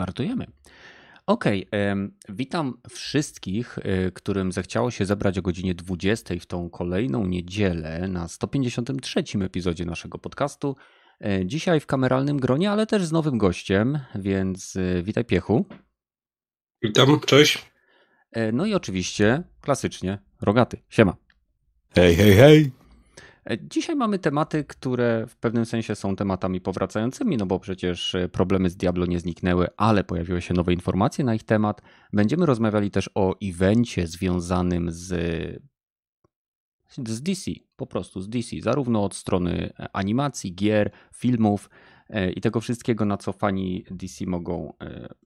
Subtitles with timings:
[0.00, 0.46] Startujemy.
[1.26, 7.26] Okej, em, witam wszystkich, y, którym zechciało się zebrać o godzinie 20 w tą kolejną
[7.26, 10.76] niedzielę na 153 epizodzie naszego podcastu.
[11.24, 15.66] E, Dzisiaj w kameralnym gronie, ale też z nowym gościem, więc y, witaj Piechu.
[16.82, 17.70] Witam, cześć.
[18.32, 20.76] E, No i oczywiście, klasycznie, Rogaty.
[20.88, 21.16] Siema.
[21.94, 22.70] Hej, hej, hej.
[23.44, 28.28] E, Dzisiaj mamy tematy, które w pewnym sensie są tematami powracającymi, no bo przecież e,
[28.28, 31.82] problemy z Diablo nie zniknęły, ale pojawiły się nowe informacje na ich temat.
[32.12, 35.08] Będziemy rozmawiali też o evencie związanym z,
[37.06, 41.70] z DC, po prostu z DC, zarówno od strony e, animacji, gier, filmów
[42.36, 44.72] i tego wszystkiego, na co fani DC mogą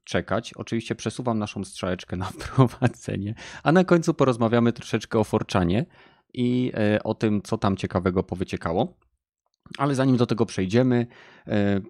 [0.05, 0.55] czekać.
[0.55, 5.87] Oczywiście przesuwam naszą strzałeczkę na wprowadzenie, a na końcu porozmawiamy troszeczkę o Forczanie
[6.35, 8.95] i e, o tym, co tam ciekawego powyciekało.
[9.79, 11.07] Ale zanim do tego przejdziemy,
[11.47, 11.81] e,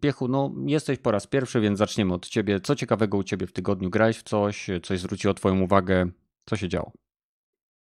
[0.00, 2.60] Piechu, no jesteś po raz pierwszy, więc zaczniemy od ciebie.
[2.60, 3.90] Co ciekawego u ciebie w tygodniu?
[3.90, 4.66] Grałeś w coś?
[4.82, 6.06] Coś zwróciło twoją uwagę?
[6.46, 6.92] Co się działo?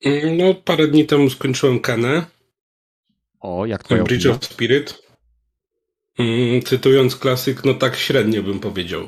[0.05, 2.25] Mm, No, parę dni temu skończyłem Kenę,
[3.39, 4.35] O, jak twoja Bridge opinia?
[4.35, 5.03] of Spirit.
[6.19, 9.07] Mm, Cytując klasyk, no tak średnio bym powiedział.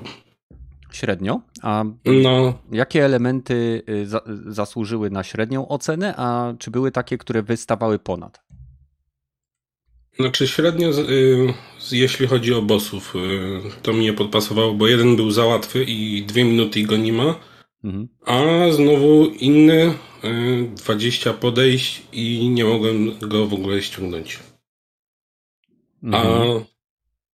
[0.93, 1.41] Średnio.
[1.61, 7.43] A No, jakie elementy y, za, zasłużyły na średnią ocenę, a czy były takie, które
[7.43, 8.41] wystawały ponad?
[10.19, 11.53] znaczy średnio, y,
[11.91, 16.23] jeśli chodzi o bossów, y, to mi nie podpasowało, bo jeden był za łatwy i
[16.25, 17.35] dwie minuty i go nie ma,
[17.83, 18.07] Mhm.
[18.25, 18.41] a
[18.71, 24.39] znowu inny, y, 20 podejść i nie mogłem go w ogóle ściągnąć.
[26.11, 26.63] A Mhm.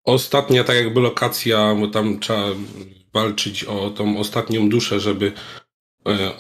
[0.04, 2.46] ostatnia, tak jakby lokacja, bo tam trzeba
[3.14, 5.32] walczyć o tą ostatnią duszę, żeby
[6.08, 6.32] e,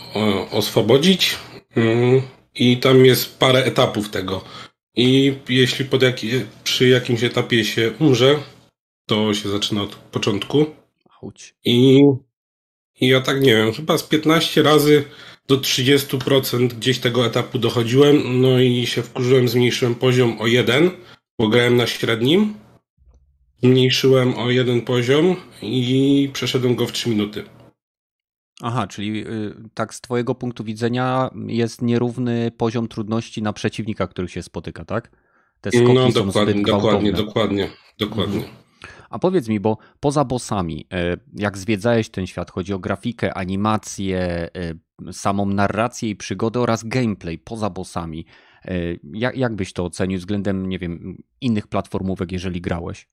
[0.51, 1.35] oswobodzić.
[1.75, 2.21] Mm,
[2.55, 4.43] I tam jest parę etapów tego.
[4.95, 6.29] I jeśli pod jaki,
[6.63, 8.39] przy jakimś etapie się umrze,
[9.05, 10.65] to się zaczyna od początku.
[11.65, 12.01] I,
[13.01, 15.03] I ja tak nie wiem, chyba z 15 razy
[15.47, 20.91] do 30% gdzieś tego etapu dochodziłem, no i się wkurzyłem, zmniejszyłem poziom o jeden,
[21.39, 22.53] bo grałem na średnim.
[23.63, 27.43] Zmniejszyłem o jeden poziom i przeszedłem go w 3 minuty.
[28.61, 34.31] Aha, czyli y, tak z twojego punktu widzenia jest nierówny poziom trudności na przeciwnika, których
[34.31, 35.11] się spotyka, tak?
[35.61, 37.69] Te skoki No są dokładnie, zbyt dokładnie, dokładnie,
[37.99, 38.41] dokładnie.
[39.09, 44.19] A powiedz mi, bo poza bossami, e, jak zwiedzałeś ten świat, chodzi o grafikę, animację,
[44.55, 48.25] e, samą narrację i przygodę oraz gameplay poza bossami.
[49.13, 53.07] Jak, jak byś to ocenił względem, nie wiem, innych platformówek, jeżeli grałeś?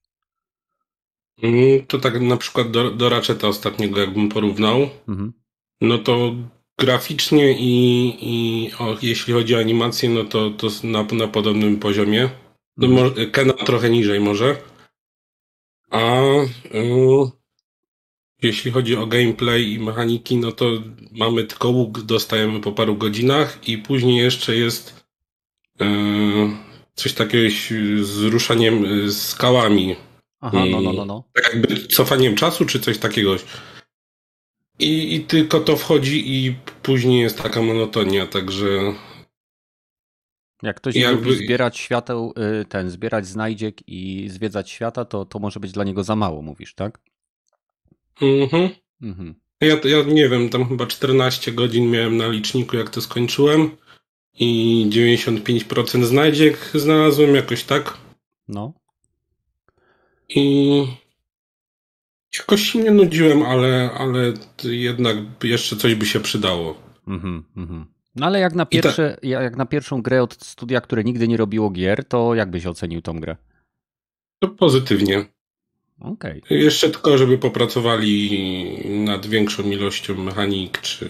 [1.43, 5.33] Mm, To tak na przykład do, do Ratcheta ostatniego jakbym porównał, Mhm.
[5.81, 6.35] no to
[6.79, 7.75] graficznie i,
[8.21, 12.31] i o, jeśli chodzi o animację, no to, to na, na podobnym poziomie.
[12.77, 13.31] No, Mhm.
[13.31, 14.57] Kena trochę niżej może.
[15.91, 16.23] A
[16.75, 17.31] y,
[18.43, 20.67] jeśli chodzi o gameplay i mechaniki, no to
[21.13, 25.07] mamy tylko łuk, dostajemy po paru godzinach i później jeszcze jest
[25.81, 25.85] y,
[26.95, 27.55] coś takiego
[28.03, 29.97] z ruszaniem y, skałami.
[30.41, 31.25] Aha, no, no, no, no.
[31.35, 33.37] Tak jakby cofaniem czasu, czy coś takiego.
[34.79, 38.95] I, I tylko to wchodzi i później jest taka monotonia, także
[40.63, 45.39] Jak ktoś Jakby- lubi zbierać świateł, y, ten, zbierać znajdziek i zwiedzać świata, to, to
[45.39, 46.99] może być dla niego za mało, mówisz, tak?
[48.23, 48.69] mhm.
[49.03, 49.35] Mhm.
[49.61, 53.77] ja, ja nie wiem, tam chyba 14 godzin miałem na liczniku, jak to skończyłem
[54.35, 57.99] i 95% znajdziek znalazłem jakoś tak
[58.49, 58.73] No.
[60.29, 60.87] I
[62.39, 64.33] jakoś się nie nudziłem, ale, ale
[64.65, 66.79] jednak jeszcze coś by się przydało.
[67.09, 67.87] Mhm, mhm.
[68.15, 71.29] No ale jak na, I ta- pierwsze, jak na pierwszą grę od studia, które nigdy
[71.29, 73.37] nie robiło gier, to jak byś ocenił tą grę?
[74.39, 75.25] To pozytywnie.
[76.01, 76.43] Okej.
[76.51, 78.31] Jeszcze tylko, żeby popracowali
[79.05, 81.09] nad większą ilością mechanik, czy,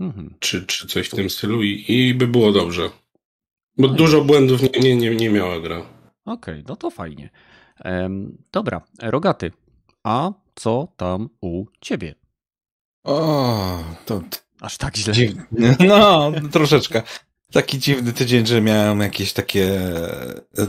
[0.00, 0.34] Mhm.
[0.38, 2.90] czy, czy coś w tym stylu i, i by było dobrze.
[3.78, 5.82] Bo No dużo błędów nie, nie, nie, nie miała gra.
[6.24, 7.30] Okej, no to fajnie.
[8.52, 9.52] Dobra, Rogaty,
[10.02, 12.14] a co tam u ciebie?
[13.04, 14.22] O, to
[14.60, 15.12] Aż tak źle.
[15.14, 15.44] dziwny.
[15.88, 17.02] No, troszeczkę.
[17.52, 19.80] Taki dziwny tydzień, że miałem jakieś takie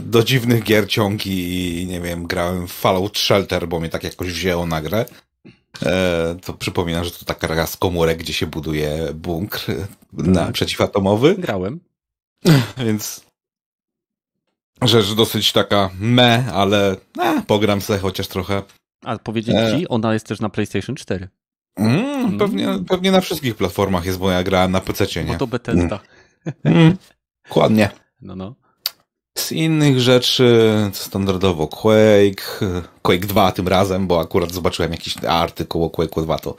[0.00, 4.28] do dziwnych gier ciągi i nie wiem, grałem w Fallout Shelter, bo mnie tak jakoś
[4.32, 5.04] wzięło na grę.
[5.82, 9.66] E, to przypomina, że to taka gra z komórek, gdzie się buduje bunkr
[10.12, 10.52] na Tak.
[10.54, 11.80] przeciwatomowy, Grałem.
[12.86, 13.25] więc
[14.82, 18.62] rzecz dosyć taka me, ale e, pogram sobie chociaż trochę.
[19.04, 19.78] A powiedzieć E.
[19.78, 21.28] ci, ona jest też na PlayStation 4.
[21.76, 22.84] Mm, pewnie, Mm.
[22.84, 25.38] pewnie na wszystkich platformach jest, bo ja grałem na PC, Bo nie?
[25.38, 26.00] to Bethesda.
[26.64, 26.96] Mm,
[27.48, 27.90] dokładnie.
[28.20, 28.54] No, no.
[29.46, 32.60] Z innych rzeczy, standardowo Quake,
[33.02, 36.56] Quake 2 tym razem, bo akurat zobaczyłem jakiś artykuł o Quake 2, to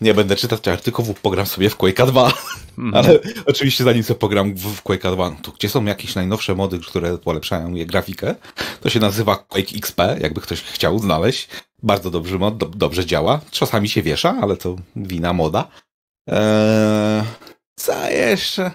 [0.00, 2.32] nie będę czytać artykułów, pogram sobie w Quake 2.
[2.78, 2.94] Mhm.
[2.94, 7.18] Ale oczywiście zanim sobie pogram w Quake 2, to gdzie są jakieś najnowsze mody, które
[7.18, 8.34] polepszają je grafikę,
[8.80, 11.48] to się nazywa Quake XP, jakby ktoś chciał znaleźć.
[11.82, 13.40] Bardzo dobry mod, do, dobrze działa.
[13.50, 15.68] Czasami się wiesza, ale to wina moda.
[16.28, 17.24] Eee,
[17.76, 18.70] co jeszcze?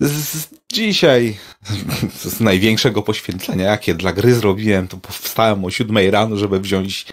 [0.00, 1.36] Z, dzisiaj
[2.24, 7.06] z największego poświęcenia, jakie dla gry zrobiłem, to powstałem o siódmej rano, żeby wziąć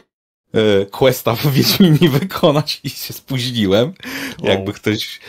[0.53, 3.93] e, questa w Wiedźminie wykonać i się spóźniłem.
[4.39, 4.49] Wow.
[4.49, 5.19] Jakby ktoś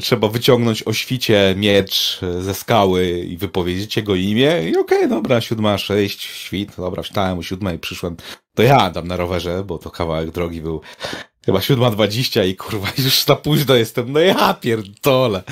[0.00, 5.40] trzeba wyciągnąć o świcie miecz ze skały i wypowiedzieć jego imię i okej, okay, dobra,
[5.40, 8.16] siódma, sześć, świt, dobra, wstałem o siódmej, przyszłem,
[8.54, 10.80] to ja tam na rowerze, bo to kawałek drogi był
[11.44, 14.12] Chyba 7.20 i kurwa, już za późno jestem.
[14.12, 15.42] No ja pierdolę.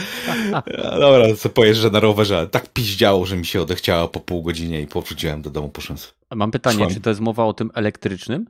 [1.00, 4.80] Dobra, co pojeżdżę na rowerze, ale tak piździało, że mi się odechciało po pół godzinie
[4.80, 5.98] i powróciłem do domu, poszłem.
[6.34, 6.94] Mam pytanie, Szłam.
[6.94, 8.46] czy to jest mowa o tym elektrycznym?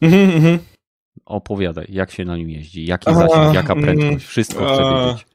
[0.00, 0.58] Mhm, mhm.
[1.24, 5.26] Opowiadaj, jak się na nim jeździ, jaki zasięg, jaka prędkość, wszystko chcę wiedzieć.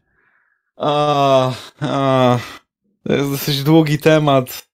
[0.76, 2.40] A, a,
[3.08, 4.67] to jest dosyć długi temat.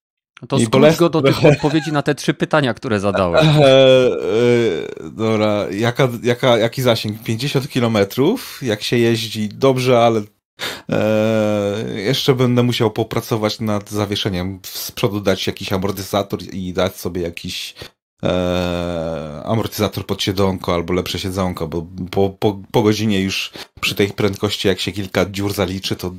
[0.48, 3.46] To skróć go do tych odpowiedzi na te trzy pytania, które zadałem.
[3.46, 4.10] E, e,
[5.10, 7.22] dobra, jaka, jaka, jaki zasięg?
[7.22, 10.22] 50 kilometrów, jak się jeździ dobrze, ale
[10.90, 14.60] e, jeszcze będę musiał popracować nad zawieszeniem.
[14.62, 17.74] Z przodu dać jakiś amortyzator i dać sobie jakiś
[18.22, 24.08] e, amortyzator pod siedzonko albo lepsze siedzonko, bo po, po, po godzinie już przy tej
[24.08, 26.10] prędkości, jak się kilka dziur zaliczy, to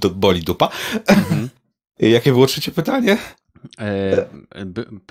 [0.00, 0.68] do, boli dupa.
[1.06, 1.48] Mhm.
[2.00, 3.18] Jakie było trzecie pytanie?
[3.80, 4.26] E,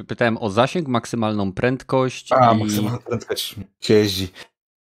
[0.07, 2.31] pytałem o zasięg, maksymalną prędkość.
[2.31, 2.57] A, i...
[2.59, 3.55] maksymalna prędkość
[3.89, 4.27] jeździ.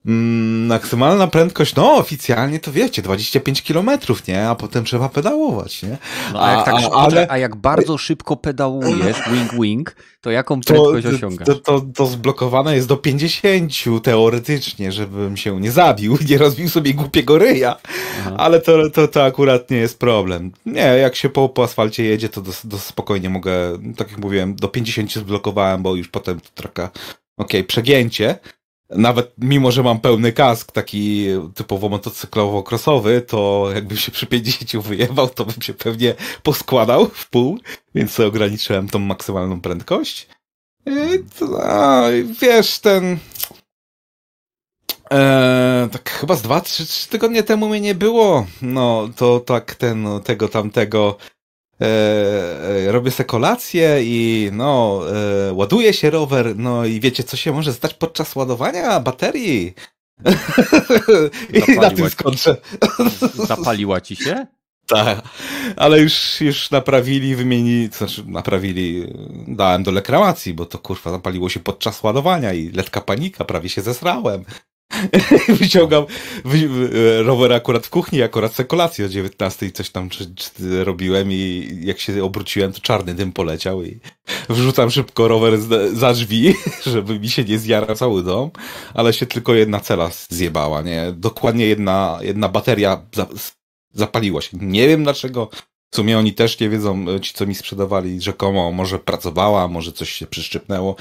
[0.07, 3.89] Mm, maksymalna prędkość, no oficjalnie to wiecie, 25 km,
[4.27, 4.49] nie?
[4.49, 5.97] A potem trzeba pedałować, nie?
[6.33, 7.27] No, a, jak tak a, ale...
[7.29, 11.47] a jak bardzo szybko pedałujesz, wing wing, to jaką prędkość to, osiągasz?
[11.47, 13.73] To, to, to zblokowane jest do 50
[14.03, 17.75] teoretycznie, żebym się nie zabił, nie rozbił sobie głupiego ryja,
[18.19, 18.35] Aha.
[18.37, 20.51] ale to, to, to akurat nie jest problem.
[20.65, 24.55] Nie, jak się po, po asfalcie jedzie, to do, do spokojnie mogę, tak jak mówiłem,
[24.55, 26.89] do 50 zblokowałem, bo już potem to trochę,
[27.37, 28.39] okej, okay, przegięcie,
[28.89, 35.29] nawet mimo, że mam pełny kask, taki typowo motocyklowo-crossowy, to jakbym się przy 50 wyjebał,
[35.29, 37.59] to bym się pewnie poskładał w pół,
[37.95, 40.27] więc ograniczyłem tą maksymalną prędkość.
[40.85, 42.03] I to, a,
[42.41, 43.17] wiesz, ten...
[45.11, 48.45] E, tak chyba z dwa, trzy, trzy tygodnie temu mnie nie było.
[48.61, 51.17] No, to tak ten, tego tamtego
[51.81, 51.85] E,
[52.87, 55.01] e, robię se kolację i no,
[55.49, 59.73] e, ładuje się rower, no i wiecie, co się może stać podczas ładowania baterii?
[61.69, 62.57] I na tym skończę.
[63.47, 64.47] Zapaliła ci się?
[64.87, 65.21] Tak,
[65.75, 69.13] ale już, już naprawili, wymienili, to znaczy naprawili,
[69.47, 73.81] dałem do reklamacji, bo to kurwa zapaliło się podczas ładowania i letka panika, prawie się
[73.81, 74.45] zesrałem.
[75.59, 76.05] Wyciągam
[77.25, 81.31] rower akurat w kuchni, akurat se kolację o 19 i coś tam czy, czy robiłem
[81.31, 83.99] i jak się obróciłem, to czarny dym poleciał i
[84.49, 85.59] wrzucam szybko rower
[85.93, 86.53] za drzwi,
[86.93, 88.51] żeby mi się nie zjarał cały dom,
[88.93, 91.13] ale się tylko jedna cela zjebała, nie?
[91.15, 93.01] Dokładnie jedna, jedna bateria
[93.93, 94.57] zapaliła się.
[94.61, 95.49] Nie wiem dlaczego.
[95.91, 100.09] W sumie oni też nie wiedzą, ci co mi sprzedawali, rzekomo może pracowała, może coś
[100.09, 100.95] się przyszczypnęło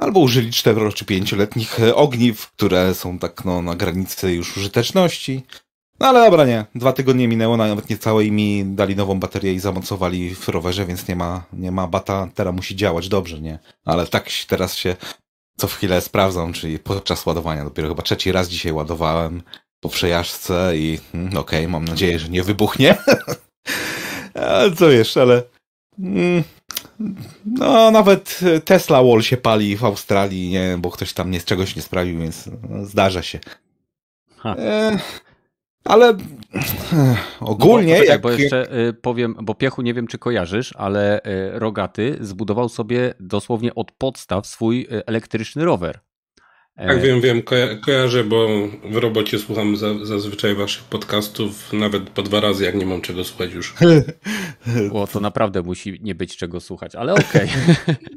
[0.00, 5.42] albo użyli 4 czy 5-letnich e, ogniw, które są tak no, na granicy już użyteczności.
[6.00, 6.64] No ale dobra, nie.
[6.74, 11.08] Dwa tygodnie minęło, nawet niecałe i mi dali nową baterię i zamocowali w rowerze, więc
[11.08, 13.58] nie ma, nie ma bata, teraz musi działać dobrze, nie?
[13.84, 14.96] Ale tak teraz się
[15.56, 17.64] co chwilę sprawdzam, czyli podczas ładowania.
[17.64, 19.42] Dopiero chyba trzeci raz dzisiaj ładowałem
[19.80, 22.96] po przejażdżce i hmm, okej, okay, mam nadzieję, że nie wybuchnie.
[24.34, 25.42] ale co jeszcze, ale
[25.98, 26.44] mm,
[27.46, 31.82] no, nawet Tesla Wall się pali w Australii, nie, bo ktoś tam nie, czegoś nie
[31.82, 33.38] sprawił, więc no, zdarza się.
[34.44, 34.98] E,
[35.84, 36.16] ale e,
[37.40, 37.94] ogólnie.
[37.94, 38.20] No bo, jak...
[38.20, 43.14] bo jeszcze y, powiem, bo Piechu nie wiem, czy kojarzysz, ale y, Rogaty zbudował sobie
[43.20, 46.00] dosłownie od podstaw swój y, elektryczny rower.
[46.86, 47.42] Tak, e, wiem, wiem,
[47.84, 48.48] kojarzę, bo
[48.84, 53.52] w robocie słucham zazwyczaj waszych podcastów nawet po dwa razy, jak nie mam czego słuchać
[53.52, 53.74] już.
[54.92, 57.48] O, to naprawdę musi nie być czego słuchać, ale okej.
[57.82, 57.96] Okay.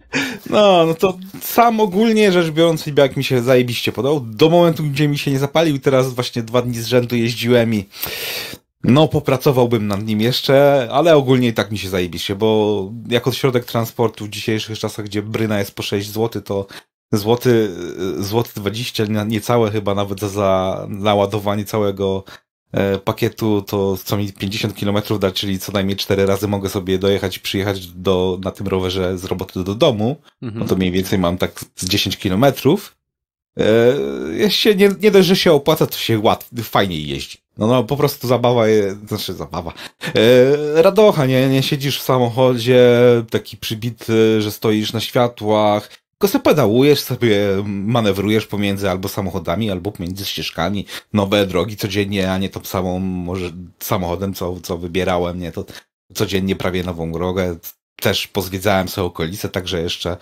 [0.49, 5.07] No, no to sam ogólnie rzecz biorąc, jak mi się zajebiście podał, do momentu, gdzie
[5.07, 7.85] mi się nie zapalił, teraz właśnie dwa dni z rzędu jeździłem i
[8.83, 13.65] no, popracowałbym nad nim jeszcze, ale ogólnie i tak mi się zajebiście, bo jako środek
[13.65, 16.67] transportu w dzisiejszych czasach, gdzie bryna jest po 6 zł, to
[17.13, 17.69] złoty,
[18.19, 22.23] złoty 20, niecałe chyba nawet za naładowanie całego
[22.71, 26.99] e, pakietu, to co mi 50 km da, czyli co najmniej 4 razy mogę sobie
[26.99, 30.59] dojechać i przyjechać do, na tym rowerze z roboty do domu, mhm.
[30.59, 32.95] no to mniej więcej mam tak z 10 kilometrów.
[33.59, 37.37] E, się, nie, nie dość, że się opłaca, to się łatwiej, fajniej jeździ.
[37.57, 38.63] No, no, po prostu zabawa,
[39.07, 39.73] znaczy zabawa.
[40.15, 42.89] E, radocha, nie, nie siedzisz w samochodzie,
[43.29, 45.89] taki przybity, że stoisz na światłach,
[46.23, 52.37] tylko sobie pedałujesz, sobie manewrujesz pomiędzy albo samochodami, albo pomiędzy ścieżkami, nowe drogi codziennie, a
[52.37, 55.65] nie tą samą, może samochodem, co, co wybierałem, nie, to
[56.13, 57.55] codziennie prawie nową drogę.
[57.95, 60.17] Też pozwiedzałem sobie okolice, także jeszcze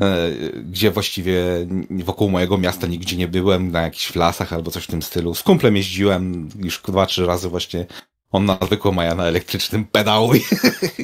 [0.00, 0.30] E,
[0.62, 1.42] gdzie właściwie
[1.90, 5.34] wokół mojego miasta nigdzie nie byłem, na jakichś lasach albo coś w tym stylu.
[5.34, 7.86] Z kumplem jeździłem już dwa, trzy razy właśnie.
[8.32, 10.32] On na zwykłą, a ja na elektrycznym pedału.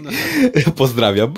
[0.02, 0.11] No.
[0.76, 1.35] Pozdrawiam,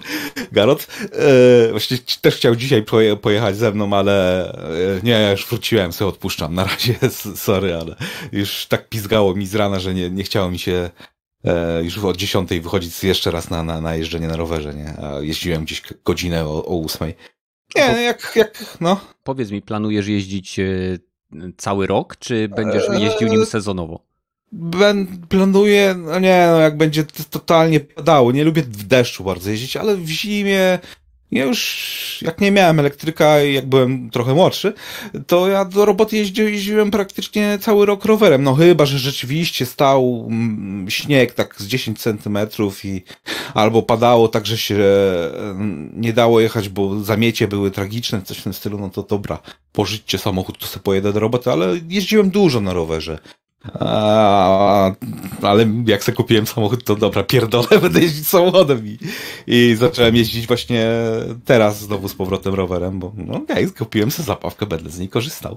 [0.52, 0.86] Garot.
[1.12, 2.84] E, właśnie też chciał dzisiaj
[3.22, 6.54] pojechać ze mną, ale e, nie, już wróciłem, sobie odpuszczam.
[6.54, 6.94] Na razie,
[7.36, 7.96] sorry, ale
[8.32, 10.90] już tak pizgało mi z rana, że nie, nie chciało mi się
[11.82, 14.94] już od dziesiątej wychodzić jeszcze raz na, na, na jeżdżenie na rowerze, nie?
[14.98, 17.14] A jeździłem gdzieś godzinę o, o ósmej.
[17.76, 19.00] Nie, no jak, jak, no.
[19.22, 20.64] Powiedz mi, planujesz jeździć e,
[21.56, 24.07] cały rok, czy będziesz jeździł nim sezonowo?
[24.52, 28.32] Ben, planuję, no nie, no jak będzie totalnie padało.
[28.32, 30.78] Nie lubię w deszczu bardzo jeździć, ale w zimie
[31.30, 34.72] ja już, jak nie miałem elektryka i jak byłem trochę młodszy,
[35.26, 38.42] to ja do roboty jeździłem, jeździłem praktycznie cały rok rowerem.
[38.42, 43.02] No chyba, że rzeczywiście stał mm, śnieg tak z 10 centymetrów i
[43.54, 48.42] albo padało tak, że się mm, nie dało jechać, bo zamiecie były tragiczne, coś w
[48.42, 49.38] tym stylu, no to dobra,
[49.72, 53.18] pożyćcie samochód, to sobie pojedę do roboty, ale jeździłem dużo na rowerze.
[53.64, 54.92] A,
[55.42, 58.98] ale jak sobie kupiłem samochód, to dobra, pierdolę, będę jeździć samochodem i,
[59.46, 60.86] i zacząłem jeździć właśnie
[61.44, 65.08] teraz znowu z powrotem rowerem, bo no okej, okay, kupiłem sobie zapawkę, będę z niej
[65.08, 65.56] korzystał.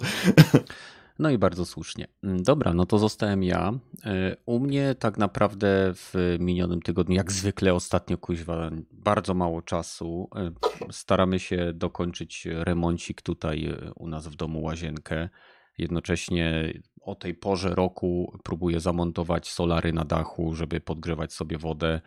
[1.20, 2.08] No i bardzo słusznie.
[2.24, 3.74] Dobra, no to zostałem ja.
[4.06, 10.30] E, u mnie tak naprawdę w minionym tygodniu, jak zwykle ostatnio kuźwa, bardzo mało czasu.
[10.36, 10.52] E,
[10.92, 15.30] staramy się dokończyć remoncik tutaj u nas w domu łazienkę.
[15.78, 22.02] Jednocześnie o tej porze roku próbuję zamontować solary na dachu, żeby podgrzewać sobie wodę.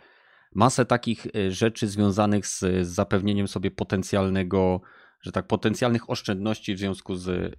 [0.54, 4.80] Masę takich e, rzeczy związanych z zapewnieniem sobie potencjalnego,
[5.20, 7.50] że tak, potencjalnych oszczędności w związku z e,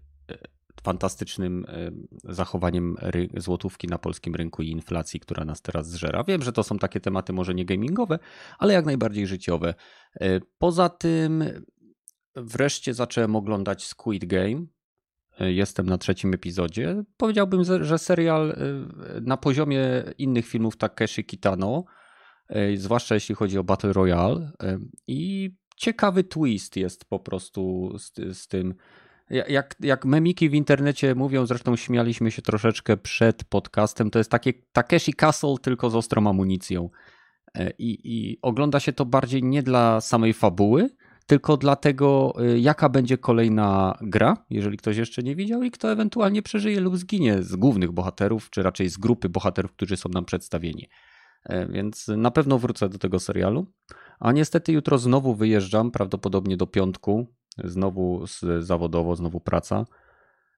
[0.84, 1.92] fantastycznym e,
[2.24, 2.96] zachowaniem
[3.38, 6.24] złotówki na polskim rynku i inflacji, która nas teraz zżera.
[6.24, 8.20] Wiem, że to są takie tematy może nie gamingowe,
[8.60, 9.74] ale jak najbardziej życiowe.
[10.58, 11.44] Poza tym
[12.36, 14.66] wreszcie zacząłem oglądać Squid Game.
[15.40, 17.04] Jestem na trzecim epizodzie.
[17.18, 18.56] Powiedziałbym, że serial e,
[19.22, 21.84] na poziomie innych filmów Takeshi Kitano,
[22.50, 24.52] e, zwłaszcza jeśli chodzi o Battle Royale.
[25.08, 28.74] I ciekawy twist jest po prostu z, z tym.
[29.30, 34.54] Jak, jak memiki w internecie mówią, zresztą śmialiśmy się troszeczkę przed podcastem, to jest takie
[34.54, 36.90] Takeshi Castle tylko z ostrą amunicją.
[37.78, 40.90] I, I ogląda się to bardziej nie dla samej fabuły,
[41.26, 46.42] tylko dlatego, y, jaka będzie kolejna gra, jeżeli ktoś jeszcze nie widział, i kto ewentualnie
[46.42, 50.90] przeżyje lub zginie z głównych bohaterów, czy raczej z grupy bohaterów, którzy są nam przedstawieni.
[51.44, 53.66] E, więc na pewno wrócę do tego serialu.
[54.20, 57.28] A niestety jutro znowu wyjeżdżam, prawdopodobnie do piątku,
[57.64, 58.26] znowu
[58.60, 59.86] zawodowo, znowu praca.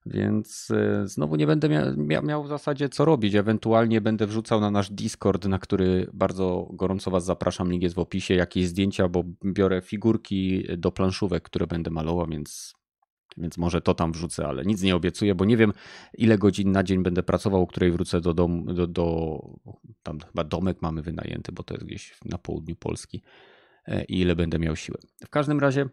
[0.10, 3.36] Więc e, znowu nie będę mia miał w zasadzie co robić.
[3.36, 7.72] Ewentualnie będę wrzucał na nasz Discord, na który bardzo gorąco Was zapraszam.
[7.72, 8.34] Link jest w opisie.
[8.34, 12.74] Jakieś zdjęcia, bo biorę figurki do planszówek, które będę malował, więc,
[13.38, 15.74] więc może to tam wrzucę, ale nic nie obiecuję, bo nie wiem,
[16.18, 18.74] ile godzin na dzień będę pracował, o której wrócę do domu.
[18.74, 19.40] Do, do,
[20.04, 23.22] tam chyba domek mamy wynajęty, bo to jest gdzieś na południu Polski.
[23.88, 24.98] E, I ile będę miał siłę.
[25.26, 25.90] W każdym razie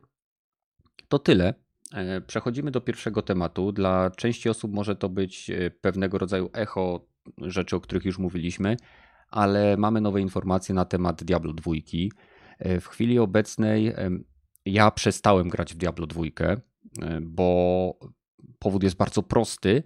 [1.08, 1.63] to tyle.
[1.94, 3.72] E, przechodzimy do pierwszego tematu.
[3.72, 7.06] Dla części osób może to być e, pewnego rodzaju echo
[7.38, 8.76] rzeczy, o których już mówiliśmy,
[9.30, 11.72] ale mamy nowe informacje na temat Diablo 2.
[12.58, 13.92] E, w chwili obecnej
[14.66, 16.22] ja przestałem grać w Diablo 2,
[17.22, 17.98] bo
[18.58, 19.82] powód jest bardzo prosty.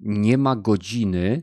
[0.00, 1.42] Nie ma godziny,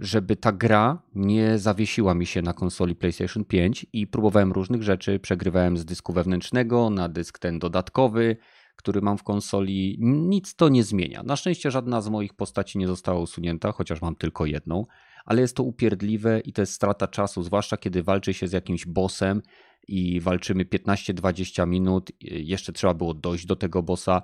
[0.00, 5.18] żeby ta gra nie zawiesiła mi się na konsoli PlayStation 5 i próbowałem różnych rzeczy.
[5.18, 8.36] Przegrywałem z dysku wewnętrznego na dysk ten dodatkowy
[8.76, 11.22] który mam w konsoli, nic to nie zmienia.
[11.22, 14.86] Na szczęście żadna z moich postaci nie została usunięta, chociaż mam tylko jedną,
[15.24, 18.86] ale jest to upierdliwe i to jest strata czasu, zwłaszcza kiedy walczy się z jakimś
[18.86, 19.42] bossem
[19.88, 24.22] i walczymy 15-20 minut, jeszcze trzeba było dojść do tego bossa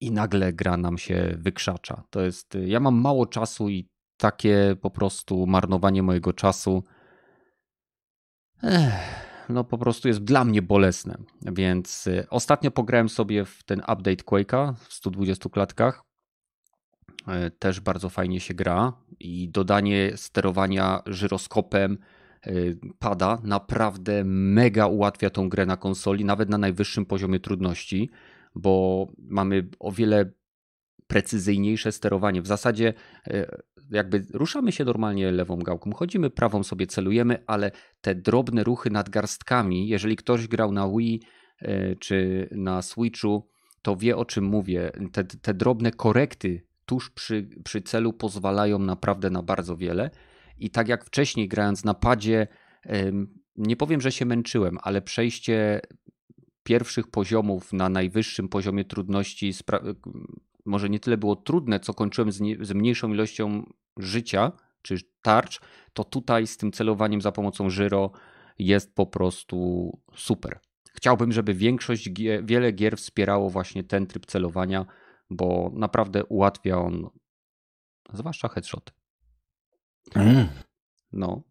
[0.00, 2.02] i nagle gra nam się wykrzacza.
[2.10, 6.84] To jest, ja mam mało czasu i takie po prostu marnowanie mojego czasu.
[8.62, 11.18] Ech no po prostu jest dla mnie bolesne.
[11.42, 16.02] Więc y, ostatnio pograłem sobie w ten update Quake'a w 120 klatkach
[17.28, 21.98] e, też bardzo fajnie się gra i dodanie sterowania żyroskopem
[22.42, 22.52] e,
[22.98, 28.10] pada naprawdę mega ułatwia tą grę na konsoli, nawet na najwyższym poziomie trudności,
[28.54, 30.32] bo mamy o wiele
[31.08, 32.42] precyzyjniejsze sterowanie.
[32.42, 32.94] W zasadzie
[33.26, 33.56] e,
[33.90, 39.08] jakby ruszamy się normalnie lewą gałką, chodzimy prawą sobie celujemy, ale te drobne ruchy nad
[39.08, 41.22] garstkami, jeżeli ktoś grał na Wii
[42.00, 43.48] czy na Switchu,
[43.82, 44.92] to wie o czym mówię.
[45.12, 50.10] Te, te drobne korekty tuż przy, przy celu pozwalają naprawdę na bardzo wiele.
[50.58, 52.46] I tak jak wcześniej grając na padzie,
[53.56, 55.80] nie powiem, że się męczyłem, ale przejście
[56.62, 59.52] pierwszych poziomów na najwyższym poziomie trudności
[60.68, 65.60] może nie tyle było trudne, co kończyłem z, nie, z mniejszą ilością życia czy tarcz,
[65.92, 68.10] to tutaj z tym celowaniem za pomocą żyro
[68.58, 70.60] jest po prostu super.
[70.94, 72.10] Chciałbym, żeby większość,
[72.42, 74.86] wiele gier wspierało właśnie ten tryb celowania,
[75.30, 77.10] bo naprawdę ułatwia on,
[78.12, 78.92] zwłaszcza headshot.
[80.14, 80.48] Mm.
[81.12, 81.42] No,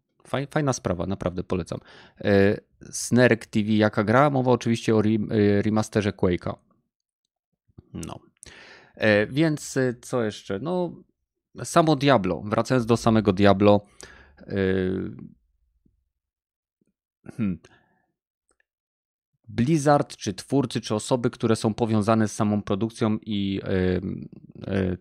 [0.50, 1.78] fajna sprawa, naprawdę polecam.
[2.20, 2.60] E,
[2.90, 4.30] Snerk TV, jaka gra?
[4.30, 6.54] Mowa oczywiście o e, remasterze Quake'a.
[7.94, 8.20] No.
[8.98, 10.58] E, więc co jeszcze?
[10.58, 11.02] No,
[11.64, 12.42] samo Diablo.
[12.44, 13.80] Wracając do samego Diablo.
[17.36, 17.58] Hmm.
[19.48, 23.60] Blizzard, czy twórcy, czy osoby, które są powiązane z samą produkcją i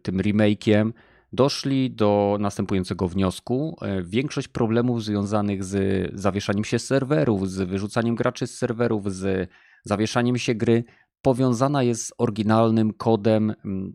[0.01, 0.91] tym remake'iem,
[1.33, 3.77] doszli do następującego wniosku.
[3.81, 9.49] E, większość problemów związanych z zawieszaniem się serwerów, z wyrzucaniem graczy z serwerów, z
[9.83, 10.83] zawieszaniem się gry
[11.27, 13.53] powiązana jest z oryginalnym kodem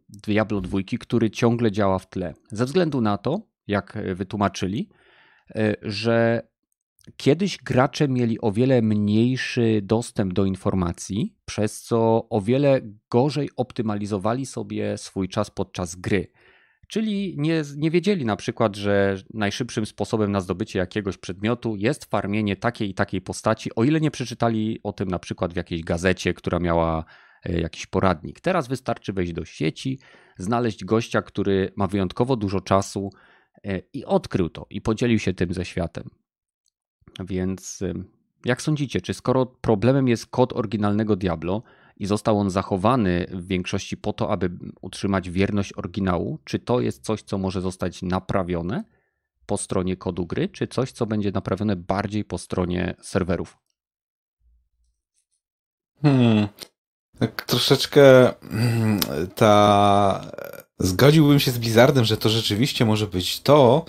[0.08, 2.34] Diablo 2, który ciągle działa w tle.
[2.50, 4.88] Ze względu na to, jak wytłumaczyli,
[5.82, 6.42] że
[7.16, 14.46] Kiedyś gracze mieli o wiele mniejszy dostęp do informacji, przez co o wiele gorzej optymalizowali
[14.46, 16.32] sobie swój czas podczas gry.
[16.92, 22.56] Czyli nie, nie wiedzieli na przykład, że najszybszym sposobem na zdobycie jakiegoś przedmiotu jest farmienie
[22.56, 26.34] takiej i takiej postaci, o ile nie przeczytali o tym na przykład w jakiejś gazecie,
[26.34, 27.04] która miała e,
[27.44, 28.40] jakiś poradnik.
[28.40, 29.98] Teraz wystarczy wejść do sieci,
[30.38, 33.10] znaleźć gościa, który ma wyjątkowo dużo czasu
[33.64, 36.10] e, i odkrył to i podzielił się tym ze światem.
[37.20, 37.80] Więc
[38.44, 41.62] jak sądzicie, czy skoro problemem jest kod oryginalnego Diablo
[41.96, 44.50] i został on zachowany w większości po to, aby
[44.80, 48.84] utrzymać wierność oryginału, czy to jest coś, co może zostać naprawione
[49.46, 53.58] po stronie kodu gry, czy coś, co będzie naprawione bardziej po stronie serwerów?
[56.02, 56.48] Hmm.
[57.18, 59.00] Tak troszeczkę hmm,
[59.34, 60.32] ta.
[60.78, 63.84] Zgodziłbym się z Blizzardem, że to rzeczywiście może być to,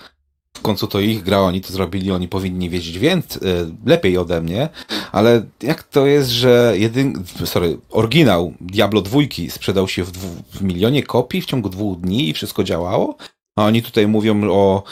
[0.56, 3.42] w końcu to ich gra, oni to zrobili, oni powinni wiedzieć więcej,
[3.86, 4.68] lepiej ode mnie,
[5.12, 10.62] ale jak to jest, że jedyn, sorry, oryginał Diablo 2 sprzedał się w, dwu, w
[10.62, 13.16] milionie kopii w ciągu dwóch dni i wszystko działało,
[13.56, 14.82] a oni tutaj mówią o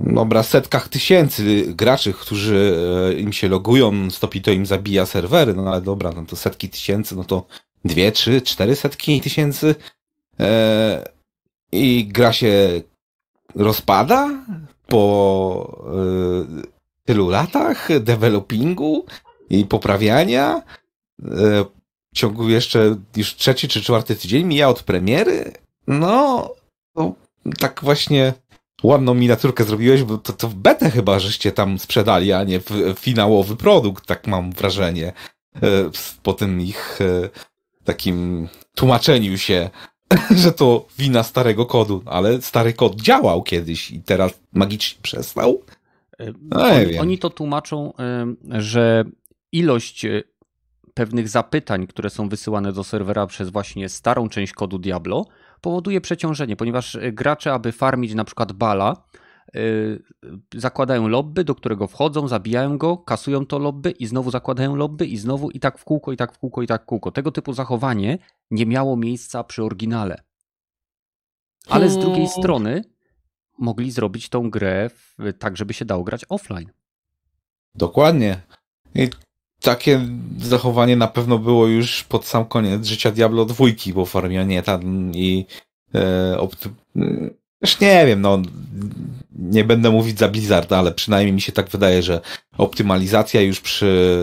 [0.00, 2.76] dobra, setkach tysięcy graczy, którzy
[3.10, 6.68] e, im się logują, stopi to im zabija serwery, no ale dobra, no to setki
[6.68, 7.46] tysięcy, no to
[7.84, 9.74] dwie, trzy, cztery setki tysięcy
[10.40, 11.08] e,
[11.72, 12.82] i gra się
[13.54, 14.30] rozpada?
[14.90, 15.84] po
[16.62, 16.68] y,
[17.04, 19.06] tylu latach developingu
[19.50, 21.24] i poprawiania, y,
[22.12, 25.52] w ciągu jeszcze już trzeci czy czwarty tydzień mija od premiery,
[25.86, 26.50] no,
[26.94, 27.14] no
[27.58, 28.32] tak właśnie
[28.82, 32.94] ładną miniaturkę zrobiłeś, bo to, to w betę chyba żeście tam sprzedali, a nie w
[32.98, 35.12] finałowy produkt, tak mam wrażenie,
[35.56, 35.60] y,
[36.22, 36.98] po tym ich
[37.84, 39.70] takim tłumaczeniu się
[40.42, 45.62] że to wina starego kodu, ale stary kod działał kiedyś i teraz magicznie przestał.
[46.42, 47.92] No, oni, oni to tłumaczą,
[48.58, 49.04] że
[49.52, 50.22] ilość e,
[50.94, 55.26] pewnych zapytań, które są wysyłane do serwera przez właśnie starą część kodu Diablo,
[55.60, 58.96] powoduje przeciążenie, ponieważ e, gracze, aby farmić na przykład bala,
[60.54, 65.16] zakładają lobby, do którego wchodzą, zabijają go, kasują to lobby i znowu zakładają lobby i
[65.16, 67.10] znowu i tak w kółko, i tak w kółko, i tak w kółko.
[67.10, 68.18] Tego typu zachowanie
[68.50, 70.22] nie miało miejsca przy oryginale.
[71.68, 72.32] Ale z drugiej hmm.
[72.32, 72.84] strony
[73.58, 74.90] mogli zrobić tą grę
[75.38, 76.70] tak, żeby się dało grać offline.
[77.74, 78.42] Dokładnie.
[78.94, 79.08] I
[79.60, 80.08] takie
[80.38, 85.46] zachowanie na pewno było już pod sam koniec życia Diablo 2, bo farmianie tam i
[85.94, 86.38] e,
[87.62, 88.42] już nie wiem, no
[89.40, 92.20] nie będę mówić za Blizzard, ale przynajmniej mi się tak wydaje, że
[92.58, 94.20] optymalizacja już przy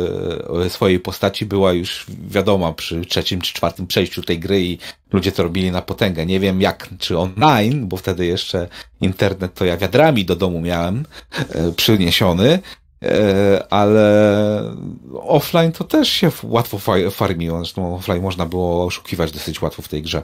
[0.66, 4.78] e, swojej postaci była już wiadoma przy trzecim czy czwartym przejściu tej gry i
[5.14, 6.26] ludzie to robili na potęgę.
[6.26, 8.68] Nie wiem jak, czy online, bo wtedy jeszcze
[9.02, 11.06] internet to ja wiadrami do domu miałem
[11.50, 12.60] e, przyniesiony,
[13.04, 14.76] e, ale
[15.22, 16.80] offline to też się łatwo
[17.12, 17.60] farmiło.
[17.60, 20.24] Zresztą offline można było oszukiwać dosyć łatwo w tej grze.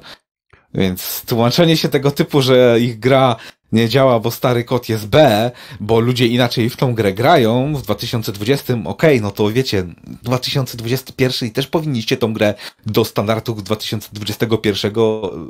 [0.73, 3.35] Więc tłumaczenie się tego typu, że ich gra
[3.73, 7.81] nie działa, bo stary kod jest B, bo ludzie inaczej w tą grę grają w
[7.81, 9.85] 2020, okej, okay, no to wiecie,
[10.23, 12.53] 2021 i też powinniście tą grę
[12.85, 14.93] do standardów 2021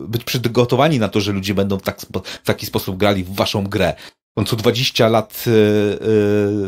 [0.08, 3.94] być przygotowani na to, że ludzie będą tak, w taki sposób grali w waszą grę.
[4.32, 5.54] W końcu 20 lat yy,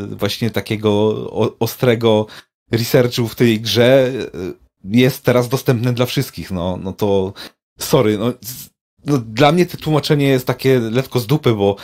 [0.10, 0.92] yy, właśnie takiego
[1.32, 2.26] o, ostrego
[2.72, 7.34] researchu w tej grze yy, jest teraz dostępne dla wszystkich, no, no to
[7.80, 8.34] sorry, no
[9.06, 11.76] no, dla mnie to tłumaczenie jest takie lekko z dupy, bo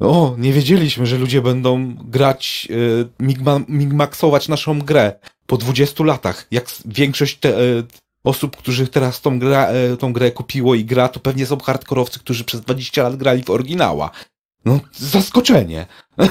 [0.00, 5.12] o, nie wiedzieliśmy, że ludzie będą grać, y, migma, migmaxować naszą grę
[5.46, 6.46] po 20 latach.
[6.50, 7.84] Jak większość te, y,
[8.24, 12.18] osób, którzy teraz tą, gra, y, tą grę kupiło i gra, to pewnie są hardkorowcy,
[12.20, 14.10] którzy przez 20 lat grali w oryginała.
[14.64, 15.86] No, zaskoczenie.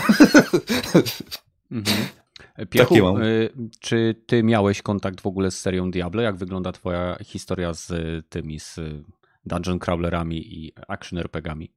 [1.72, 2.19] Mhm.
[2.70, 2.96] Piechu,
[3.80, 6.22] czy ty miałeś kontakt w ogóle z serią Diablo?
[6.22, 7.92] Jak wygląda twoja historia z
[8.30, 8.80] tymi, z
[9.46, 11.72] dungeon crawlerami i action RPGami?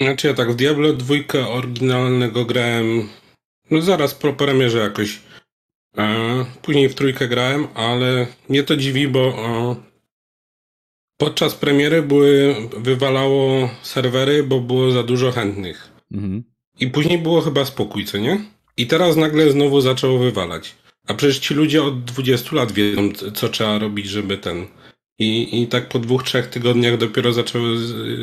[0.00, 1.14] Znaczy ja tak w Diablo 2
[1.48, 3.08] oryginalnego grałem
[3.70, 5.20] no zaraz po premierze jakoś.
[5.98, 9.76] E, później w trójkę grałem, ale mnie to dziwi, bo e,
[11.16, 15.92] podczas premiery były, wywalało serwery, bo było za dużo chętnych.
[16.12, 16.44] Mhm.
[16.80, 18.44] I później było chyba spokój, co nie?
[18.76, 20.74] I teraz nagle znowu zaczęło wywalać.
[21.06, 24.66] A przecież ci ludzie od 20 lat wiedzą, co trzeba robić, żeby ten
[25.18, 27.78] i, I tak po dwóch, trzech tygodniach dopiero zaczęły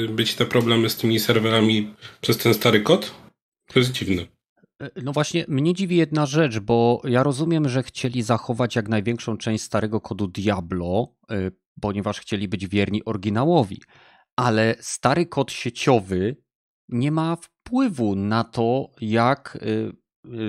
[0.09, 3.15] być te problemy z tymi serwerami przez ten stary kod?
[3.67, 4.21] To jest dziwne.
[4.81, 9.37] E, no właśnie, mnie dziwi jedna rzecz, bo ja rozumiem, że chcieli zachować jak największą
[9.37, 13.81] część starego kodu Diablo, e, ponieważ chcieli być wierni oryginałowi,
[14.35, 16.35] ale stary kod sieciowy
[16.89, 19.91] nie ma wpływu na to, jak Y,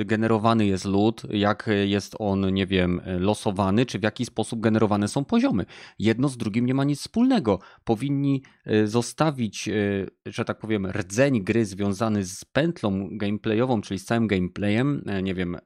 [0.05, 5.25] generowany jest lód, jak jest on, nie wiem, losowany, czy w jaki sposób generowane są
[5.25, 5.65] poziomy.
[5.99, 7.59] Jedno z drugim nie ma nic wspólnego.
[7.85, 14.05] Powinni y, zostawić, y, że tak powiem, rdzeń gry związany z pętlą gameplayową, czyli z
[14.05, 15.57] całym gameplayem, e, nie wiem,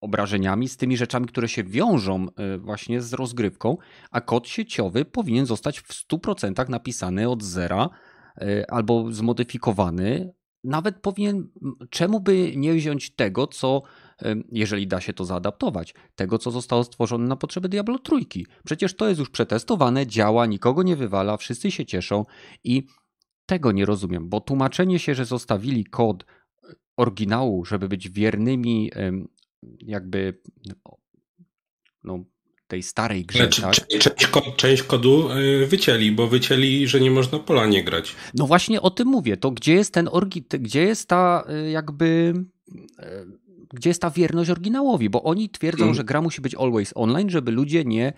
[0.00, 2.26] obrażeniami, z tymi rzeczami, które się wiążą
[2.58, 3.76] właśnie z rozgrywką,
[4.10, 7.88] a kod sieciowy powinien zostać w 100% napisany od zera
[8.68, 10.34] albo zmodyfikowany
[10.66, 11.48] nawet powinien,
[11.90, 13.82] czemu by nie wziąć tego, co,
[14.52, 18.46] jeżeli da się to zaadaptować, tego, co zostało stworzone na potrzeby Diablo Trójki.
[18.64, 22.24] Przecież to jest już przetestowane, działa, nikogo nie wywala, wszyscy się cieszą
[22.64, 22.86] i
[23.46, 26.26] tego nie rozumiem, bo tłumaczenie się, że zostawili kod
[26.96, 28.90] oryginału, żeby być wiernymi
[29.78, 30.40] jakby
[32.04, 32.24] no,
[32.68, 33.38] tej starej grze.
[33.38, 33.74] Znaczy, tak?
[33.74, 38.14] część, część, kodu y, wycięli, bo wycięli, że nie można pola nie grać.
[38.34, 39.36] No właśnie o tym mówię.
[39.36, 42.34] To gdzie jest ten orgi, gdzie jest ta y, jakby
[42.98, 45.94] y, gdzie jest ta wierność oryginałowi, bo oni twierdzą, mm.
[45.94, 48.12] że gra musi być always online, żeby ludzie nie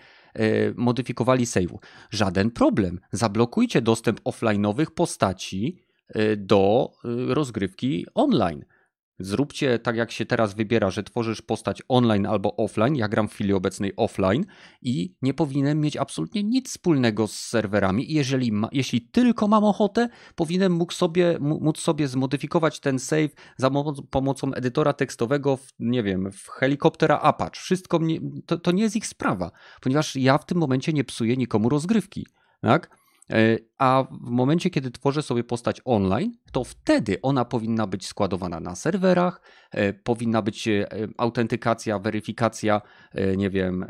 [0.75, 1.77] modyfikowali save'u.
[2.11, 2.99] Żaden problem.
[3.11, 5.83] Zablokujcie dostęp offline'owych postaci
[6.37, 6.91] do
[7.27, 8.65] rozgrywki online.
[9.19, 12.95] Zróbcie tak, jak się teraz wybiera, że tworzysz postać online albo offline.
[12.95, 14.45] Ja gram w chwili obecnej offline
[14.81, 18.13] i nie powinienem mieć absolutnie nic wspólnego z serwerami.
[18.13, 23.71] Jeżeli, ma, jeśli tylko mam ochotę, powinienem mógł sobie, móc sobie zmodyfikować ten save za
[24.09, 27.61] pomocą edytora tekstowego, w, nie wiem, w helikoptera Apache.
[27.61, 29.51] Wszystko mnie, to, to nie jest ich sprawa,
[29.81, 32.27] ponieważ ja w tym momencie nie psuję nikomu rozgrywki.
[32.61, 32.98] Tak?
[33.33, 38.59] E, a w momencie, kiedy tworzę sobie postać online, to wtedy ona powinna być składowana
[38.59, 40.87] na serwerach, e, powinna być e,
[41.17, 42.81] autentykacja, weryfikacja,
[43.37, 43.85] nie wiem,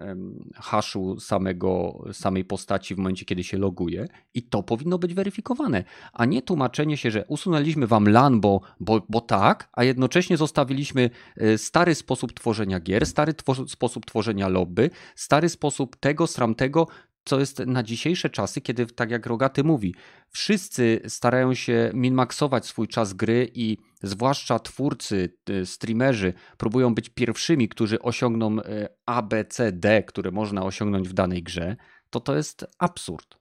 [0.55, 6.25] haszu samego, samej postaci w momencie, kiedy się loguje i to powinno być weryfikowane, a
[6.25, 11.09] nie tłumaczenie się, że usunęliśmy wam LAN, bo, bo, bo tak, a jednocześnie zostawiliśmy
[11.57, 13.33] stary sposób tworzenia gier, stary
[13.67, 16.87] sposób tworzenia lobby, stary sposób tego, sramtego,
[17.25, 19.95] co jest na dzisiejsze czasy, kiedy, tak jak Rogaty mówi,
[20.29, 27.69] wszyscy starają się minmaksować swój czas gry i zwłaszcza twórcy, y, streamerzy próbują być pierwszymi,
[27.69, 31.75] którzy osiągną y, A, B, C, D, które można osiągnąć w danej grze,
[32.09, 33.37] to to jest absurd.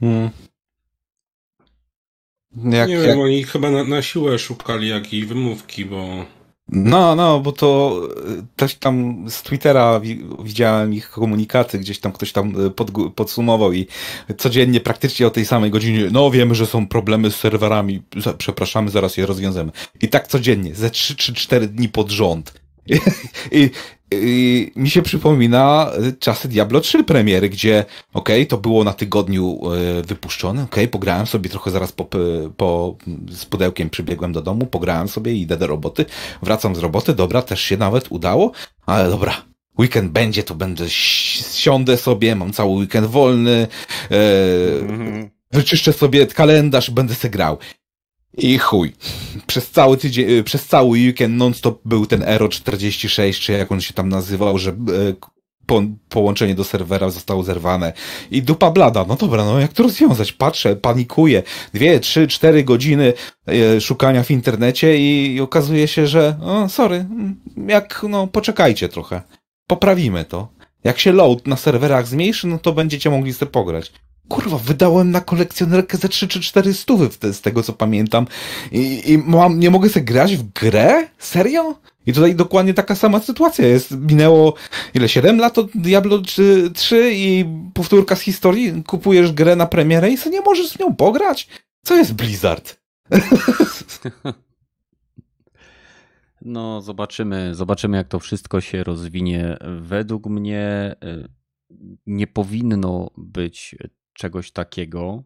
[0.00, 0.30] Hmm.
[2.56, 3.06] Jak, nie jak...
[3.06, 6.26] wiem, oni chyba na, na siłę szukali jakiejś wymówki, bo
[6.72, 8.00] no, no, bo to
[8.38, 10.00] e, też tam z Twittera
[10.44, 13.86] widziałem ich komunikaty, gdzieś tam ktoś tam e, pod, podsumował i
[14.38, 18.02] codziennie praktycznie o tej samej godzinie, no wiemy, że są problemy z serwerami,
[18.38, 19.72] przepraszamy, zaraz je rozwiążemy.
[20.02, 22.60] I tak codziennie, ze 3 czy 4 dni pod rząd.
[23.52, 23.70] I,
[24.76, 29.60] mi się przypomina czasy Diablo 3 premiery, gdzie okej, okay, to było na tygodniu
[30.00, 32.08] y, wypuszczone, okej, okay, pograłem sobie trochę zaraz po,
[32.56, 32.96] po,
[33.30, 36.04] z pudełkiem przybiegłem do domu, pograłem sobie i idę do roboty,
[36.42, 38.52] wracam z roboty, dobra, też się nawet udało,
[38.86, 39.44] ale dobra,
[39.78, 40.84] weekend będzie, to będę
[41.54, 43.66] siądę sobie, mam cały weekend wolny,
[45.52, 47.58] wyczyszczę sobie kalendarz, będę se grał.
[48.38, 48.92] I chuj.
[49.46, 53.80] Przez cały tydzień, y, przez cały weekend non-stop był ten Ero 46, czy jak on
[53.80, 54.74] się tam nazywał, że e,
[55.66, 57.92] po, połączenie do serwera zostało zerwane.
[58.30, 59.04] I dupa blada.
[59.08, 60.32] No dobra, no jak to rozwiązać?
[60.32, 61.42] Patrzę, panikuję.
[61.74, 63.12] Dwie, trzy, cztery godziny
[63.46, 68.88] e, szukania w internecie i, i okazuje się, że o, sorry, mm, jak, no poczekajcie
[68.88, 69.22] trochę.
[69.66, 70.48] Poprawimy to.
[70.84, 73.92] Jak się load na serwerach zmniejszy, no to będziecie mogli sobie pograć.
[74.30, 78.26] Kurwa, wydałem na kolekcjonerkę ze 3 czy 4 stówy z tego co pamiętam.
[78.72, 81.08] I, i mam, nie mogę sobie grać w grę?
[81.18, 81.74] Serio?
[82.06, 83.90] I tutaj dokładnie taka sama sytuacja jest.
[83.90, 84.54] Minęło
[84.94, 85.08] ile?
[85.08, 88.82] 7 lat od Diablo 3, 3 i powtórka z historii.
[88.86, 91.48] Kupujesz grę na premierę i sobie nie możesz z nią pograć?
[91.82, 92.80] Co jest Blizzard?
[96.42, 99.56] No, zobaczymy, zobaczymy, jak to wszystko się rozwinie.
[99.80, 101.28] Według mnie y,
[102.06, 103.76] nie powinno być
[104.12, 105.24] czegoś takiego.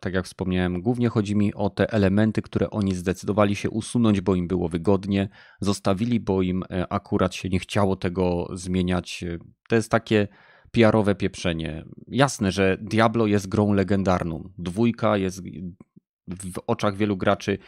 [0.00, 4.34] Tak jak wspomniałem, głównie chodzi mi o te elementy, które oni zdecydowali się usunąć, bo
[4.34, 5.28] im było wygodnie,
[5.60, 9.24] zostawili, bo im e, akurat się nie chciało tego zmieniać.
[9.68, 10.28] To jest takie
[10.70, 11.84] PR-owe pieprzenie.
[12.08, 14.52] Jasne, że Diablo jest grą legendarną.
[14.58, 15.42] Dwójka jest
[16.28, 17.58] w oczach wielu graczy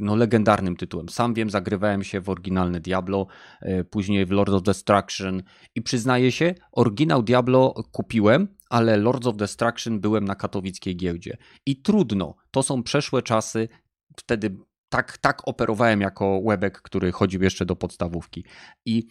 [0.00, 1.08] no, legendarnym tytułem.
[1.08, 3.26] Sam wiem, zagrywałem się w oryginalne Diablo,
[3.60, 5.42] e, później w Lord of Destruction
[5.74, 11.36] i przyznaję się, oryginał Diablo kupiłem, ale Lords of Destruction byłem na katowickiej giełdzie.
[11.66, 13.68] I trudno, to są przeszłe czasy,
[14.16, 14.56] wtedy
[14.88, 18.44] tak, tak operowałem jako webek, który chodził jeszcze do podstawówki.
[18.84, 19.06] I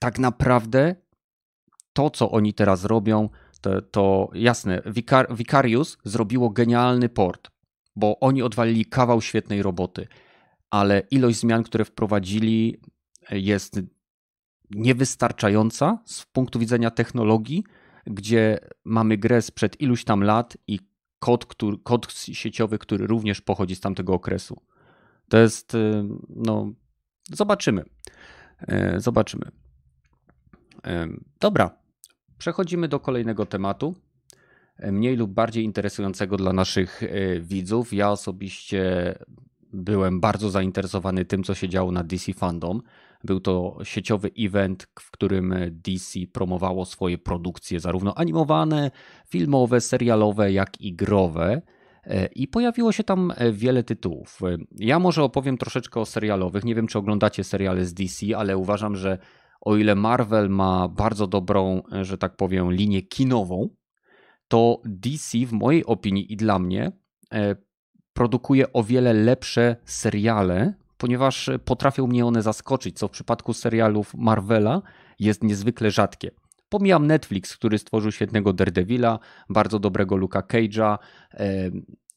[0.00, 0.96] tak naprawdę
[1.92, 3.28] to, co oni teraz robią,
[3.60, 7.54] to, to jasne, Vicar Vicarius zrobiło genialny port
[7.96, 10.06] bo oni odwalili kawał świetnej roboty,
[10.70, 12.80] ale ilość zmian, które wprowadzili,
[13.30, 13.80] jest
[14.70, 17.64] niewystarczająca z punktu widzenia technologii,
[18.06, 20.78] gdzie mamy grę sprzed iluś tam lat i
[21.18, 24.62] kod, który, kod sieciowy, który również pochodzi z tamtego okresu.
[25.28, 26.72] To jest, y, no,
[27.32, 27.84] zobaczymy.
[28.68, 29.44] E, zobaczymy.
[30.86, 31.08] E,
[31.40, 31.78] dobra,
[32.38, 33.94] przechodzimy do kolejnego tematu
[34.92, 37.02] mniej lub bardziej interesującego dla naszych
[37.40, 37.92] widzów.
[37.92, 39.14] Ja osobiście
[39.72, 42.82] byłem bardzo zainteresowany tym, co się działo na DC Fandom.
[43.24, 48.90] Był to sieciowy event, w którym DC promowało swoje produkcje, zarówno animowane,
[49.28, 51.62] filmowe, serialowe, jak i growe.
[52.04, 54.40] E, I pojawiło się tam e, wiele tytułów.
[54.76, 56.64] Ja może opowiem troszeczkę o serialowych.
[56.64, 59.18] Nie wiem, czy oglądacie seriale z DC, ale uważam, że
[59.60, 63.68] o ile Marvel ma bardzo dobrą, że tak powiem, linię kinową,
[64.48, 66.92] to DC w mojej opinii i dla mnie
[67.32, 67.56] e,
[68.12, 74.82] produkuje o wiele lepsze seriale, ponieważ potrafią mnie one zaskoczyć, co w przypadku serialów Marvela
[75.18, 76.30] jest niezwykle rzadkie.
[76.68, 80.98] Pomijam Netflix, który stworzył świetnego Daredevila, bardzo dobrego Luka Cage'a
[81.34, 81.70] e,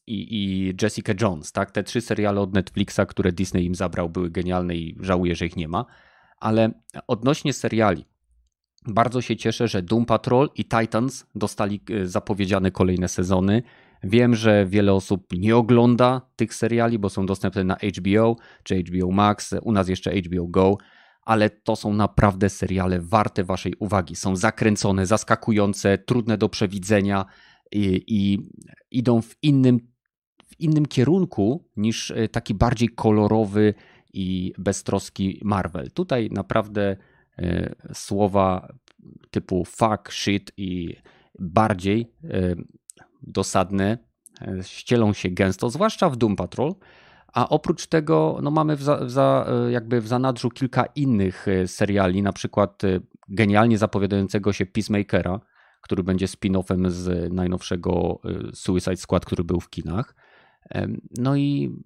[0.06, 1.52] i, i Jessica Jones.
[1.52, 1.70] Tak?
[1.70, 5.56] Te trzy seriale od Netflixa, które Disney im zabrał, były genialne i żałuję, że ich
[5.56, 5.84] nie ma.
[6.40, 6.70] Ale
[7.06, 8.04] odnośnie seriali,
[8.86, 13.62] bardzo się cieszę, że Doom Patrol i Titans dostali e, zapowiedziane kolejne sezony.
[14.02, 19.10] Wiem, że wiele osób nie ogląda tych seriali, bo są dostępne na HBO czy HBO
[19.10, 20.76] Max, u nas jeszcze HBO Go,
[21.22, 24.16] ale to są naprawdę seriale warte Waszej uwagi.
[24.16, 27.24] Są zakręcone, zaskakujące, trudne do przewidzenia
[27.72, 28.48] i, i
[28.90, 29.78] idą w innym,
[30.46, 33.74] w innym kierunku niż e, taki bardziej kolorowy
[34.12, 35.90] i beztroski Marvel.
[35.90, 36.96] Tutaj naprawdę
[37.38, 38.68] E, słowa
[39.30, 40.96] typu fuck, shit i
[41.38, 42.54] bardziej e,
[43.22, 43.98] dosadne
[44.40, 46.74] e, ścielą się gęsto, zwłaszcza w Doom Patrol.
[47.32, 52.22] A oprócz tego no mamy w, za, w za, jakby w zanadrzu kilka innych seriali,
[52.22, 52.82] na przykład
[53.28, 55.40] genialnie zapowiadającego się Peacemakera,
[55.80, 58.20] który będzie spin-offem z najnowszego
[58.54, 60.14] Suicide Squad, który był w kinach.
[61.18, 61.76] No i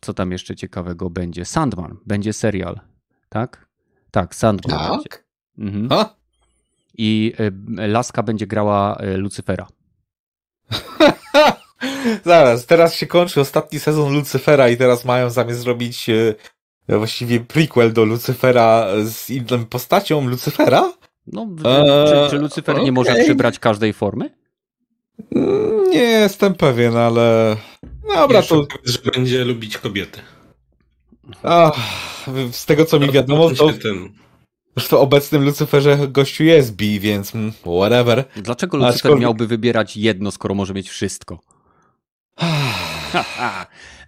[0.00, 1.44] co tam jeszcze ciekawego będzie?
[1.44, 2.80] Sandman, będzie serial,
[3.28, 3.66] tak?
[4.10, 5.02] Tak, Sandman.
[5.02, 5.24] Tak?
[5.58, 5.88] Mhm.
[6.98, 7.32] I
[7.76, 9.66] Laska będzie grała Lucyfera.
[12.24, 16.34] Zaraz, teraz się kończy ostatni sezon Lucyfera i teraz mają zamiast zrobić y,
[16.88, 20.92] właściwie prequel do Lucyfera z inną postacią Lucyfera?
[21.26, 22.84] No, eee, czy, czy Lucyfer okay.
[22.84, 24.30] nie może przybrać każdej formy?
[25.34, 27.56] Mm, nie jestem pewien, ale
[28.14, 28.66] dobra, to...
[28.84, 30.20] że będzie lubić kobiety.
[31.42, 31.76] Ach,
[32.52, 33.72] z tego co mi wiadomo, to...
[33.72, 34.12] Ten...
[34.80, 38.24] w obecnym Lucyferze gościu jest bi, więc mm, whatever.
[38.36, 39.20] Dlaczego Lucyfer Aczkolwiek...
[39.20, 41.40] miałby wybierać jedno, skoro może mieć wszystko?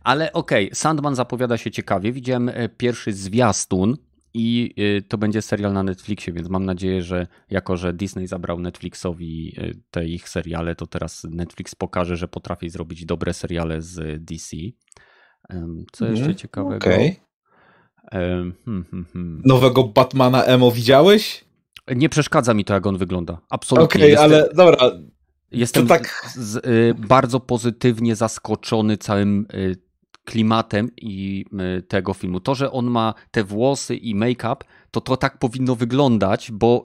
[0.05, 2.13] Ale okej, okay, Sandman zapowiada się ciekawie.
[2.13, 3.97] Widziałem e, pierwszy zwiastun
[4.35, 8.61] I y, to będzie serial na Netflixie, więc mam nadzieję, że jako, że Disney zabrał
[8.61, 14.25] Netflixowi y, te ich seriale, to teraz Netflix pokaże, że potrafi zrobić dobre seriale z
[14.25, 14.57] DC.
[15.93, 16.77] Co jeszcze mm, ciekawego?
[16.77, 17.17] Okay.
[18.13, 19.43] Hmm, hmm, hmm.
[19.45, 21.45] Nowego Batmana Emo widziałeś?
[21.97, 23.41] Nie przeszkadza mi to, jak on wygląda.
[23.51, 23.85] Absolutnie.
[23.85, 24.91] Okej, okay, ale dobra.
[25.53, 26.31] Jestem tak...
[26.37, 29.77] z, y, bardzo pozytywnie zaskoczony całym y,
[30.25, 31.45] klimatem i
[31.79, 32.41] y, tego filmu.
[32.41, 34.57] To, że on ma te włosy i make-up,
[34.91, 36.83] to to tak powinno wyglądać, bo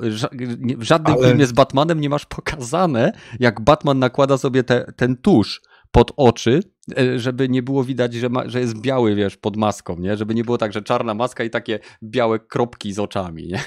[0.77, 1.27] w żadnym Ale...
[1.27, 6.59] filmie z Batmanem nie masz pokazane, jak Batman nakłada sobie te, ten tusz pod oczy,
[6.97, 10.17] e, żeby nie było widać, że, ma, że jest biały, wiesz, pod maską, nie?
[10.17, 13.59] Żeby nie było tak, że czarna maska i takie białe kropki z oczami, nie?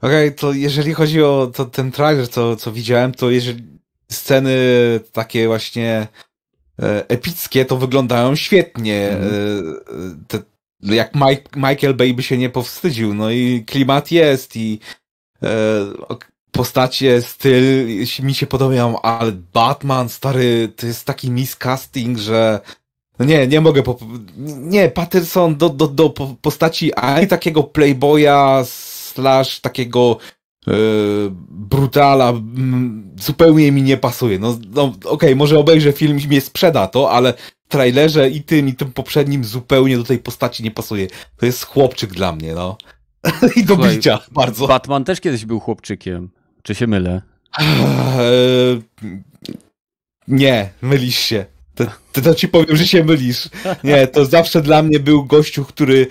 [0.00, 3.62] Okej, okay, to jeżeli chodzi o to, ten trailer, co, co widziałem, to jeżeli
[4.08, 4.56] sceny
[5.12, 6.08] takie właśnie
[6.82, 9.10] E, epickie, to wyglądają świetnie.
[9.10, 10.24] Mm.
[10.28, 10.42] Te,
[10.80, 13.14] jak Mike, Michael Bay by się nie powstydził.
[13.14, 14.80] No i klimat jest i
[15.42, 15.48] e,
[16.54, 17.86] postacie, styl
[18.22, 22.60] mi się podobają, ale Batman, stary, to jest taki miscasting, że
[23.18, 23.82] no nie, nie mogę.
[23.82, 23.98] Po...
[24.36, 26.10] Nie, Patterson do, do, do
[26.42, 30.18] postaci ani takiego playboya slash takiego
[30.68, 30.72] E,
[31.50, 32.32] brutala
[33.20, 34.38] zupełnie mi nie pasuje.
[34.38, 37.34] No, no okej, okay, może obejrzę film i mnie sprzeda to, ale
[37.66, 41.06] w trailerze i tym, i tym poprzednim zupełnie do tej postaci nie pasuje.
[41.36, 42.76] To jest chłopczyk dla mnie, no.
[43.56, 44.66] I do Słuchaj, bicia, bardzo.
[44.66, 46.30] Batman też kiedyś był chłopczykiem.
[46.64, 47.22] Czy się mylę?
[47.58, 47.64] E,
[50.28, 51.46] nie, mylisz się.
[51.74, 53.48] To, to, to, ci powiem, że się mylisz.
[53.84, 56.06] Nie, to zawsze dla mnie był gościu, który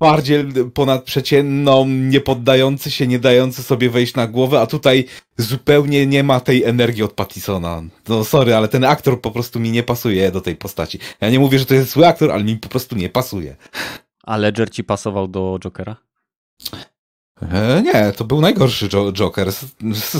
[0.00, 5.04] bardziej ponadprzeciętną, nie poddający się, nie dający sobie wejść na głowę, a tutaj
[5.36, 7.82] zupełnie nie ma tej energii od Pattisona.
[8.08, 10.98] No sorry, ale ten aktor po prostu mi nie pasuje do tej postaci.
[11.20, 13.56] Ja nie mówię, że to jest zły aktor, ale mi po prostu nie pasuje.
[14.22, 15.96] A Ledger ci pasował do Jokera?
[17.50, 20.12] E, nie, to był najgorszy jo Joker z, z,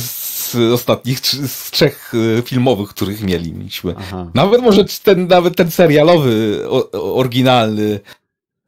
[0.52, 3.94] z ostatnich z trzech e, filmowych, których mieliśmy.
[3.98, 4.30] Aha.
[4.34, 6.60] Nawet może ten, nawet ten serialowy,
[6.92, 8.00] oryginalny,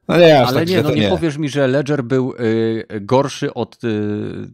[0.07, 3.53] no nie, Ale tak nie, no nie, nie, powiesz mi, że Ledger był y, gorszy
[3.53, 3.89] od y,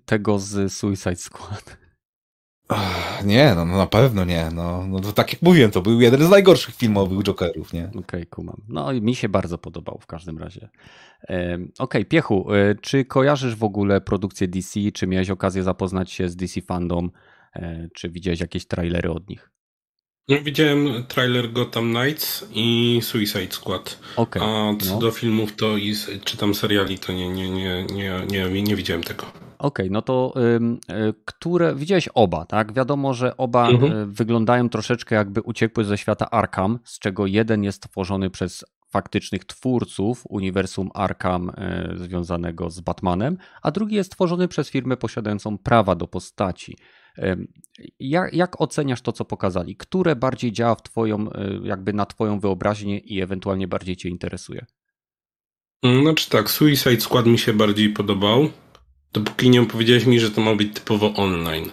[0.05, 1.77] tego z Suicide Squad.
[3.25, 4.49] Nie, no, no, na pewno nie.
[4.53, 7.85] No, no to tak jak mówiłem, to był jeden z najgorszych filmowych Jokerów, nie?
[7.87, 8.61] Okej, okay, kumam.
[8.67, 10.69] No mi się bardzo podobał w każdym razie.
[11.29, 14.79] E, Okej, okay, Piechu, y, czy kojarzysz w ogóle produkcję DC?
[14.93, 17.11] Czy miałeś okazję zapoznać się z DC Fandom?
[17.55, 19.51] E, czy widziałeś jakieś trailery od nich?
[20.27, 23.99] No, widziałem trailer Gotham Knights i Suicide Squad.
[24.15, 24.99] Okay, A co no.
[24.99, 29.03] do filmów to i, czy tam seriali, to nie, nie, nie, nie, nie, nie widziałem
[29.03, 29.40] tego.
[29.61, 30.33] Okej, okay, no to
[30.89, 31.75] y, które.
[31.75, 32.73] Widziałeś oba, tak?
[32.73, 33.91] Wiadomo, że oba mhm.
[33.93, 39.45] Y, wyglądają troszeczkę jakby uciekły ze świata Arkham, z czego jeden jest tworzony przez faktycznych
[39.45, 45.95] twórców uniwersum Arkham y, związanego z Batmanem, a drugi jest tworzony przez firmę posiadającą prawa
[45.95, 46.77] do postaci.
[47.99, 49.75] Jak, jak, oceniasz to, co pokazali?
[49.75, 54.65] Które bardziej działa w twoją, e, jakby na twoją wyobraźnię i ewentualnie bardziej cię interesuje?
[56.01, 58.49] Znaczy tak, Suicide Squad mi się bardziej podobał,
[59.13, 61.69] dopóki nie powiedziałeś mi, że to ma być typowo online.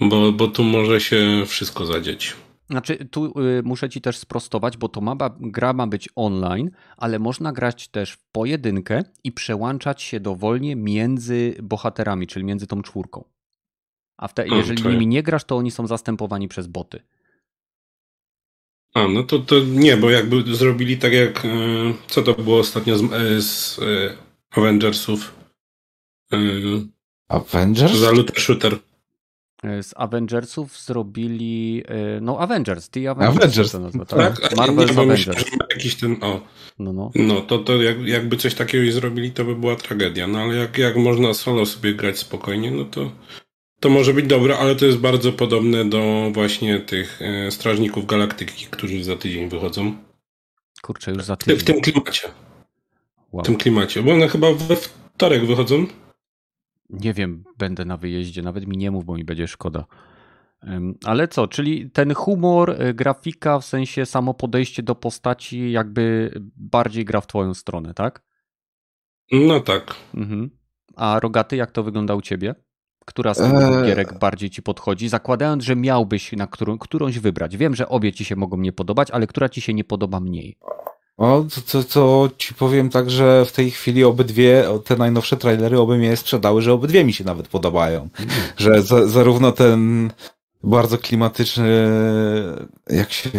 [0.00, 2.36] Bo, bo tu może się wszystko zadzieć.
[2.70, 7.18] Znaczy, tu y, muszę ci też sprostować, bo to ma, gra ma być online, ale
[7.18, 13.24] można grać też w pojedynkę i przełączać się dowolnie między bohaterami, czyli między tą czwórką.
[14.16, 17.02] A te, jeżeli nimi nie grasz, to oni są zastępowani przez boty.
[18.94, 21.44] A, no to, to nie, bo jakby zrobili tak jak.
[21.44, 21.48] E,
[22.06, 24.16] co to było ostatnio z, e, z e,
[26.30, 26.88] Avengersów?
[27.28, 27.92] Avengers?
[27.98, 28.78] Za looter shooter.
[29.82, 31.82] Z Avengersów zrobili.
[32.20, 33.36] No, Avengers, The Avengers.
[33.36, 33.72] Avengers.
[33.72, 34.40] To nazwa, tak?
[34.40, 34.56] tak?
[34.56, 35.26] Marvel nie, Avengers.
[35.26, 36.16] Myślę, jakiś ten.
[36.20, 36.40] O.
[36.78, 37.10] No, no.
[37.14, 40.26] no to, to jak, jakby coś takiego zrobili, to by była tragedia.
[40.26, 43.10] No ale jak, jak można solo sobie grać spokojnie, no to
[43.80, 48.66] to może być dobre, ale to jest bardzo podobne do właśnie tych e, Strażników Galaktyki,
[48.70, 49.96] którzy za tydzień wychodzą.
[50.82, 51.58] Kurczę, już za tydzień.
[51.58, 52.28] W tym klimacie.
[53.32, 53.42] Wow.
[53.44, 55.86] W tym klimacie, bo one chyba we wtorek wychodzą.
[56.90, 59.84] Nie wiem, będę na wyjeździe, nawet mi nie mów, bo mi będzie szkoda.
[61.04, 67.04] Ale co, czyli ten humor, e, grafika, w sensie samo podejście do postaci jakby bardziej
[67.04, 68.22] gra w twoją stronę, tak?
[69.32, 69.94] No tak.
[70.14, 70.50] Mhm.
[70.96, 72.54] A Rogaty, jak to wygląda u ciebie?
[73.04, 73.86] Która z tych eee...
[73.86, 77.56] gierek bardziej ci podchodzi, zakładając, że miałbyś na którą, którąś wybrać.
[77.56, 80.58] Wiem, że obie ci się mogą nie podobać, ale która ci się nie podoba mniej?
[81.18, 85.80] O, to, to, to ci powiem tak, że w tej chwili obydwie, te najnowsze trailery
[85.80, 88.08] oby mnie sprzedały, że obydwie mi się nawet podobają.
[88.18, 88.30] Mm.
[88.56, 90.10] Że za, zarówno ten
[90.64, 91.88] bardzo klimatyczny,
[92.90, 93.30] jak się...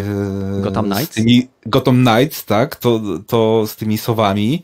[0.61, 1.15] Gotham Knights?
[1.15, 4.63] Tymi, Gotham Knights, tak, to, to z tymi sowami.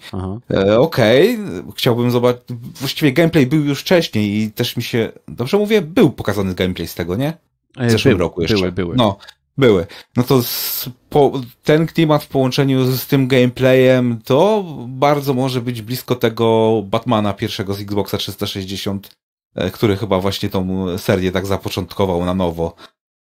[0.54, 1.74] E, Okej, okay.
[1.76, 2.44] chciałbym zobaczyć,
[2.80, 6.96] właściwie gameplay był już wcześniej i też mi się, dobrze mówię, był pokazany gameplay z
[6.96, 7.34] tego, nie?
[7.78, 8.58] W zeszłym były, roku jeszcze.
[8.58, 8.96] Były, były.
[8.96, 9.18] No,
[9.58, 9.88] były.
[10.18, 15.82] No to z, po, ten klimat w połączeniu z tym gameplayem to bardzo może być
[15.82, 19.16] blisko tego Batmana pierwszego z Xboxa 360
[19.56, 22.76] E, który chyba właśnie tą serię tak zapoczątkował na nowo.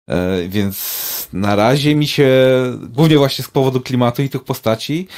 [0.08, 2.28] E, więc na razie mi się,
[2.88, 5.08] głównie właśnie z powodu klimatu i tych postaci,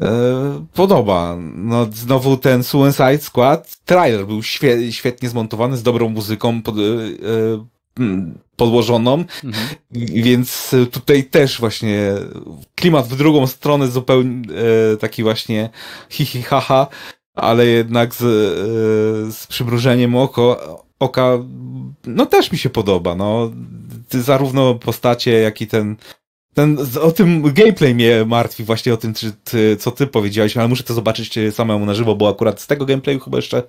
[0.00, 1.36] e, podoba.
[1.54, 6.74] No, znowu ten Suicide Squad, trailer był świe świetnie zmontowany, z dobrą muzyką pod,
[8.56, 9.68] podłożoną, mhm.
[10.14, 12.12] więc tutaj też właśnie
[12.74, 14.42] klimat w drugą stronę zupełnie
[15.00, 15.70] taki właśnie
[16.10, 16.86] hi hi ha ha,
[17.34, 21.38] ale jednak z, e, z przymrużeniem oko, oka,
[22.06, 23.50] no też mi się podoba, no.
[24.10, 25.96] Zarówno postacie, jak i ten,
[26.54, 30.68] ten, o tym gameplay mnie martwi, właśnie o tym, czy, ty, co ty powiedziałeś, ale
[30.68, 33.62] muszę to zobaczyć samemu na żywo, bo akurat z tego gameplayu chyba jeszcze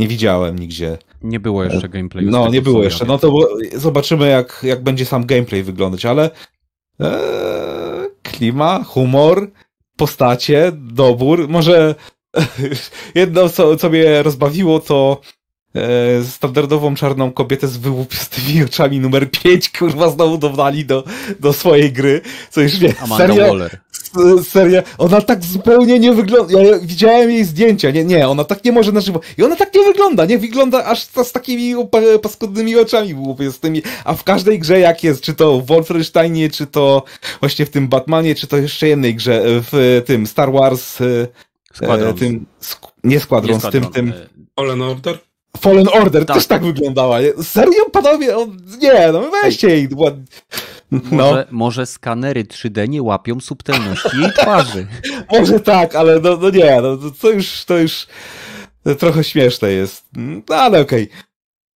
[0.00, 0.98] nie widziałem nigdzie.
[1.22, 2.30] Nie było jeszcze gameplayu.
[2.30, 3.04] No, nie było jeszcze.
[3.04, 6.30] No to zobaczymy, jak, jak będzie sam gameplay wyglądać, ale
[7.00, 7.10] ee,
[8.22, 9.50] klima, humor,
[9.96, 11.94] postacie, dobór, może
[13.14, 15.20] Jedno, co, co mnie rozbawiło, to
[15.74, 21.04] e, standardową czarną kobietę z wyłupistymi oczami numer 5, kurwa, znowu dodali do,
[21.40, 22.20] do swojej gry.
[22.50, 23.80] Co już wie, Amanda serio, Waller.
[24.44, 26.62] Serio, ona tak zupełnie nie wygląda.
[26.62, 27.90] Ja widziałem jej zdjęcia.
[27.90, 29.20] Nie, nie, ona tak nie może na żywo.
[29.38, 30.24] I ona tak nie wygląda.
[30.24, 31.74] Nie wygląda aż z, z takimi
[32.22, 33.82] paskudnymi oczami wyłupistymi.
[34.04, 37.02] A w każdej grze, jak jest, czy to w Wolfensteinie, czy to
[37.40, 41.04] właśnie w tym Batmanie, czy to jeszcze jednej grze, w tym Star Wars e,
[41.74, 42.10] Squadron.
[42.10, 44.08] E, tym, sk nie Squadron, z tym, tym...
[44.08, 45.18] E, Fallen Order?
[45.60, 46.36] Fallen Order tak.
[46.36, 47.18] też tak wyglądała.
[47.42, 48.36] Serio, panowie?
[48.36, 48.46] O,
[48.82, 49.78] nie, no weźcie
[50.92, 51.12] ich.
[51.12, 51.16] No.
[51.16, 54.86] Może, może skanery 3D nie łapią subtelności jej twarzy.
[55.32, 58.06] może tak, ale no, no nie, no, to już, to już
[58.98, 60.08] trochę śmieszne jest.
[60.48, 61.04] No ale okej.
[61.04, 61.30] Okay.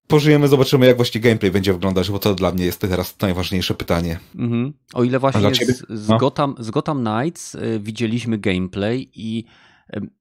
[0.07, 4.19] Pożyjemy, zobaczymy, jak właśnie gameplay będzie wyglądać, bo to dla mnie jest teraz najważniejsze pytanie.
[4.35, 4.73] Mhm.
[4.95, 6.19] O ile właśnie z, z, no.
[6.19, 9.45] Gotham, z Gotham Knights y, widzieliśmy gameplay i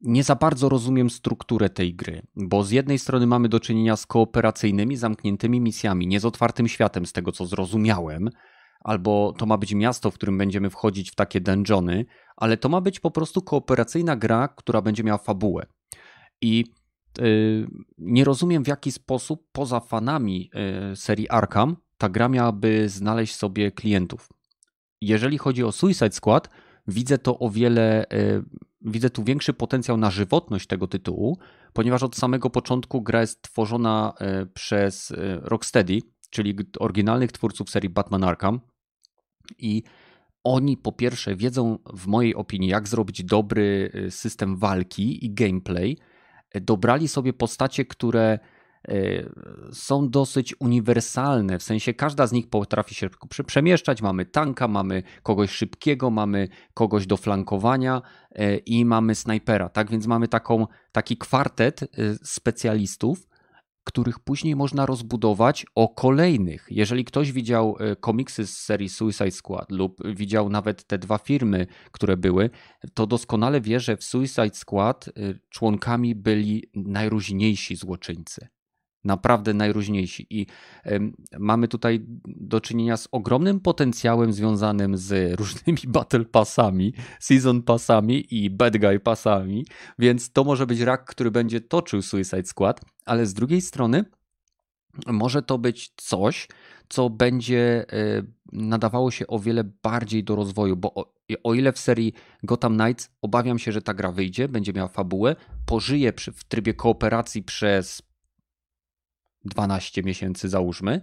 [0.02, 4.06] nie za bardzo rozumiem strukturę tej gry, bo z jednej strony mamy do czynienia z
[4.06, 8.30] kooperacyjnymi, zamkniętymi misjami, nie z otwartym światem, z tego co zrozumiałem,
[8.84, 12.06] albo to ma być miasto, w którym będziemy wchodzić w takie dungeony,
[12.36, 15.66] ale to ma być po prostu kooperacyjna gra, która będzie miała fabułę.
[16.42, 16.66] I
[17.18, 17.68] yy,
[17.98, 20.50] nie rozumiem w jaki sposób poza fanami
[20.90, 24.30] yy, serii Arkham ta gra miałaby znaleźć sobie klientów.
[25.02, 26.50] Jeżeli chodzi o Suicide Squad,
[26.88, 28.44] widzę to o wiele yy,
[28.86, 31.38] widzę tu większy potencjał na żywotność tego tytułu,
[31.74, 34.14] ponieważ od samego początku gra jest tworzona
[34.54, 38.60] przez Rocksteady, czyli oryginalnych twórców serii Batman Arkham.
[39.60, 39.84] I
[40.44, 45.98] oni po pierwsze wiedzą, w mojej opinii, jak zrobić dobry e, system walki i gameplay.
[46.62, 48.40] Dobrali sobie postacie, które
[48.92, 49.30] Y,
[49.72, 53.10] są dosyć uniwersalne, w sensie każda z nich potrafi się
[53.46, 54.02] przemieszczać.
[54.02, 58.02] Mamy tanka, mamy kogoś szybkiego, mamy kogoś do flankowania
[58.40, 59.70] y, i mamy snajpera.
[59.70, 61.88] Tak więc mamy taką, taki kwartet y,
[62.24, 63.28] specjalistów,
[63.84, 66.68] których później można rozbudować o kolejnych.
[66.70, 72.18] Jeżeli ktoś widział komiksy z serii Suicide Squad lub widział nawet te dwa firmy, które
[72.18, 72.50] były,
[72.94, 75.10] to doskonale wie, że w Suicide Squad
[75.50, 78.48] członkami byli najróżniejsi złoczyńcy
[79.04, 80.28] naprawdę najróżniejsi.
[80.30, 80.46] I
[81.40, 88.50] mamy tutaj do czynienia z ogromnym potencjałem związanym z różnymi battle passami, season passami i
[88.50, 89.66] bad guy passami,
[90.00, 94.06] więc to może być rak, który będzie toczył Suicide Squad, ale z drugiej strony
[95.08, 96.48] może to być coś,
[96.90, 101.80] co będzie e, nadawało się o wiele bardziej do rozwoju, bo o, o, ile w
[101.80, 105.36] serii Gotham Knights obawiam się, że ta gra wyjdzie, będzie miała fabułę,
[105.66, 108.02] pożyje przy, w trybie kooperacji przez
[109.46, 111.02] 12 miesięcy załóżmy,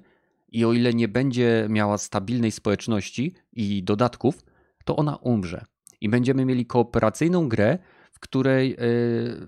[0.53, 4.45] i o ile nie będzie miała stabilnej społeczności i dodatków,
[4.85, 5.65] to ona umrze.
[6.01, 7.79] I będziemy mieli kooperacyjną grę,
[8.21, 9.47] w której yy,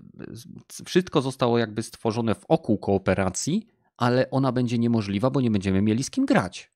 [0.85, 3.67] wszystko zostało jakby stworzone w oku kooperacji,
[3.97, 6.71] ale ona będzie niemożliwa, bo nie będziemy mieli z kim grać.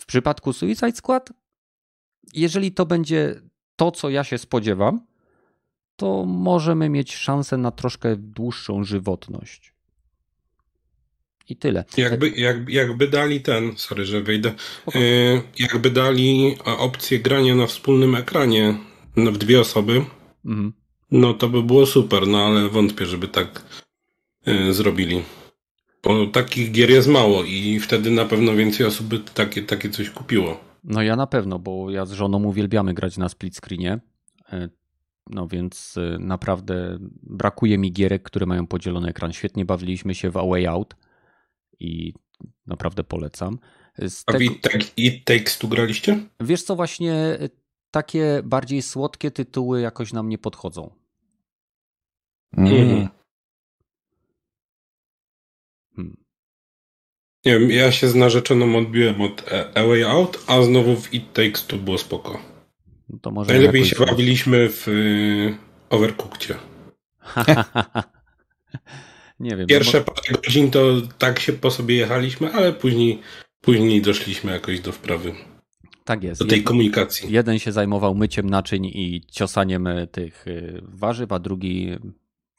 [0.00, 1.32] W przypadku Suicide Squad,
[2.34, 3.42] jeżeli to będzie
[3.76, 5.06] to, co ja się spodziewam,
[5.96, 9.74] to możemy mieć szansę na troszkę dłuższą żywotność.
[11.48, 11.84] I tyle.
[11.96, 14.54] Jakby, jak, jakby dali ten, sorry, że wyjdę,
[14.94, 18.78] yy, jakby dali opcję grania na wspólnym ekranie
[19.16, 20.04] w dwie osoby,
[20.44, 20.81] mhm.
[21.12, 23.62] No to by było super, no ale wątpię, żeby tak
[24.46, 25.22] yy, zrobili.
[26.02, 30.10] Bo takich gier jest mało i wtedy na pewno więcej osób by takie, takie coś
[30.10, 30.60] kupiło.
[30.84, 34.00] No ja na pewno, bo ja z żoną uwielbiamy grać na split screenie.
[34.52, 34.68] E,
[35.30, 39.32] no więc e, naprawdę brakuje mi gierek, które mają podzielony ekran.
[39.32, 40.96] Świetnie bawiliśmy się w A Way Out
[41.80, 42.14] i
[42.66, 43.58] naprawdę polecam.
[43.98, 44.54] Z A tego...
[44.96, 46.18] It Takes Two graliście?
[46.40, 47.48] Wiesz co, właśnie e,
[47.90, 51.01] takie bardziej słodkie tytuły jakoś nam nie podchodzą.
[52.56, 53.08] Mm.
[55.96, 56.16] Hmm.
[57.44, 59.44] Nie wiem, ja się z narzeczoną odbiłem od
[59.74, 62.42] A Way Out, a znowu w It Takes Two było spoko.
[63.08, 65.56] No to może Najlepiej się bawiliśmy w y,
[65.90, 66.54] Overcookcie.
[69.40, 69.66] nie wiem.
[69.66, 70.12] Pierwsze no bo...
[70.12, 73.20] parę godzin to tak się po sobie jechaliśmy, ale później,
[73.60, 75.34] później doszliśmy jakoś do wprawy.
[76.04, 76.40] Tak jest.
[76.40, 77.32] Do tej komunikacji.
[77.32, 81.98] Jeden się zajmował myciem naczyń i ciosaniem e, tych e, warzyw, a drugi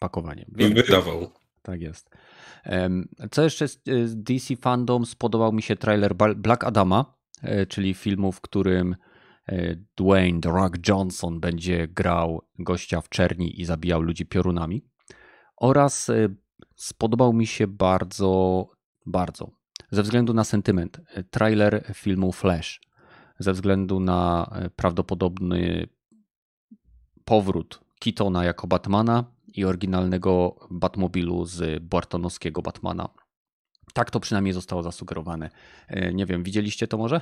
[0.03, 0.45] pakowaniem.
[0.57, 1.29] I wydawał.
[1.61, 2.09] Tak jest.
[3.31, 5.05] Co jeszcze z DC Fandom?
[5.05, 8.95] Spodobał mi się trailer Black Adama, e, czyli filmu, w którym
[9.95, 14.85] Dwayne The Rock Johnson będzie grał gościa w czerni i zabijał ludzi piorunami.
[15.57, 16.11] Oraz
[16.75, 18.67] spodobał mi się bardzo,
[19.05, 19.51] bardzo,
[19.91, 21.01] ze względu na sentyment,
[21.31, 22.81] trailer filmu Flash
[23.39, 25.87] ze względu na e, prawdopodobny
[27.25, 29.23] powrót Keatona jako Batmana
[29.55, 33.09] i oryginalnego Batmobilu z Bartonowskiego Batmana.
[33.93, 35.49] Tak to przynajmniej zostało zasugerowane.
[35.87, 37.21] E, nie wiem, widzieliście to może?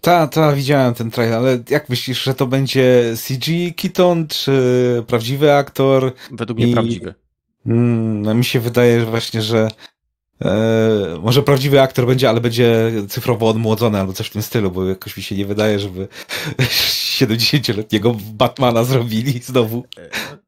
[0.00, 5.52] Tak, tak, widziałem ten trailer, ale jak myślisz, że to będzie CG Keaton, czy prawdziwy
[5.52, 6.12] aktor?
[6.30, 6.72] Według mnie I...
[6.72, 7.14] prawdziwy.
[7.66, 9.68] Mm, no mi się wydaje że właśnie, że
[10.44, 14.84] E, może prawdziwy aktor będzie, ale będzie cyfrowo odmłodzony albo coś w tym stylu, bo
[14.84, 16.08] jakoś mi się nie wydaje, żeby
[17.18, 19.84] 70-letniego Batmana zrobili znowu.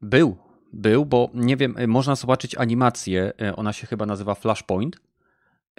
[0.01, 0.37] Był,
[0.73, 4.97] był, bo nie wiem, można zobaczyć animację, e, ona się chyba nazywa Flashpoint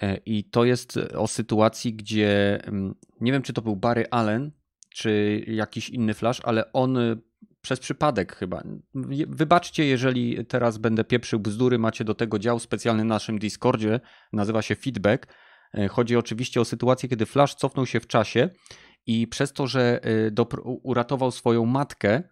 [0.03, 4.51] e, i to jest o sytuacji, gdzie mm, nie wiem, czy to był Barry Allen,
[4.95, 6.99] czy jakiś inny Flash, ale on
[7.63, 8.63] przez przypadek chyba.
[9.29, 14.01] Wybaczcie, jeżeli teraz będę pieprzył bzdury, macie do tego dział specjalny na naszym Discordzie,
[14.33, 15.27] nazywa się Feedback.
[15.75, 18.51] E, chodzi oczywiście o sytuację, kiedy Flash cofnął się w czasie
[19.07, 20.45] i przez to, że e,
[20.83, 22.23] uratował swoją matkę, e,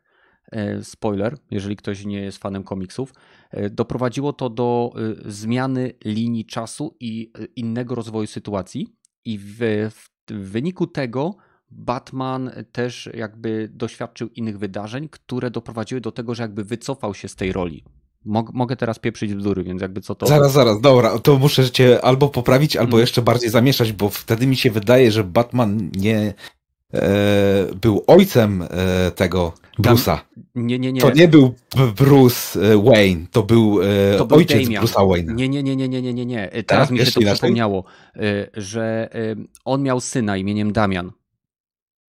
[0.83, 3.13] spoiler, jeżeli ktoś nie jest fanem komiksów,
[3.71, 4.93] doprowadziło to do
[5.27, 8.87] zmiany linii czasu i innego rozwoju sytuacji
[9.25, 9.59] i w,
[10.31, 11.37] w wyniku tego
[11.71, 17.37] Batman też jakby doświadczył innych wydarzeń, które doprowadziły do tego, że jakby wycofał się z
[17.37, 17.85] tej roli.
[18.25, 20.27] Mog mogę teraz pieprzyć bzdury, więc jakby co to...
[20.27, 23.01] Zaraz, zaraz, dobra, to muszę cię albo poprawić, albo hmm.
[23.01, 26.35] jeszcze bardziej zamieszać, bo wtedy mi się wydaje, że Batman nie e,
[27.81, 30.19] był ojcem e, tego Bruce'a.
[30.55, 31.01] Nie, nie, nie.
[31.01, 31.55] To nie był
[31.97, 34.85] Bruce e, Wayne, to był, e, to był ojciec Damian.
[34.85, 35.35] Bruce'a Wayne.
[35.35, 36.49] Nie, nie, nie, nie, nie, nie, nie, nie.
[36.67, 36.91] Teraz tak?
[36.91, 37.85] mi się to przypomniało,
[38.17, 38.21] e,
[38.55, 39.11] że
[39.65, 41.13] on miał syna imieniem Damian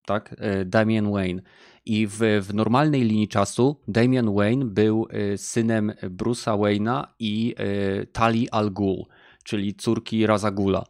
[0.05, 0.35] tak?
[0.37, 1.41] E, Damian Wayne.
[1.85, 8.05] I w, w normalnej linii czasu Damian Wayne był e, synem Bruce'a Wayne'a i e,
[8.05, 9.05] Tali Al Ghul,
[9.43, 10.83] czyli córki Razagula.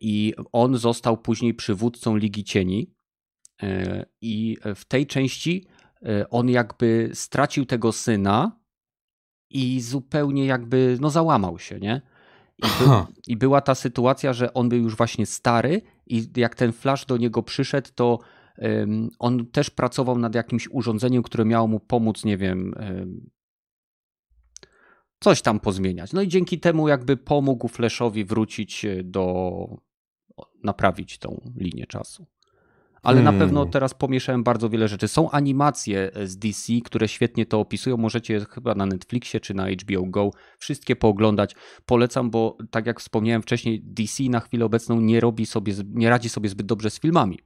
[0.00, 2.90] I on został później przywódcą Ligi Cieni.
[4.20, 5.66] I w tej części
[6.30, 8.60] on jakby stracił tego syna
[9.50, 12.02] i zupełnie jakby no załamał się, nie?
[12.58, 12.90] I, by,
[13.26, 17.16] I, była ta sytuacja, że on był już właśnie stary i jak ten flash do
[17.16, 18.18] niego przyszedł, to
[18.58, 23.30] um, on też pracował nad jakimś urządzeniem, które miało mu pomóc, nie wiem, um,
[25.20, 26.12] coś tam pozmieniać.
[26.12, 29.66] No i dzięki temu jakby pomógł Flashowi wrócić e, do,
[30.64, 32.26] naprawić tą linię czasu.
[33.02, 33.34] Ale hmm.
[33.34, 35.08] na pewno teraz pomieszałem bardzo wiele rzeczy.
[35.08, 37.96] Są animacje z DC, które świetnie to opisują.
[37.96, 41.54] Możecie chyba na Netflixie czy na HBO Go wszystkie pooglądać.
[41.86, 46.28] Polecam, bo tak jak wspomniałem wcześniej, DC na chwilę obecną nie robi sobie, nie radzi
[46.28, 47.38] sobie zbyt dobrze z filmami.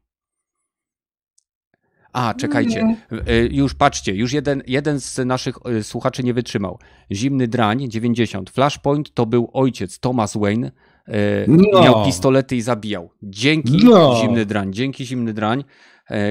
[2.12, 6.78] A, czekajcie, y, już patrzcie, już jeden, jeden z naszych y, słuchaczy nie wytrzymał.
[7.12, 8.50] Zimny Drań 90.
[8.50, 10.72] Flashpoint to był ojciec Thomas Wayne.
[11.08, 11.12] Y,
[11.48, 11.82] no.
[11.82, 13.10] Miał pistolety i zabijał.
[13.22, 14.16] Dzięki no.
[14.20, 15.64] Zimny Drań, dzięki Zimny Drań.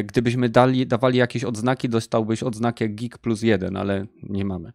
[0.03, 4.71] Gdybyśmy dali, dawali jakieś odznaki, dostałbyś odznakę jak Geek plus jeden, ale nie mamy.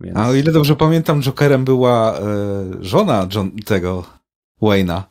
[0.00, 0.16] Więc...
[0.16, 2.22] A o ile dobrze pamiętam, Jokerem była e,
[2.80, 4.04] żona John, tego
[4.62, 5.02] Wayne'a.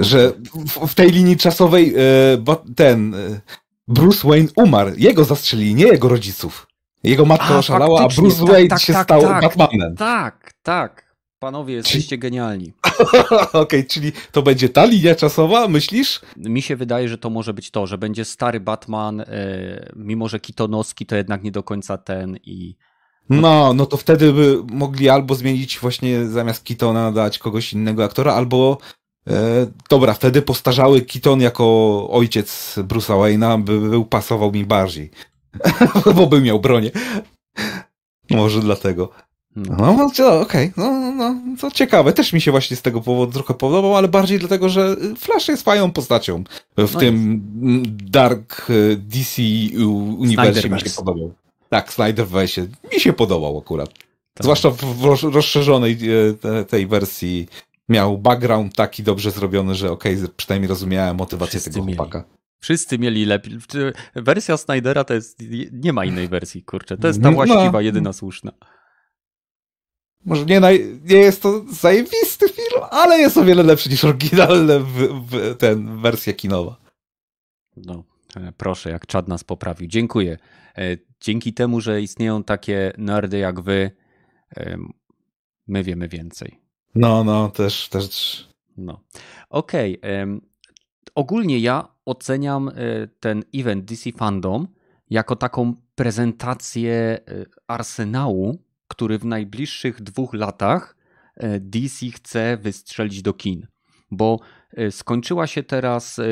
[0.00, 0.32] Że
[0.66, 3.40] w, w, tej linii czasowej e, ten e,
[3.88, 4.90] Bruce Wayne umarł.
[4.96, 6.66] Jego zastrzelili, nie jego rodziców.
[7.04, 9.96] Jego matka a, oszalała, a Bruce tak, Wayne tak, się tak, stał tak, Batmanem.
[9.96, 11.09] Tak, tak.
[11.40, 12.18] Panowie, jesteście czyli...
[12.18, 12.72] genialni.
[13.30, 16.20] Okej, okay, czyli to będzie ta linia czasowa, myślisz?
[16.36, 19.26] Mi się wydaje, że to może być to, że będzie stary Batman, e,
[19.96, 22.76] mimo że Kitonowski to jednak nie do końca ten i
[23.30, 28.34] No, no to wtedy by mogli albo zmienić właśnie zamiast Kitona dać kogoś innego aktora,
[28.34, 28.78] albo
[29.28, 35.10] e, dobra, wtedy postarzały Keaton jako ojciec Bruce'a Wayne'a by był pasował mi bardziej.
[36.16, 36.90] Bo by miał bronię.
[38.30, 39.29] Może dlatego.
[39.56, 39.76] No.
[39.78, 40.72] No, no okej, okay.
[40.76, 42.12] no, no, to ciekawe.
[42.12, 45.62] Też mi się właśnie z tego powodu trochę podobał, ale bardziej dlatego, że Flash jest
[45.62, 46.44] fajną postacią
[46.78, 47.40] w No tym
[48.10, 49.42] Dark e, DC
[50.18, 51.34] uniwersum mi się podobał.
[51.68, 52.66] Tak, Snyderverse.
[52.94, 53.88] Mi się podobał akurat.
[54.34, 54.42] Tak.
[54.44, 57.48] Zwłaszcza w, w roz- rozszerzonej e, te, tej wersji
[57.88, 61.96] miał background taki dobrze zrobiony, że okej, przynajmniej rozumiałem motywację Wszyscy tego mieli.
[61.96, 62.24] chłopaka.
[62.60, 63.58] Wszyscy mieli lepiej.
[64.14, 65.42] Wersja Snydera to jest.
[65.72, 66.96] Nie ma innej wersji, kurczę.
[66.96, 67.34] To jest ta No.
[67.34, 68.52] właściwa, jedyna słuszna.
[70.24, 74.80] Może nie, naj, nie jest to zajebisty film, ale jest o wiele lepszy niż oryginalne
[74.80, 76.76] w, w, ten wersja kinowa.
[77.76, 78.04] No,
[78.36, 79.88] e, proszę, jak czad nas poprawił.
[79.88, 80.38] Dziękuję.
[80.78, 83.90] E, Dzięki temu, że istnieją takie nerdy jak wy,
[85.66, 86.60] my wiemy więcej.
[86.94, 88.48] No, no, też, też.
[88.76, 89.00] No.
[89.50, 89.98] Okej.
[90.02, 90.40] em,
[91.14, 92.72] ogólnie ja oceniam e,
[93.20, 94.68] ten event DC Fandom
[95.10, 97.18] jako taką prezentację
[97.66, 98.58] arsenału,
[98.90, 100.96] który w najbliższych dwóch latach
[101.36, 103.66] e, DC chce wystrzelić do kin.
[104.10, 104.40] Bo
[104.72, 106.24] e, skończyła się teraz e,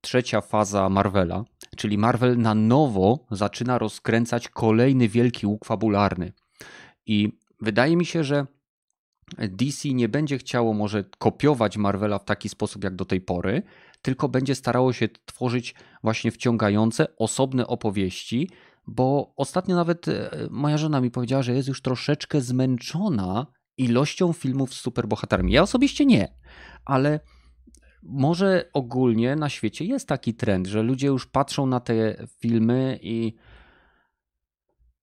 [0.00, 1.44] trzecia faza Marvela,
[1.76, 6.32] czyli Marvel na nowo zaczyna rozkręcać kolejny wielki łuk fabularny.
[7.06, 8.46] I wydaje mi się, że
[9.38, 13.62] DC nie będzie chciało może kopiować Marvela w taki sposób jak do tej pory,
[14.02, 18.50] tylko będzie starało się tworzyć właśnie wciągające, osobne opowieści,
[18.86, 24.74] bo ostatnio nawet e, moja żona mi powiedziała, że jest już troszeczkę zmęczona ilością filmów
[24.74, 25.52] z superbohaterami.
[25.52, 26.34] Ja osobiście nie,
[26.84, 27.20] ale
[28.02, 33.34] może ogólnie na świecie jest taki trend, że ludzie już patrzą na te filmy i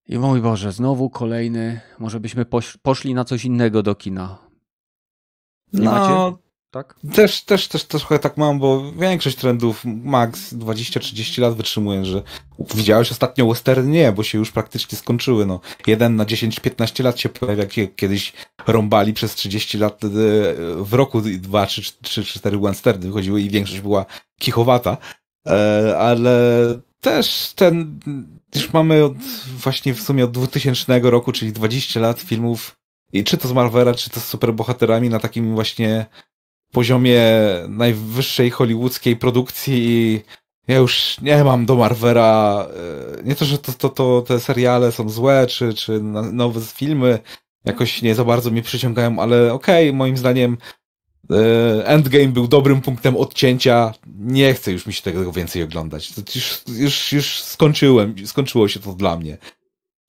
[0.07, 2.45] i mój Boże, znowu kolejny, może byśmy
[2.81, 4.37] poszli na coś innego do kina.
[5.73, 6.37] Nie no, macie?
[6.71, 6.95] Tak?
[7.13, 12.23] Też, też, też trochę tak mam, bo większość trendów max 20-30 lat wytrzymuje, że
[12.75, 13.89] widziałeś ostatnio western?
[13.89, 15.45] Nie, bo się już praktycznie skończyły.
[15.45, 15.59] No.
[15.87, 18.33] Jeden na 10-15 lat się pojawia, kie- kiedyś
[18.67, 20.07] rąbali przez 30 lat e,
[20.83, 24.05] w roku dwa czy trzy, cztery westerny wychodziły i większość była
[24.39, 24.97] kichowata.
[25.47, 26.39] E, Ale
[27.01, 27.99] też ten,
[28.55, 29.17] już mamy od,
[29.57, 32.75] właśnie w sumie od 2000 roku, czyli 20 lat filmów
[33.13, 36.05] i czy to z Marvela, czy to z superbohaterami na takim właśnie
[36.71, 37.21] poziomie
[37.67, 40.21] najwyższej hollywoodzkiej produkcji
[40.67, 42.67] ja już nie mam do Marvela,
[43.19, 46.01] e, nie to, że to, to, to te seriale są złe, czy, czy
[46.33, 47.19] nowe filmy
[47.65, 50.57] jakoś nie za bardzo mnie przyciągają, ale okej, moim zdaniem
[51.31, 56.13] e, Endgame był dobrym punktem odcięcia, nie chcę już mi się tego więcej oglądać.
[56.35, 59.37] Już, już, już skończyłem, skończyło się to dla mnie.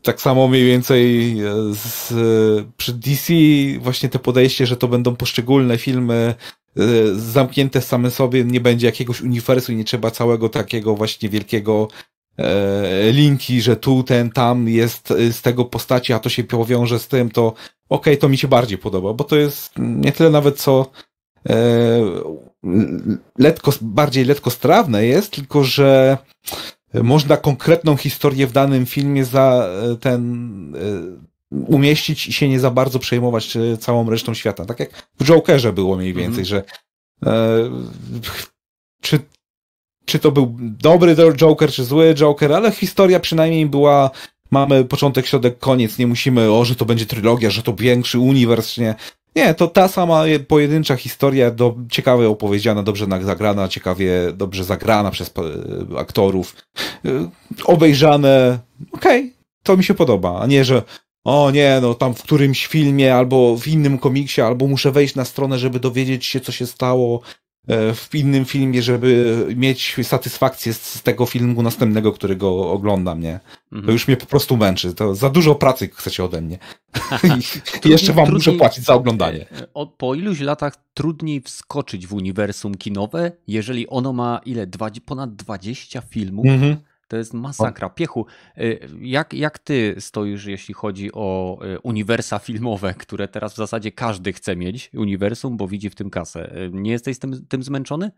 [0.03, 3.33] Tak samo mniej więcej e, z, e, przy DC
[3.81, 6.35] właśnie te podejście, że to będą poszczególne filmy
[6.77, 6.83] e,
[7.15, 11.89] zamknięte same sobie, nie będzie jakiegoś uniwersum, nie trzeba całego takiego właśnie wielkiego
[13.13, 17.31] linki, że tu, ten, tam jest z tego postaci, a to się powiąże z tym,
[17.31, 17.55] to
[17.89, 20.91] okej, to mi się bardziej podoba, bo to jest nie tyle nawet co
[21.49, 21.55] e,
[23.39, 26.19] letko, bardziej letkostrawne jest, tylko że
[26.95, 32.71] można konkretną historię w danym filmie za e, ten e, umieścić i się nie za
[32.71, 34.65] bardzo przejmować e, całą resztą świata.
[34.65, 36.63] Tak jak w Jokerze było mniej więcej, że
[37.27, 37.71] e,
[39.03, 39.19] czy,
[40.05, 44.11] czy to był dobry Joker, czy zły Joker, ale historia przynajmniej była
[44.51, 48.79] mamy początek, środek, koniec, nie musimy, o, że to będzie trylogia, że to większy uniwers,
[48.79, 48.95] nie.
[49.37, 55.11] Nie, to ta sama pojedyncza historia, do, ciekawie opowiedziana, dobrze na- zagrana, ciekawie, dobrze zagrana
[55.11, 55.33] przez
[55.95, 56.57] e, aktorów,
[57.05, 57.29] e,
[57.65, 58.59] obejrzane,
[58.93, 60.83] okej, to mi się podoba, a nie, że
[61.25, 65.25] o nie, no tam w którymś filmie, albo w innym komiksie, albo muszę wejść na
[65.25, 67.21] stronę, żeby dowiedzieć się, co się stało
[67.95, 73.41] w innym filmie, żeby mieć satysfakcję z, tego filmu następnego, którego oglądam, nie?
[73.71, 73.93] To Mhm.
[73.93, 74.95] już mnie po prostu męczy.
[74.95, 76.59] To za dużo pracy chcecie ode mnie.
[77.85, 79.47] I jeszcze wam muszę trudniej- płacić za oglądanie.
[79.75, 84.67] E, po iluś latach trudniej wskoczyć w uniwersum kinowe, jeżeli ono ma ile?
[84.67, 86.47] Dwa, ponad 20 filmów?
[86.47, 86.77] Mhm.
[87.13, 87.89] To jest masakra.
[87.91, 88.27] Piechu,
[88.59, 93.93] y, jak, jak ty stoisz, jeśli chodzi o y, uniwersa filmowe, które teraz w zasadzie
[93.93, 96.57] każdy chce mieć, uniwersum, bo widzi w tym kasę.
[96.57, 98.11] Y, Nie jesteś tym, tym zmęczony?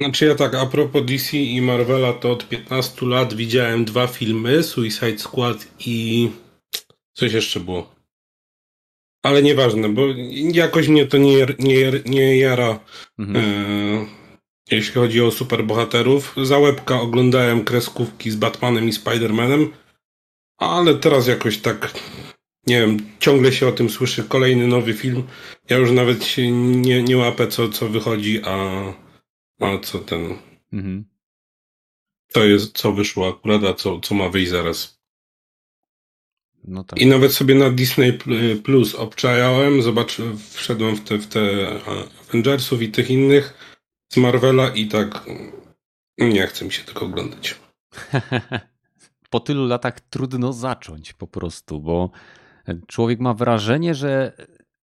[0.00, 4.62] Znaczy ja tak, a propos DC i Marvela, to od 15 lat widziałem dwa filmy,
[4.62, 6.30] Suicide Squad i
[7.12, 7.94] coś jeszcze było.
[9.22, 10.02] Ale nieważne, bo
[10.52, 12.80] jakoś mnie to nie, nie, nie jara,
[13.18, 13.44] Mhm.
[13.44, 14.19] e,
[14.70, 16.34] jeśli chodzi o superbohaterów.
[16.42, 19.68] Za łebka oglądałem kreskówki z Batmanem i Spider-Manem,
[20.56, 21.94] ale teraz jakoś tak,
[22.66, 25.22] nie wiem, ciągle się o tym słyszy, kolejny nowy film.
[25.70, 28.84] Ja już nawet się nie, nie łapę, co, co wychodzi, a,
[29.60, 30.34] a co ten.
[30.72, 31.04] Mhm.
[32.32, 35.00] To jest, co wyszło akurat, a co, co ma wyjść zaraz.
[36.64, 37.00] No tak.
[37.00, 38.18] I nawet sobie na Disney
[38.64, 41.68] Plus obczajałem, zobaczyłem, wszedłem w te, w te
[42.28, 43.69] Avengersów i tych innych
[44.12, 45.24] z Marvela i tak
[46.18, 47.60] nie chcę mi się tego oglądać.
[49.30, 52.10] po tylu latach trudno zacząć po prostu, bo
[52.86, 54.32] człowiek ma wrażenie, że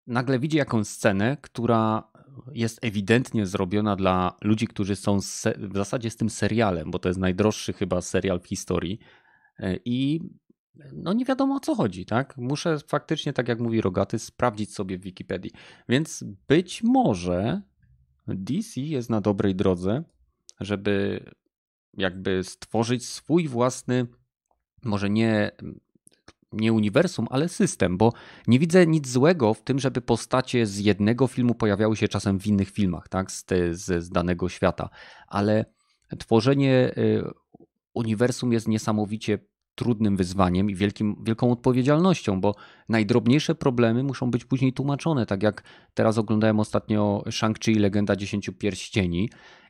[0.08, 2.12] nagle widzi jakąś scenę, która
[2.54, 5.20] jest ewidentnie zrobiona dla ludzi, którzy są
[5.58, 9.00] w zasadzie z tym serialem, bo to jest najdroższy chyba serial w historii
[9.86, 10.20] i
[10.94, 12.38] no nie wiadomo o co chodzi, tak?
[12.38, 15.52] Muszę faktycznie, tak jak mówi Rogaty, sprawdzić sobie w Wikipedii.
[15.90, 17.62] Więc być może
[18.36, 20.04] DC jest na dobrej drodze,
[20.60, 21.26] żeby
[21.94, 24.08] jakby stworzyć swój własny,
[24.84, 25.52] może nie,
[26.52, 28.14] nie uniwersum, ale system, bo
[28.48, 32.48] nie widzę nic złego w tym, żeby postacie z jednego filmu pojawiały się czasem w
[32.48, 34.90] innych filmach, tak, z, z, z danego świata,
[35.28, 35.66] ale
[36.20, 37.24] tworzenie y,
[37.94, 39.40] uniwersum jest niesamowicie
[39.78, 42.56] trudnym wyzwaniem i wielkim, wielką odpowiedzialnością, bo
[42.90, 45.26] najdrobniejsze problemy muszą być później tłumaczone.
[45.26, 45.64] Tak jak
[45.94, 49.30] teraz oglądałem ostatnio Shang-Chi Legenda Dziesięciu Pierścieni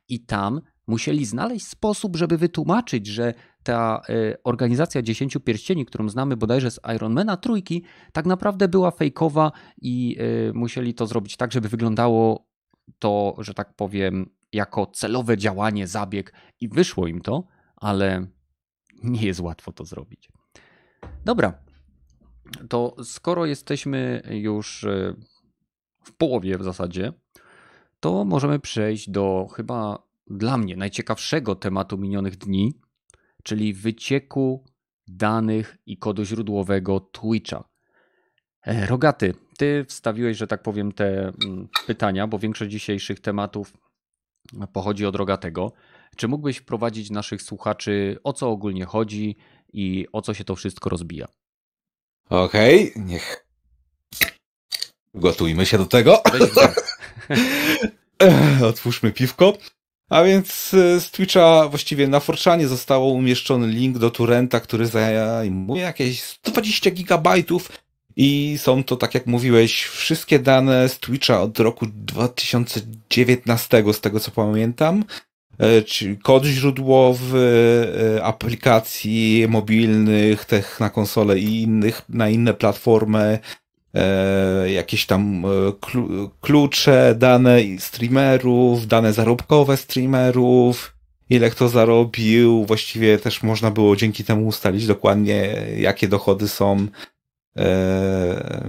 [0.10, 3.34] i tam musieli znaleźć sposób, żeby wytłumaczyć, że
[3.64, 7.84] ta e, organizacja Dziesięciu Pierścieni, którą znamy bodajże z Ironmana trójki,
[8.14, 9.52] tak naprawdę była fejkowa
[9.82, 12.48] i e, musieli to zrobić tak, żeby wyglądało
[13.00, 17.44] to, że tak powiem, jako celowe działanie, zabieg i wyszło im to,
[17.76, 18.28] ale
[19.04, 20.30] nie jest łatwo to zrobić.
[21.26, 21.54] Dobra,
[22.70, 25.14] to skoro jesteśmy już e,
[26.04, 27.14] w połowie w zasadzie,
[28.00, 32.74] to możemy przejść do chyba dla mnie najciekawszego tematu minionych dni,
[33.44, 34.64] czyli wycieku
[35.08, 37.64] danych i kodu źródłowego Twitcha.
[38.66, 43.74] E, Rogaty, ty wstawiłeś, że tak powiem, te mm, pytania, bo większość dzisiejszych tematów
[44.74, 45.72] pochodzi od Rogatego.
[46.18, 49.36] Czy mógłbyś wprowadzić naszych słuchaczy, o co ogólnie chodzi
[49.74, 51.28] i o co się to wszystko rozbija?
[52.30, 53.48] Okej, okay, niech.
[55.14, 56.24] Gotujmy się do tego.
[58.70, 59.54] Otwórzmy piwko.
[60.10, 65.82] A więc e, z Twitcha właściwie na Forczanie zostało umieszczony link do torrenta, który zajmuje
[65.82, 67.72] jakieś 120 gigabajtów
[68.16, 74.20] i są to, tak jak mówiłeś, wszystkie dane z Twitcha od roku 2019, z tego
[74.20, 75.04] co pamiętam.
[75.60, 75.84] E,
[76.24, 77.88] kod źródłowy
[78.18, 83.40] e, aplikacji mobilnych, tych na konsole i innych, na inne platformy,
[83.94, 85.46] e, jakieś tam
[86.42, 90.96] klucze, dane streamerów, dane zarobkowe streamerów,
[91.30, 92.66] ile kto zarobił.
[92.66, 96.88] Właściwie też można było dzięki temu ustalić dokładnie, jakie dochody są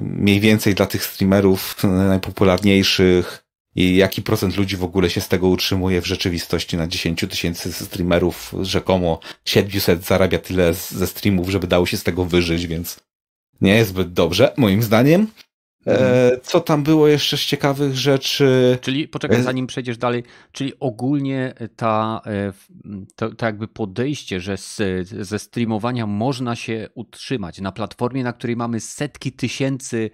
[0.03, 3.48] mniej więcej dla tych streamerów najpopularniejszych
[3.79, 7.72] i jaki procent ludzi w ogóle się z tego utrzymuje w rzeczywistości na 10 tysięcy
[7.72, 13.01] streamerów, rzekomo 700 zarabia tyle ze streamów, żeby dało się z tego wyżyć, więc
[13.61, 15.26] nie jest zbyt dobrze, moim zdaniem.
[15.87, 16.41] E, mhm.
[16.43, 18.79] co tam było jeszcze z ciekawych rzeczy?
[18.81, 20.22] Czyli poczekaj, e, zanim przejdziesz dalej,
[20.53, 22.53] czyli ogólnie ta, e,
[23.16, 28.57] to, to jakby podejście, że z, ze streamowania można się utrzymać na platformie, na której
[28.57, 30.11] mamy setki tysięcy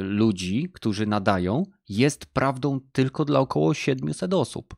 [0.00, 4.74] ludzi, którzy nadają, jest prawdą tylko dla około 700 osób.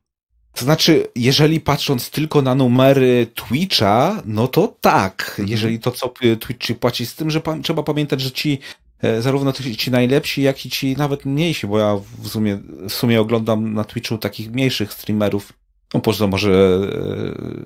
[0.53, 5.26] To znaczy, jeżeli patrząc tylko na numery Twitcha, no to tak.
[5.30, 5.49] Mhm.
[5.49, 6.09] Jeżeli to, co
[6.41, 8.59] Twitch ci płaci, z tym, że pa trzeba pamiętać, że ci
[9.03, 12.59] e, zarówno ci najlepsi, jak i ci nawet mniejsi, bo ja w sumie,
[12.89, 15.53] w sumie oglądam na Twitchu takich mniejszych streamerów,
[15.95, 16.80] no poza może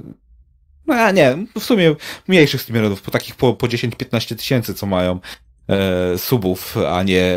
[0.06, 0.22] e,
[0.86, 1.94] no nie, w sumie
[2.28, 5.20] mniejszych streamerów, po takich po, po 10-15 tysięcy, co mają
[5.68, 7.36] e, subów, a nie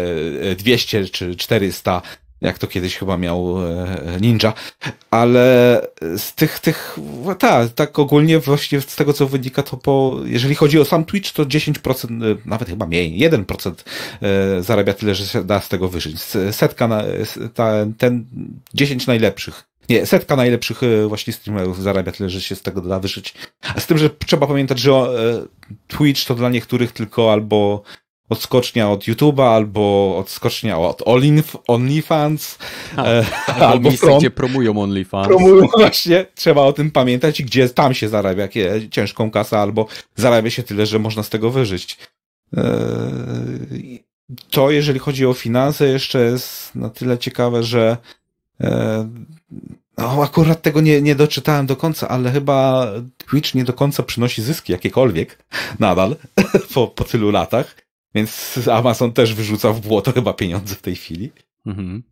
[0.57, 2.01] 200 czy 400,
[2.41, 4.53] jak to kiedyś chyba miał e, Ninja.
[5.11, 5.81] Ale
[6.17, 6.97] z tych, tych,
[7.39, 11.31] tak, tak ogólnie właśnie z tego co wynika, to po, jeżeli chodzi o sam Twitch,
[11.31, 13.73] to 10%, e, nawet chyba mniej, 1%
[14.21, 16.21] e, zarabia tyle, że się da z tego wyżyć.
[16.51, 17.03] Setka, na,
[17.53, 18.25] ta, ten
[18.73, 23.33] 10 najlepszych nie, setka najlepszych właśnie streamerów zarabia tyle, że się z tego da wyżyć.
[23.77, 24.91] Z tym, że trzeba pamiętać, że
[25.87, 27.83] Twitch to dla niektórych tylko albo
[28.29, 31.03] odskocznia od YouTube'a, albo odskocznia od
[31.67, 32.57] OnlyFans,
[32.97, 33.25] e,
[33.59, 35.27] albo miejsce, gdzie promują OnlyFans.
[35.27, 38.47] Promują właśnie, trzeba o tym pamiętać, gdzie tam się zarabia
[38.91, 41.97] ciężką kasę, albo zarabia się tyle, że można z tego wyżyć.
[42.57, 42.63] E,
[44.51, 47.97] to, jeżeli chodzi o finanse, jeszcze jest na tyle ciekawe, że
[48.61, 49.09] e,
[49.97, 54.41] No, akurat tego nie, nie doczytałem do końca, ale chyba Twitch nie do końca przynosi
[54.41, 55.45] zyski jakiekolwiek
[55.79, 56.15] nadal
[56.73, 57.84] po, po tylu latach.
[58.15, 61.31] Więc Amazon też wyrzuca w błoto chyba pieniądze w tej chwili.
[61.65, 62.03] Mhm.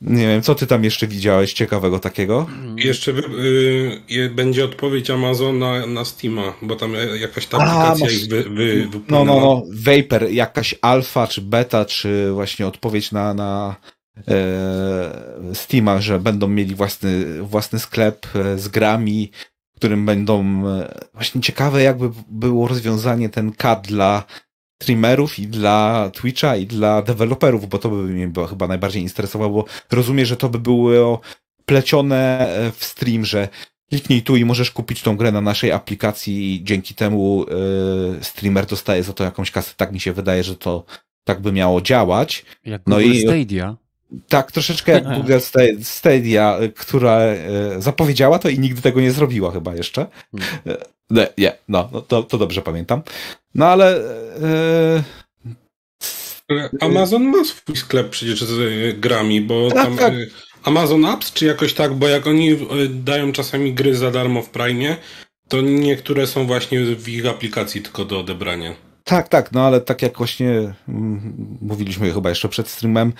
[0.00, 2.46] Nie wiem, co ty tam jeszcze widziałeś ciekawego takiego?
[2.76, 3.12] Jeszcze
[4.10, 9.24] y, będzie odpowiedź Amazon na, Steama, bo tam jakaś ta aplikacja ich wy, wy, No,
[9.24, 13.76] no, no, Vapor, jakaś alfa, czy beta, czy właśnie odpowiedź na, na
[14.28, 19.30] e, Steama, że będą mieli własny, własny sklep e, z grami,
[19.74, 24.24] w którym będą e, właśnie ciekawe jakby było rozwiązanie ten CAD dla
[24.84, 29.96] streamerów i dla Twitcha i dla deweloperów, bo to by mnie chyba najbardziej interesowało, bo
[29.96, 31.20] rozumiem, że to by było
[31.66, 33.48] plecione e, w stream, że
[33.90, 37.46] kliknij tu i możesz kupić tą grę na naszej aplikacji i dzięki temu
[38.20, 39.74] y, streamer dostaje za to jakąś kasę.
[39.76, 40.84] Tak mi się wydaje, że to
[41.24, 42.44] tak by miało działać.
[42.64, 43.76] Jak no Google i Stadia.
[44.28, 45.38] Tak, troszeczkę jak Google
[45.82, 47.38] Stadia, która e,
[47.78, 50.06] zapowiedziała to i nigdy tego nie zrobiła chyba jeszcze.
[51.10, 53.02] Nie, nie no, no to, to dobrze pamiętam.
[53.54, 53.96] No ale...
[54.42, 55.04] E...
[56.80, 59.96] Amazon ma swój sklep przecież z e, grami, bo tak, tam...
[59.96, 60.12] Tak.
[60.12, 60.26] E,
[60.64, 62.56] Amazon Apps, czy jakoś tak, bo jak oni
[62.90, 64.96] dają czasami gry za darmo w Prime,
[65.48, 68.74] to niektóre są właśnie w ich aplikacji tylko do odebrania.
[69.04, 73.12] Tak, tak, no ale tak jak właśnie mm, mówiliśmy chyba jeszcze przed streamem,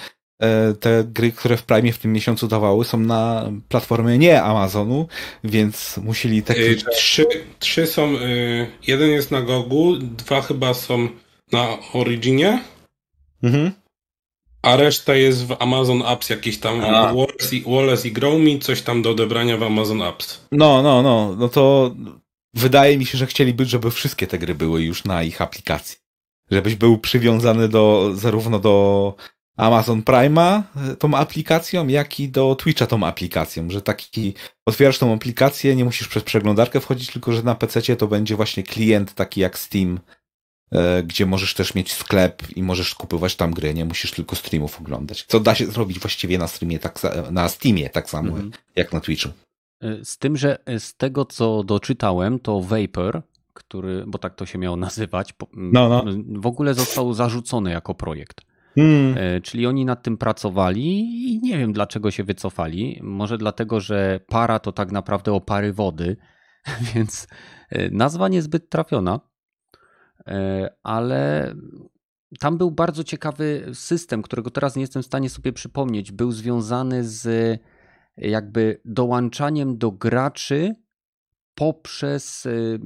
[0.80, 5.09] te gry, które w Prime w tym miesiącu dawały, są na platformie nie Amazonu,
[5.45, 6.90] więc musieli te klucze...
[6.90, 7.26] Trzy,
[7.59, 8.14] trzy są,
[8.86, 11.09] jeden jest na Gogu, dwa chyba są
[11.53, 12.62] na Originie,
[13.42, 13.72] mhm.
[14.62, 18.82] a reszta jest w Amazon Apps, jakieś tam Wallace i, Wallace i Grow Me, coś
[18.82, 20.40] tam do odebrania w Amazon Apps.
[20.53, 21.95] No, no, no, no to
[22.55, 25.97] wydaje mi się, że chcieliby, żeby wszystkie te gry były już na ich aplikacji.
[26.51, 29.14] Żebyś był przywiązany do, zarówno do
[29.57, 34.35] Amazon Prime'a e, tą aplikacją, jak i do Twitcha tą aplikacją, że taki
[34.67, 38.63] otwierasz tą aplikację, nie musisz przez przeglądarkę wchodzić, tylko że na PC to będzie właśnie
[38.63, 40.01] klient taki jak Steam,
[40.73, 44.81] e, gdzie możesz też mieć sklep i możesz kupować tam gry, nie musisz tylko streamów
[44.81, 45.25] oglądać.
[45.29, 47.01] Co da się zrobić właściwie na streamie, tak,
[47.31, 48.51] na Steamie tak samo mhm.
[48.77, 49.29] jak na Twitchu.
[49.81, 54.59] E, z tym, że z tego co doczytałem, to Vapor, który, bo tak to się
[54.59, 56.05] miało nazywać, no, no.
[56.41, 58.41] w ogóle został zarzucony jako projekt.
[58.75, 59.14] Hmm.
[59.18, 61.01] E, czyli oni nad tym pracowali
[61.33, 63.01] i nie wiem dlaczego się wycofali.
[63.03, 66.16] Może dlatego, że para to tak naprawdę opary wody,
[66.95, 67.29] więc
[67.70, 69.20] e, nazwa niezbyt trafiona,
[70.27, 71.55] e, ale
[72.41, 76.12] tam był bardzo ciekawy system, którego teraz nie jestem w stanie sobie przypomnieć.
[76.12, 77.61] Był związany z
[78.16, 80.75] jakby dołączaniem do graczy
[81.55, 82.81] poprzez y,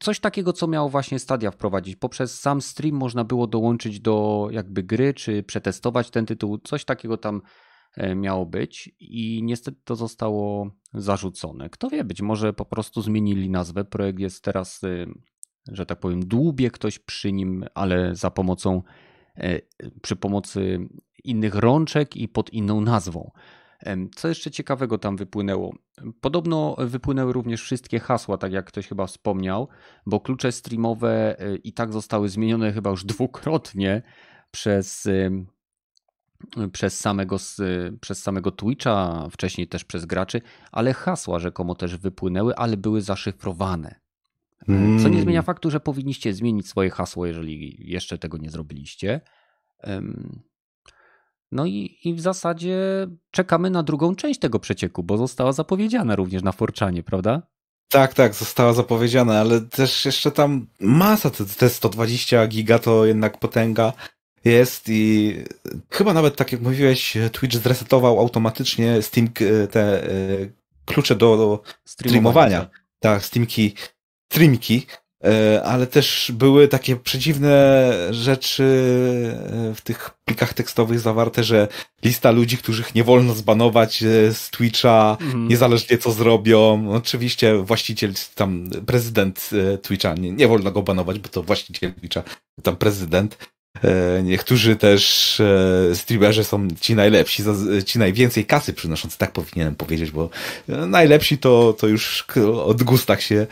[0.00, 1.96] coś takiego, co miało właśnie Stadia wprowadzić.
[1.96, 6.58] Poprzez sam stream można było dołączyć do jakby gry, czy przetestować ten tytuł.
[6.58, 7.42] Coś takiego tam
[7.96, 11.70] e, miało być i niestety to zostało zarzucone.
[11.70, 13.84] Kto wie, być może po prostu zmienili nazwę.
[13.84, 15.06] Projekt jest teraz, y,
[15.68, 18.82] że tak powiem, dłubie ktoś przy nim, ale za pomocą,
[19.36, 19.60] e,
[20.02, 20.78] przy pomocy
[21.24, 23.30] innych rączek i pod inną nazwą.
[24.14, 25.74] Co jeszcze ciekawego tam wypłynęło?
[26.20, 29.68] Podobno wypłynęły również wszystkie hasła, tak jak ktoś chyba wspomniał,
[30.06, 34.02] bo klucze streamowe e, i tak zostały zmienione chyba już dwukrotnie
[34.50, 35.08] przez,
[36.72, 37.36] przez, samego,
[38.00, 40.40] przez samego Twitcha, wcześniej też przez graczy,
[40.72, 44.00] ale hasła rzekomo też wypłynęły, ale były zaszyfrowane.
[44.66, 45.20] Co nie mm.
[45.20, 49.20] zmienia faktu, że powinniście zmienić swoje hasło, jeżeli jeszcze tego nie zrobiliście.
[51.52, 52.78] No i, i w zasadzie
[53.30, 57.42] czekamy na drugą część tego przecieku, bo została zapowiedziana również na Forczanie, prawda?
[57.88, 63.38] Tak, tak, została zapowiedziana, ale też jeszcze tam masa, te, te 120 giga to jednak
[63.38, 63.92] potęga
[64.44, 65.34] jest i
[65.90, 69.28] chyba nawet tak jak mówiłeś, Twitch zresetował automatycznie Steam
[69.70, 70.08] te e,
[70.84, 72.60] klucze do, do streamowania.
[72.60, 73.74] Tak, tak Steamki,
[74.32, 75.01] streamki, E,
[75.64, 78.64] ale też były takie przeciwne rzeczy
[79.70, 81.68] e, w tych plikach tekstowych zawarte, że
[82.04, 85.48] lista ludzi, których nie wolno zbanować e, z Twitcha, mm.
[85.48, 86.90] niezależnie co zrobią.
[86.92, 89.50] Oczywiście właściciel, tam prezydent
[89.82, 92.22] Twitcha, nie, nie wolno go banować, bo to właściciel Twitcha,
[92.62, 93.38] tam prezydent.
[93.84, 97.42] E, niektórzy też e, streamerzy są ci najlepsi,
[97.86, 100.30] ci najwięcej kasy przynoszący, tak powinienem powiedzieć, bo
[100.68, 102.24] najlepsi to, to już
[102.64, 103.48] od gustach się e,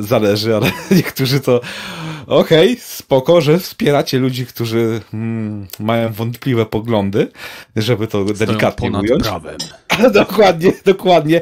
[0.00, 1.60] zależy, ale niektórzy to
[2.26, 7.28] okej, okay, spoko, że wspieracie ludzi, którzy mm, mają wątpliwe poglądy,
[7.76, 9.22] żeby to Stoją delikatnie ponad ująć.
[9.22, 9.56] Prawem.
[10.12, 11.40] dokładnie, dokładnie.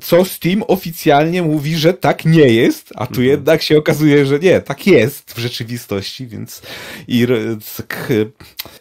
[0.00, 3.28] Co Steam oficjalnie mówi, że tak nie jest, a tu mhm.
[3.28, 6.62] jednak się okazuje, że nie, tak jest w rzeczywistości, więc
[7.08, 7.26] i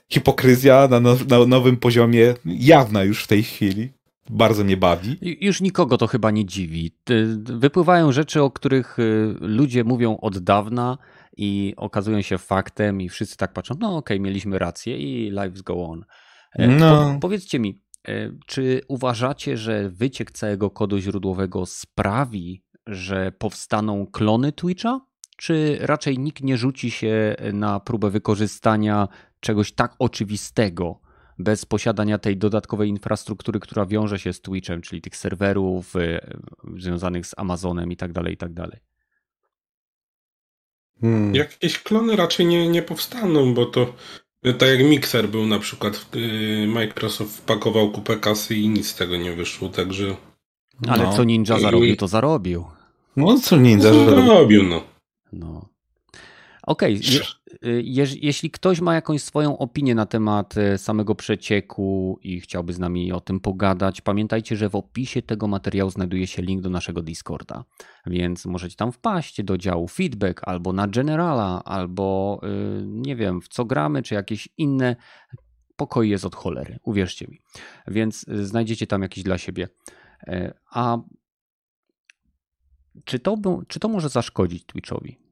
[0.10, 3.90] hipokryzja na, na nowym poziomie jawna już w tej chwili.
[4.30, 5.18] bardzo mnie bawi.
[5.42, 6.92] Już nikogo to chyba nie dziwi.
[7.36, 10.98] Wypływają rzeczy, o których y, ludzie mówią od dawna
[11.38, 15.62] i okazują się faktem i wszyscy tak patrzą, no okej, okay, mieliśmy rację i lives
[15.62, 16.06] go on.
[16.54, 17.14] E, no.
[17.14, 17.80] Po, powiedzcie mi,
[18.46, 25.02] czy uważacie, że wyciek całego kodu źródłowego sprawi, że powstaną klony Twitcha?
[25.38, 29.08] Czy raczej nikt nie rzuci się na próbę wykorzystania
[29.40, 31.00] czegoś tak oczywistego,
[31.40, 36.20] bez posiadania tej dodatkowej infrastruktury, która wiąże się z Twitchem, czyli tych serwerów y,
[36.78, 38.80] związanych z Amazonem i tak dalej, i tak dalej.
[41.02, 41.36] Hmm.
[41.36, 43.94] Jakieś klony raczej nie, nie powstaną, bo to
[44.54, 49.18] tak jak Mixer był na przykład, y, Microsoft wpakował kupę kasy i nic z tego
[49.18, 50.16] nie wyszło, także...
[50.88, 51.14] Ale no.
[51.14, 52.66] co Ninja zarobił, to zarobił.
[53.16, 54.84] No co Ninja no, zarobił, no.
[55.34, 55.70] No.
[56.64, 57.22] Okej, okay.
[57.84, 62.80] Je, jeśli ktoś ma jakąś swoją opinię na temat e, samego przecieku i chciałby z
[62.80, 67.02] nami o tym pogadać, pamiętajcie, że w opisie tego materiału znajduje się link do naszego
[67.02, 67.64] Discorda,
[68.06, 72.48] więc możecie tam wpaść do działu feedback albo na generala, albo e,
[72.86, 74.96] nie wiem, w co gramy, czy jakieś inne.
[75.76, 77.42] Pokoi jest od cholery, uwierzcie mi.
[77.88, 79.68] Więc znajdziecie tam jakieś dla siebie.
[80.72, 80.98] A
[83.06, 83.38] czy to,
[83.68, 85.25] czy to może zaszkodzić Twitchowi?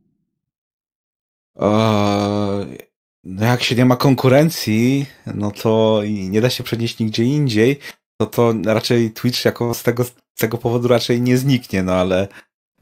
[3.24, 7.80] No jak się nie ma konkurencji, no to nie da się przenieść nigdzie indziej,
[8.20, 12.28] no to raczej Twitch jako z tego, z tego powodu raczej nie zniknie, no ale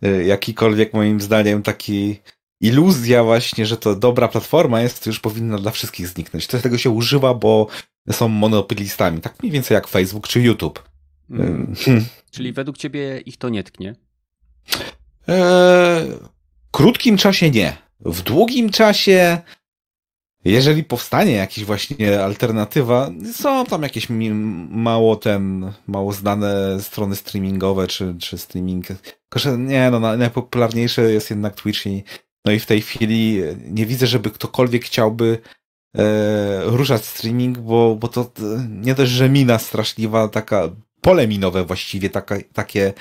[0.05, 2.19] y, jakikolwiek moim zdaniem taki
[2.61, 6.47] iluzja właśnie, że to dobra platforma jest, to już powinna dla wszystkich zniknąć.
[6.47, 7.67] To tego się używa, bo
[8.11, 9.21] są monopolistami.
[9.21, 10.89] Tak mniej więcej jak Facebook czy YouTube.
[11.29, 11.75] Hmm.
[11.85, 12.05] Hmm.
[12.31, 13.95] Czyli według ciebie ich to nie tknie?
[15.27, 16.11] Eee,
[16.67, 17.77] w krótkim czasie nie.
[18.05, 19.37] W długim czasie,
[20.45, 24.07] jeżeli powstanie jakaś właśnie alternatywa, są tam jakieś
[24.69, 28.87] mało ten, mało znane strony streamingowe, czy, czy streaming.
[28.87, 32.03] Tylko, nie, no, najpopularniejsze jest jednak Twitch i,
[32.45, 35.37] no i w tej chwili nie widzę, żeby ktokolwiek chciałby
[35.97, 38.31] e, ruszać streaming, bo, bo to
[38.69, 40.69] nie dość, że mina straszliwa, taka
[41.01, 42.93] pole minowe właściwie, taka, takie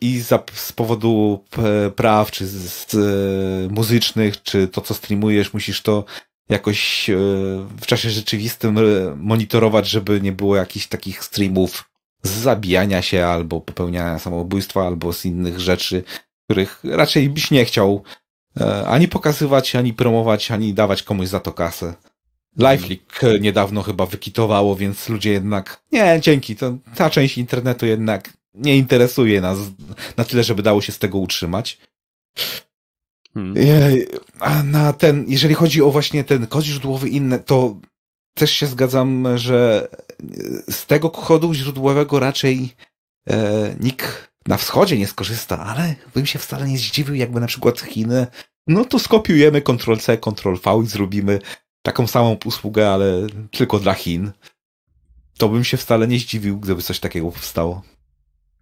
[0.00, 1.44] i za, z powodu
[1.96, 6.04] praw, czy z, z, e, muzycznych, czy to, co streamujesz, musisz to
[6.48, 7.16] jakoś e,
[7.80, 8.82] w czasie rzeczywistym e,
[9.16, 11.90] monitorować, żeby nie było jakichś takich streamów
[12.22, 16.02] z zabijania się, albo popełniania samobójstwa, albo z innych rzeczy,
[16.44, 18.02] których raczej byś nie chciał
[18.86, 21.94] ani pokazywać, ani promować, ani dawać komuś za to kasę.
[22.56, 28.76] LiveLeak niedawno chyba wykitowało, więc ludzie jednak, nie, dzięki, to ta część internetu jednak nie
[28.76, 29.58] interesuje nas
[30.16, 31.78] na tyle, żeby dało się z tego utrzymać.
[33.34, 33.54] Hmm.
[34.40, 37.76] A na ten, jeżeli chodzi o właśnie ten kod źródłowy inne, to
[38.34, 39.88] też się zgadzam, że
[40.70, 42.74] z tego kodu źródłowego raczej
[43.30, 47.80] e, nikt na wschodzie nie skorzysta, ale bym się wcale nie zdziwił, jakby na przykład
[47.80, 48.26] Chiny,
[48.66, 51.40] no to skopiujemy Ctrl-C, Ctrl-V i zrobimy
[51.82, 54.32] taką samą usługę, ale tylko dla Chin.
[55.38, 57.82] To bym się wcale nie zdziwił, gdyby coś takiego powstało.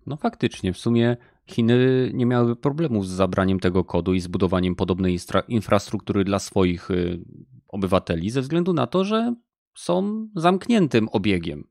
[0.09, 5.19] No faktycznie, w sumie Chiny nie miałyby problemu z zabraniem tego kodu i zbudowaniem podobnej
[5.49, 7.21] infrastruktury dla swoich y,
[7.69, 9.35] obywateli, ze względu na to, że
[9.75, 11.65] są zamkniętym obiegiem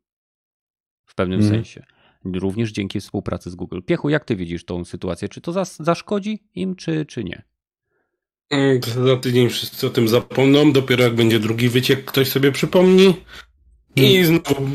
[1.05, 1.51] w pewnym mm.
[1.51, 1.85] sensie.
[2.25, 3.81] Również dzięki współpracy z Google.
[3.81, 5.29] Piechu, jak ty widzisz tą sytuację?
[5.29, 7.43] Czy to zaszkodzi im, czy, czy nie?
[8.49, 10.71] Mm, za tydzień wszyscy o tym zapomną.
[10.71, 13.13] Dopiero jak będzie drugi wyciek, ktoś sobie przypomni.
[13.97, 14.25] I hmm.
[14.25, 14.65] znowu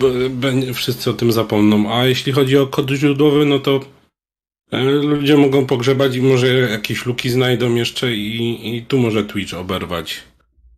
[0.74, 1.94] wszyscy o tym zapomną.
[1.94, 3.80] A jeśli chodzi o kod źródłowy, no to
[4.70, 9.54] e, ludzie mogą pogrzebać i może jakieś luki znajdą jeszcze i, i tu może Twitch
[9.54, 10.20] oberwać.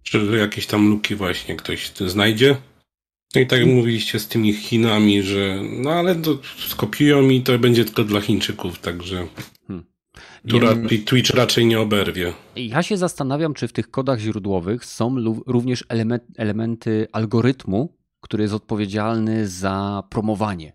[0.03, 2.57] Czy jakieś tam luki właśnie ktoś znajdzie.
[3.35, 3.77] No i tak jak hmm.
[3.77, 6.39] mówiliście z tymi Chinami, że no ale to
[6.69, 9.27] skopiują i to będzie tylko dla Chińczyków, także
[9.67, 9.85] hmm.
[10.49, 12.33] tu raczej, Twitch raczej nie oberwie.
[12.57, 15.17] Ja się zastanawiam, czy w tych kodach źródłowych są
[15.47, 15.85] również
[16.37, 17.93] elementy algorytmu,
[18.25, 20.73] który jest odpowiedzialny za promowanie.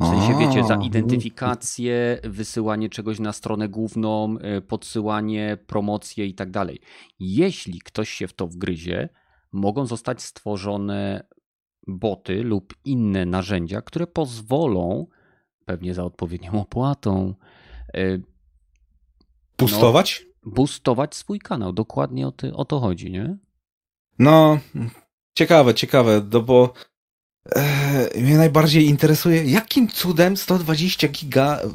[0.00, 6.50] W sensie, wiecie, za identyfikację, wysyłanie czegoś na stronę główną, y, podsyłanie, promocję i tak
[6.50, 6.80] dalej.
[7.18, 9.08] Jeśli ktoś się w to wgryzie,
[9.52, 11.26] mogą zostać stworzone
[11.86, 15.06] boty lub inne narzędzia, które pozwolą,
[15.64, 17.34] pewnie za odpowiednią opłatą,
[17.96, 18.22] y,
[19.58, 20.26] Boostować?
[20.44, 21.72] No, boostować swój kanał.
[21.72, 23.36] Dokładnie o, ty, o to chodzi, nie?
[24.18, 24.58] No,
[25.38, 26.72] Ciekawe, ciekawe, no bo
[27.56, 31.68] e, mnie najbardziej interesuje, jakim cudem 120 giga e,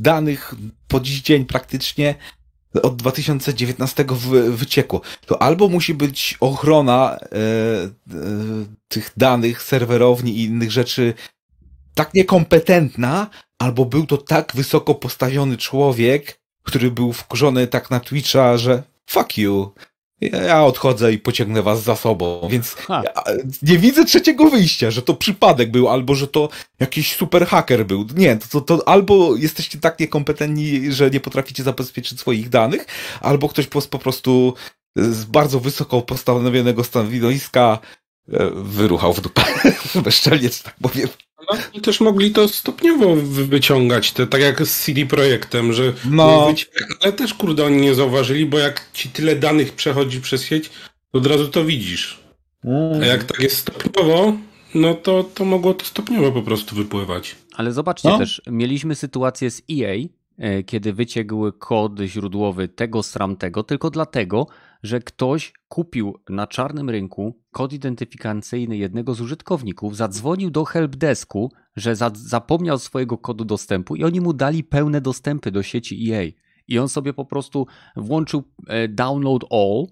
[0.00, 0.54] danych
[0.88, 2.14] po dziś dzień praktycznie
[2.82, 4.04] od 2019
[4.50, 5.00] wyciekło.
[5.26, 7.90] To albo musi być ochrona e, e,
[8.88, 11.14] tych danych, serwerowni i innych rzeczy
[11.94, 18.58] tak niekompetentna, albo był to tak wysoko postawiony człowiek, który był wkurzony tak na Twitcha,
[18.58, 19.72] że fuck you.
[20.32, 23.12] Ja odchodzę i pociągnę was za sobą, więc ja
[23.62, 26.48] nie widzę trzeciego wyjścia, że to przypadek był, albo że to
[26.80, 28.06] jakiś super haker był.
[28.16, 32.86] Nie, to, to, to albo jesteście tak niekompetentni, że nie potraficie zabezpieczyć swoich danych,
[33.20, 34.54] albo ktoś po, po prostu
[34.96, 37.78] z bardzo wysoko postawionego stanowiska
[38.32, 39.44] e, wyruchał w dupę.
[40.04, 41.08] Bezczelnie, tak powiem.
[41.50, 46.48] No, i też mogli to stopniowo wyciągać, te, tak jak z CD Projektem, że no.
[47.00, 50.70] ale też kurde oni nie zauważyli, bo jak ci tyle danych przechodzi przez sieć,
[51.12, 52.20] to od razu to widzisz.
[52.64, 53.02] Mm.
[53.02, 54.36] A jak tak jest stopniowo,
[54.74, 57.36] no to, to mogło to stopniowo po prostu wypływać.
[57.54, 58.18] Ale zobaczcie no.
[58.18, 59.94] też, mieliśmy sytuację z EA,
[60.38, 64.46] e, kiedy wyciekł kod źródłowy tego sramtego, tylko dlatego,
[64.84, 71.96] że ktoś kupił na czarnym rynku kod identyfikacyjny jednego z użytkowników, zadzwonił do helpdesku, że
[71.96, 76.30] za zapomniał swojego kodu dostępu i oni mu dali pełne dostępy do sieci EA.
[76.68, 77.66] I on sobie po prostu
[77.96, 79.86] włączył e, download all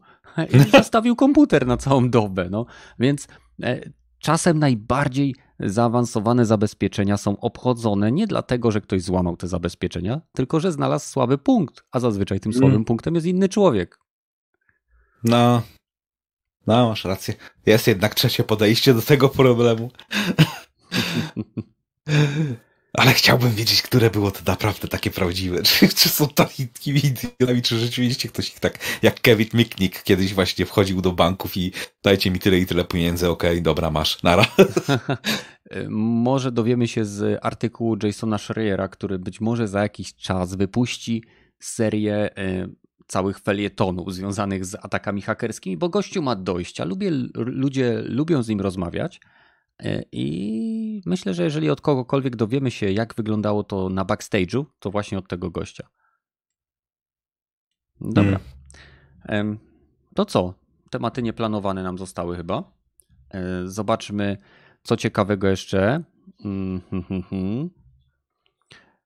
[0.55, 2.49] i zostawił komputer na całą dobę.
[2.51, 2.67] No.
[2.99, 3.29] Więc
[3.63, 10.61] e, czasem najbardziej zaawansowane zabezpieczenia są obchodzone nie dlatego, że ktoś złamał te zabezpieczenia, tylko
[10.61, 12.85] że znalazł słaby punkt, a zazwyczaj tym słabym mm.
[12.85, 14.02] punktem jest inny człowiek.
[15.25, 15.63] No,
[16.67, 17.35] no, masz rację.
[17.67, 19.91] Jest jednak trzecie podejście do tego problemu.
[22.93, 25.63] Ale chciałbym wiedzieć, które było to naprawdę takie prawdziwe.
[25.69, 30.67] Czy, czy są takimi idiotami, czy rzeczywiście ktoś ich tak, jak Kevin Miknik kiedyś właśnie
[30.67, 34.47] wchodził do banków i dajcie mi tyle i tyle pieniędzy, okej, okay, dobra, masz, nara.
[35.91, 41.25] może dowiemy się z artykułu Jasona Schreiera, który być może za jakiś czas wypuści
[41.61, 42.69] serię y,
[43.07, 48.61] całych felietonów związanych z atakami hakerskimi, bo gościu ma dojścia, lubię, ludzie lubią z nim
[48.61, 49.21] rozmawiać
[49.79, 54.91] e, i myślę, że jeżeli od kogokolwiek dowiemy się, jak wyglądało to na backstage'u, to
[54.91, 55.89] właśnie od tego gościa.
[58.01, 58.41] Dobra.
[59.27, 59.59] Hmm.
[60.15, 60.55] To co?
[60.91, 62.73] Tematy nieplanowane nam zostały chyba.
[63.31, 64.37] E, zobaczmy,
[64.83, 66.03] co ciekawego jeszcze.
[66.45, 67.71] Mm, hmm, hmm, hmm.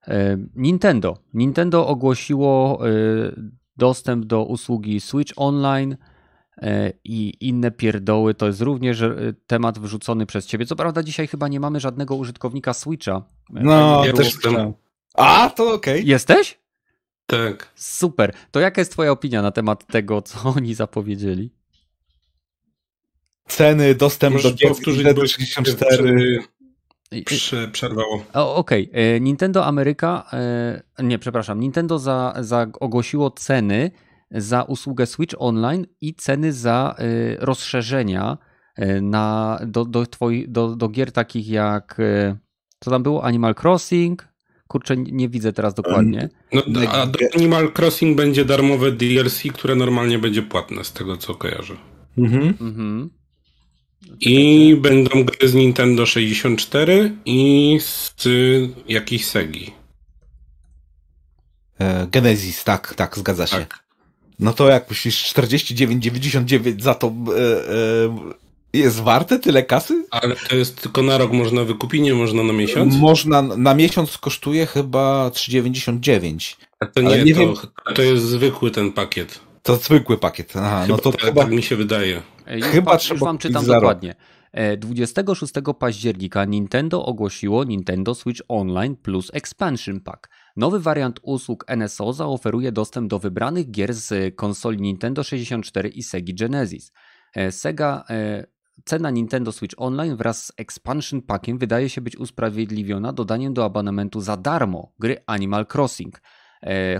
[0.09, 1.19] E, Nintendo.
[1.35, 2.81] Nintendo ogłosiło
[3.77, 5.97] dostęp do usługi Switch Online
[6.63, 8.35] e, i inne pierdoły.
[8.35, 10.67] To jest również e, temat wrzucony przez ciebie.
[10.67, 13.23] Co prawda dzisiaj chyba nie mamy żadnego użytkownika Switcha.
[13.57, 14.73] E, no, ja też jestem.
[15.15, 15.95] A, to okej.
[15.95, 16.09] Okay.
[16.09, 16.59] Jesteś?
[17.27, 17.73] Tak.
[17.75, 18.33] Super.
[18.51, 21.51] To jaka jest twoja opinia na temat tego, co oni zapowiedzieli?
[23.49, 26.43] Ceny, dostęp Możesz do gier 64
[27.25, 28.25] Prze przerwało.
[28.33, 29.03] Okej, okay.
[29.03, 33.91] E, Nintendo Ameryka, e, nie, przepraszam, Nintendo za, za ogłosiło ceny
[34.31, 37.05] za usługę Switch Online i ceny za e,
[37.37, 38.39] rozszerzenia
[39.03, 41.97] na, do, do, twoi, do, do gier takich jak,
[42.81, 44.29] co tam było, Animal Crossing,
[44.69, 46.29] kurczę, nie widzę teraz dokładnie.
[46.53, 51.35] No, a do Animal Crossing będzie darmowe DLC, które normalnie będzie płatne, z tego co
[51.35, 51.77] kojarzę.
[52.19, 52.55] Mhm.
[52.61, 53.11] mhm.
[54.21, 58.15] I będą gry z Nintendo 64 i z
[58.89, 59.73] jakiejś Segi.
[61.79, 63.57] E, Genesis, tak, tak, zgadza się.
[63.57, 63.87] Tak.
[64.39, 67.41] No to jak myślisz, 49,99 za to e,
[68.75, 70.05] e, jest warte tyle kasy?
[70.11, 72.97] Ale to jest tylko na rok można wykupić, nie można na miesiąc?
[72.97, 76.57] Można, na miesiąc kosztuje chyba 3,99.
[76.81, 77.55] A to nie, nie to, wiem...
[77.95, 79.46] to jest zwykły ten pakiet.
[79.67, 80.53] To zwykły pakiet.
[80.57, 81.43] Aha, chyba, no to tak, chyba...
[81.43, 82.23] tak mi się wydaje.
[82.47, 84.15] Już chyba wam, trzeba już wam czytam dokładnie.
[84.79, 90.31] 26 e, października Nintendo ogłosiło Nintendo Switch Online plus Expansion Pack.
[90.57, 96.33] Nowy wariant usług NSO zaoferuje dostęp do wybranych gier z konsoli Nintendo 64 i Sega
[96.39, 96.93] Genesis.
[97.35, 98.47] E, Sega e,
[98.85, 104.21] Cena Nintendo Switch Online wraz z Expansion Packiem wydaje się być usprawiedliwiona dodaniem do abonamentu
[104.21, 106.21] za darmo gry Animal Crossing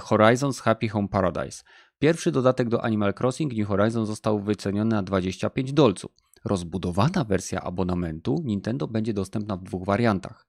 [0.01, 1.63] Horizons Happy Home Paradise.
[1.99, 6.11] Pierwszy dodatek do Animal Crossing New Horizons został wyceniony na 25 dolców.
[6.45, 10.47] Rozbudowana wersja abonamentu Nintendo będzie dostępna w dwóch wariantach.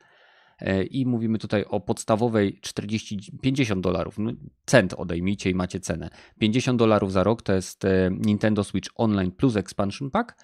[0.60, 4.18] E, I mówimy tutaj o podstawowej 40, 50 dolarów.
[4.18, 4.32] No,
[4.65, 6.10] cent odejmijcie i macie cenę.
[6.40, 10.38] 50 dolarów za rok to jest e, Nintendo Switch Online plus Expansion Pack.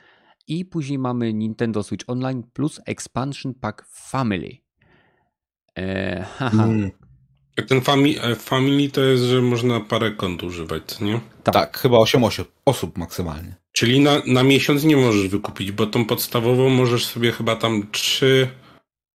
[0.47, 4.57] I później mamy Nintendo Switch Online plus Expansion Pack Family.
[5.75, 6.65] Eee, haha.
[6.65, 6.91] Mm.
[7.67, 11.19] Ten family, e, family to jest, że można parę kont używać, nie?
[11.43, 12.23] Tak, tak chyba 8
[12.65, 13.55] osób maksymalnie.
[13.71, 18.49] Czyli na, na miesiąc nie możesz wykupić, bo tą podstawową możesz sobie chyba tam 3,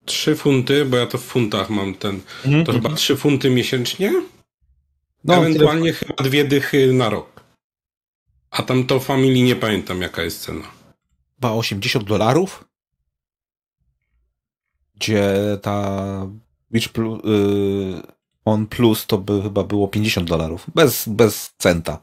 [0.05, 2.67] 3 funty, bo ja to w funtach mam ten, -hmm.
[2.67, 4.23] to chyba 3 funty miesięcznie,
[5.25, 5.95] no, ewentualnie tyle.
[5.95, 7.41] chyba dwie dychy na rok.
[8.51, 10.65] A tam to family nie pamiętam jaka jest cena.
[11.35, 12.69] Chyba 80 dolarów?
[14.99, 15.33] gdzie
[15.63, 16.27] ta
[16.71, 18.18] Witch Plus, y,
[18.49, 20.67] On Plus to by chyba było 50 dolarów.
[20.75, 22.03] Bez, bez centa.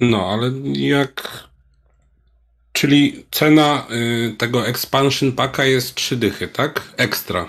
[0.00, 1.44] No, ale jak...
[2.72, 6.92] Czyli cena y, tego expansion packa jest trzy dychy, tak?
[6.96, 7.48] Ekstra.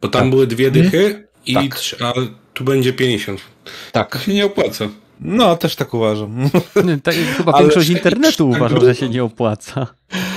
[0.00, 0.30] Bo tam Tak.
[0.30, 1.80] były dwie dychy i Tak.
[2.00, 2.12] a
[2.54, 3.40] tu będzie 50.
[3.40, 4.22] To Tak.
[4.26, 4.88] się nie opłaca.
[5.20, 6.50] No, też tak uważam.
[7.02, 9.86] Tak, chyba Ale- większość internetu uważa, że się nie opłaca.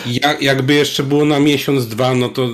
[0.05, 2.47] Ja, jakby jeszcze było na miesiąc, dwa, no to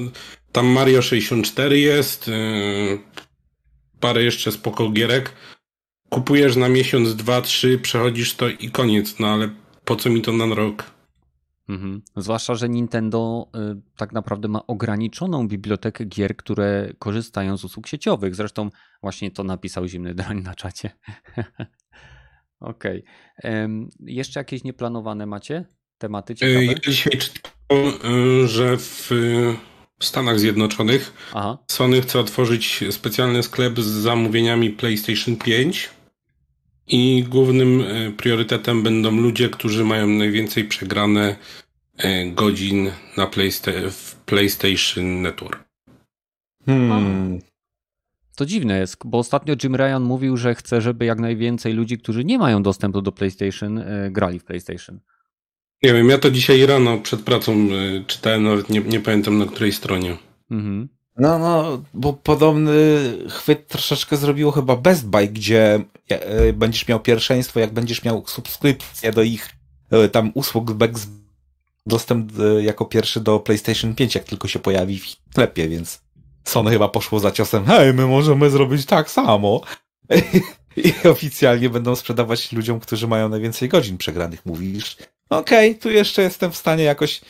[0.56, 3.00] tam Mario 64 jest, yy,
[4.00, 5.34] parę jeszcze spoko gierek.
[6.10, 9.50] Kupujesz na miesiąc, dwa, trzy, przechodzisz to i koniec, no ale
[9.86, 10.92] po co mi to na rok?
[11.70, 12.02] Mhm.
[12.18, 18.36] Zwłaszcza, że Nintendo y, tak naprawdę ma ograniczoną bibliotekę gier, które korzystają z usług sieciowych.
[18.36, 18.70] Zresztą
[19.02, 20.90] właśnie to napisał Zimny Drań na czacie.
[22.60, 23.04] Okej.
[23.38, 25.66] Em, Jeszcze jakieś nieplanowane macie
[25.98, 26.66] tematy Yy, ciekawe?
[26.66, 29.12] ja dzisiaj czytałem, yy, że w
[30.00, 31.58] yy, Stanach Zjednoczonych Aha.
[31.68, 35.90] Sony chce otworzyć specjalny sklep z zamówieniami PlayStation 5
[36.88, 41.36] i głównym e, priorytetem będą ludzie, którzy mają najwięcej przegrane
[41.98, 45.66] e, godzin na Playsta- w PlayStation Network.
[46.66, 47.40] Hmm.
[48.36, 52.24] To dziwne jest, bo ostatnio Jim Ryan mówił, że chce, żeby jak najwięcej ludzi, którzy
[52.24, 55.00] nie mają dostępu do PlayStation, y, grali w PlayStation.
[55.86, 59.46] Nie wiem, ja to dzisiaj rano przed pracą e, czytałem, nawet nie, nie pamiętam na
[59.46, 60.18] której stronie.
[60.52, 60.90] Mhm.
[61.18, 62.74] No, no, bo podobny
[63.30, 65.80] chwyt troszeczkę zrobiło chyba Best Buy, gdzie
[66.10, 69.50] e, będziesz miał pierwszeństwo, jak będziesz miał subskrypcję do ich
[69.92, 70.72] e, tam usług
[71.86, 76.02] dostęp e, jako pierwszy do PlayStation 5, jak tylko się pojawi w sklepie, więc
[76.44, 79.62] Sony chyba poszło za ciosem, hej, my możemy zrobić tak samo.
[80.78, 84.46] I oficjalnie będą sprzedawać ludziom, którzy mają najwięcej godzin przegranych.
[84.46, 84.98] Mówisz,
[85.30, 87.22] okej, tu jeszcze jestem w stanie jakoś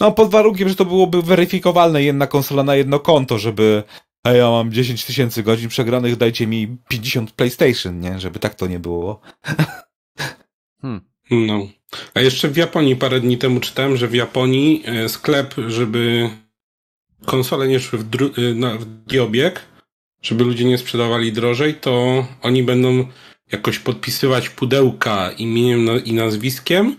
[0.00, 3.82] no, pod warunkiem, że to byłoby weryfikowalne jedna konsola na jedno konto, żeby
[4.24, 8.18] a ja mam 10 tysięcy godzin przegranych, dajcie mi 50 PlayStation, nie?
[8.18, 9.20] Żeby tak to nie było.
[10.82, 11.00] Hmm.
[11.30, 11.68] No.
[12.14, 16.30] A jeszcze w Japonii parę dni temu czytałem, że w Japonii e, sklep, żeby
[17.26, 19.66] konsole nie szły w, dru- e, na, w drugi obieg,
[20.22, 23.06] żeby ludzie nie sprzedawali drożej, to oni będą
[23.52, 26.96] jakoś podpisywać pudełka imieniem i nazwiskiem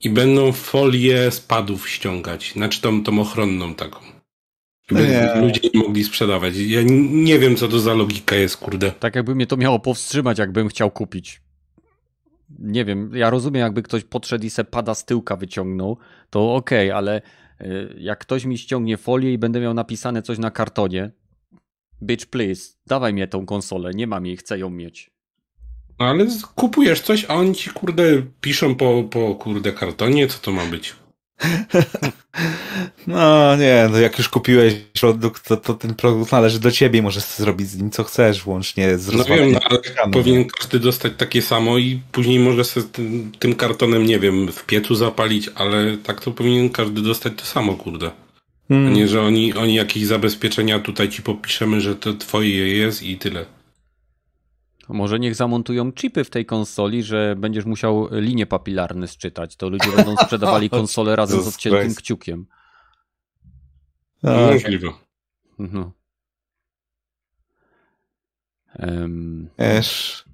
[0.00, 2.52] i będą folię spadów ściągać.
[2.52, 3.98] Znaczy tą, tą ochronną taką.
[4.90, 5.32] Nie.
[5.40, 6.56] ludzie nie mogli sprzedawać.
[6.56, 6.80] Ja
[7.10, 8.90] nie wiem, co to za logika jest, kurde.
[8.92, 11.42] Tak jakby mnie to miało powstrzymać, jakbym chciał kupić.
[12.58, 15.98] Nie wiem, ja rozumiem, jakby ktoś podszedł i se pada z tyłka wyciągnął,
[16.30, 17.22] to okej, ale
[17.60, 21.10] y, jak ktoś mi ściągnie folię i będę miał napisane coś na kartonie,
[22.02, 25.13] bitch please, dawaj mnie tą konsolę, nie mam jej, chcę ją mieć.
[26.00, 30.52] No ale kupujesz coś, a oni ci, kurde, piszą po, po kurde kartonie, co to
[30.52, 30.92] ma być.
[33.06, 37.02] No nie, no jak już kupiłeś produkt, to, to ten produkt należy do ciebie i
[37.02, 40.12] możesz zrobić z nim co chcesz, łącznie z No wiem, no, ale ekranu.
[40.12, 44.64] powinien każdy dostać takie samo i później może sobie tym, tym kartonem, nie wiem, w
[44.64, 48.06] piecu zapalić, ale tak to powinien każdy dostać to samo, kurde.
[48.06, 48.92] A Hmm.
[48.94, 53.46] nie, że oni, oni jakieś zabezpieczenia tutaj ci popiszemy, że to twoje jest i tyle.
[54.88, 59.92] Może niech zamontują chipy w tej konsoli, że będziesz musiał linie papilarne sczytać, to ludzie
[59.96, 62.46] będą sprzedawali konsolę razem z odciętym kciukiem.
[64.22, 64.52] Tak.
[64.52, 64.88] Możliwe.
[65.58, 65.92] No.
[69.58, 70.24] Wiesz,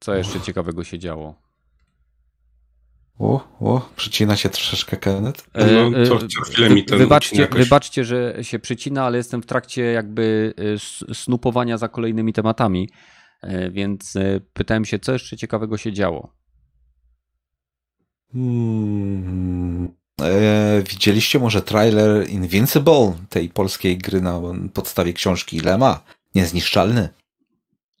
[0.00, 1.41] co jeszcze ciekawego się działo?
[3.22, 5.44] O, o, przycina się troszeczkę Kenneth.
[5.54, 9.82] No, co chwilę mi ten wybaczcie, jakoś- wybaczcie, że się przycina, ale jestem w trakcie
[9.82, 10.54] jakby
[11.10, 12.88] e, snupowania za kolejnymi tematami,
[13.70, 14.14] więc
[14.52, 16.34] pytałem się, co jeszcze ciekawego się działo.
[18.32, 19.88] Hmm.
[20.22, 24.40] E, widzieliście może trailer Invincible, tej polskiej gry na
[24.74, 26.00] podstawie książki Lema?
[26.34, 27.08] Niezniszczalny.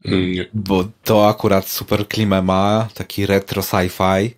[0.04, 0.46] Mm, Nie.
[0.54, 4.30] Bo to akurat super klimę ma, taki retro sci-fi.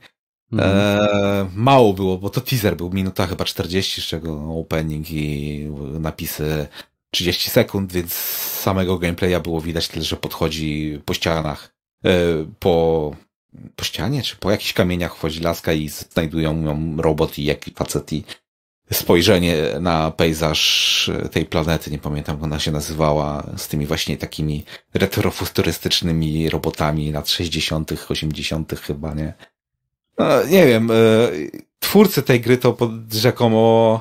[0.60, 0.70] Mhm.
[0.70, 5.66] E, mało było, bo to teaser był, minuta chyba 40, z czego opening i
[6.01, 6.66] napisy
[7.10, 8.14] 30 sekund, więc
[8.60, 11.74] samego gameplaya było widać tyle, że podchodzi po ścianach,
[12.05, 12.10] e,
[12.59, 13.16] po,
[13.76, 18.12] po ścianie, czy po jakichś kamieniach wchodzi laska i znajdują ją robot i jaki facet
[18.12, 18.24] i
[18.93, 24.64] spojrzenie na pejzaż tej planety, nie pamiętam ona się nazywała, z tymi właśnie takimi
[24.94, 28.81] retrofuturystycznymi robotami lat 60., 80.
[28.81, 29.35] chyba, nie?
[30.19, 30.95] No, nie wiem, e,
[31.78, 34.01] twórcy tej gry to pod rzekomo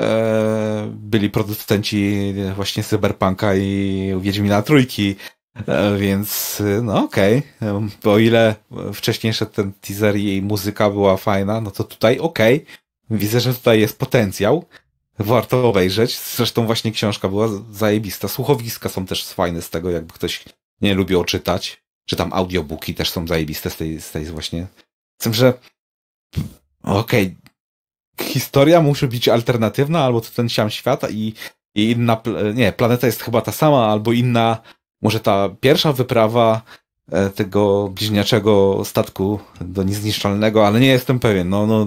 [0.00, 5.16] e, byli producenci właśnie Cyberpunka i Wiedźmina Trójki,
[5.66, 7.42] e, więc no okej.
[7.60, 8.12] Okay.
[8.12, 8.54] O ile
[8.94, 12.64] wcześniejszy ten teaser i muzyka była fajna, no to tutaj okej.
[13.10, 14.64] Widzę, że tutaj jest potencjał.
[15.18, 16.20] warto obejrzeć.
[16.36, 18.28] Zresztą właśnie książka była zajebista.
[18.28, 20.44] Słuchowiska są też fajne z tego, jakby ktoś
[20.80, 21.82] nie lubił czytać.
[22.04, 24.66] Czy tam audiobooki też są zajebiste z tej, z tej właśnie.
[25.18, 25.52] Z tym, że
[26.82, 27.36] okej,
[28.16, 31.34] okay, historia musi być alternatywna, albo to ten sam świat i,
[31.74, 32.22] i inna,
[32.54, 34.62] nie, planeta jest chyba ta sama, albo inna,
[35.02, 36.62] może ta pierwsza wyprawa
[37.12, 41.48] e, tego bliźniaczego statku do niezniszczalnego, ale nie jestem pewien.
[41.48, 41.86] No, no,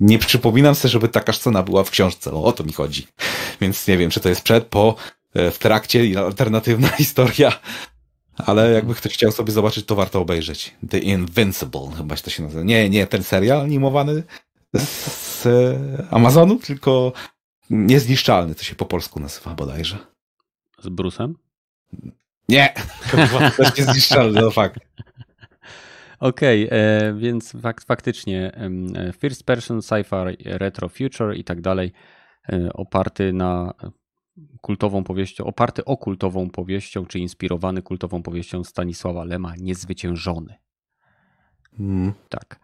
[0.00, 2.32] nie przypominam sobie, żeby taka scena była w książce.
[2.32, 3.06] O, o to mi chodzi.
[3.60, 4.94] Więc nie wiem, czy to jest przed, po,
[5.34, 7.52] e, w trakcie, alternatywna historia.
[8.46, 10.74] Ale jakby ktoś chciał sobie zobaczyć, to warto obejrzeć.
[10.90, 12.64] The Invincible, chyba się to się nazywa.
[12.64, 14.22] Nie, nie ten serial animowany
[14.74, 15.46] z
[16.10, 17.12] Amazonu, tylko
[17.70, 19.98] Niezniszczalny, to się po polsku nazywa bodajże.
[20.78, 21.34] Z Brusem?
[22.48, 22.74] Nie,
[23.10, 23.16] to
[23.56, 24.80] też niezniszczalny, no fakt.
[26.20, 31.92] Okej, okay, e, więc fak faktycznie e, first person, sci-fi, retro future i tak dalej,
[32.48, 33.74] e, oparty na
[34.60, 40.54] kultową powieścią, oparty o kultową powieścią, czy inspirowany kultową powieścią Stanisława Lema, Niezwyciężony.
[41.80, 42.12] Mm.
[42.28, 42.60] Tak.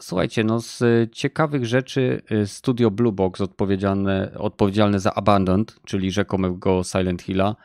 [0.00, 7.22] Słuchajcie, no z ciekawych rzeczy studio Blue Box odpowiedzialne, odpowiedzialne za Abandoned, czyli rzekomego Silent
[7.22, 7.56] Hilla,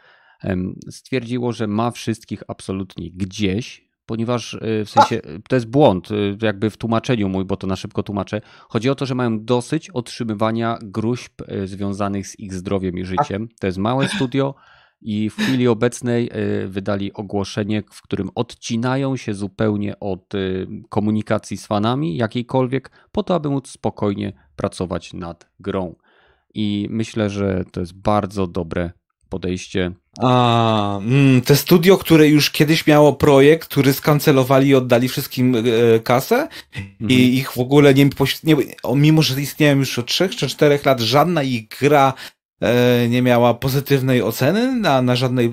[0.89, 6.69] stwierdziło, że ma wszystkich absolutnie gdzieś, ponieważ y, w sensie to jest błąd, y, jakby
[6.69, 8.41] w tłumaczeniu mój, bo to na szybko tłumaczę.
[8.69, 13.47] Chodzi o to, że mają dosyć otrzymywania gruźb y, związanych z ich zdrowiem i życiem.
[13.59, 14.55] To jest małe studio
[15.01, 16.29] i w chwili obecnej
[16.67, 20.33] wydali ogłoszenie, w którym odcinają się zupełnie od
[20.89, 25.95] komunikacji z fanami jakiejkolwiek, po to, aby móc spokojnie pracować nad grą.
[26.53, 28.91] I myślę, że to jest bardzo dobre
[29.29, 29.91] podejście.
[30.19, 35.61] A, mm, te studio, które już kiedyś miało projekt, który skancelowali i oddali wszystkim e,
[35.99, 37.09] kasę mhm.
[37.09, 38.09] i ich w ogóle nie,
[38.43, 38.55] nie,
[38.95, 42.13] mimo że istnieją już od 3 czy 4 lat, żadna ich gra
[42.61, 45.51] e, nie miała pozytywnej oceny na, na żadnej, e,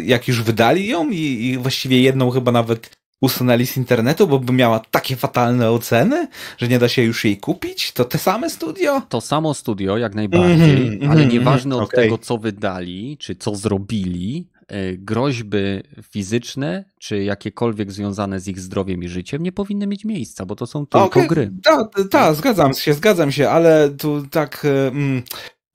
[0.00, 4.52] jak już wydali ją i, i właściwie jedną chyba nawet usunęli z internetu, bo by
[4.52, 6.28] miała takie fatalne oceny,
[6.58, 7.92] że nie da się już jej kupić?
[7.92, 9.02] To te same studio?
[9.08, 12.04] To samo studio, jak najbardziej, mm -hmm, ale nieważne mm -hmm, od okay.
[12.04, 19.02] tego, co wydali, czy co zrobili, e, groźby fizyczne, czy jakiekolwiek związane z ich zdrowiem
[19.02, 21.26] i życiem nie powinny mieć miejsca, bo to są tylko okay.
[21.26, 21.50] gry.
[21.64, 25.22] Tak, ta, zgadzam się, zgadzam się, ale tu tak e, mm,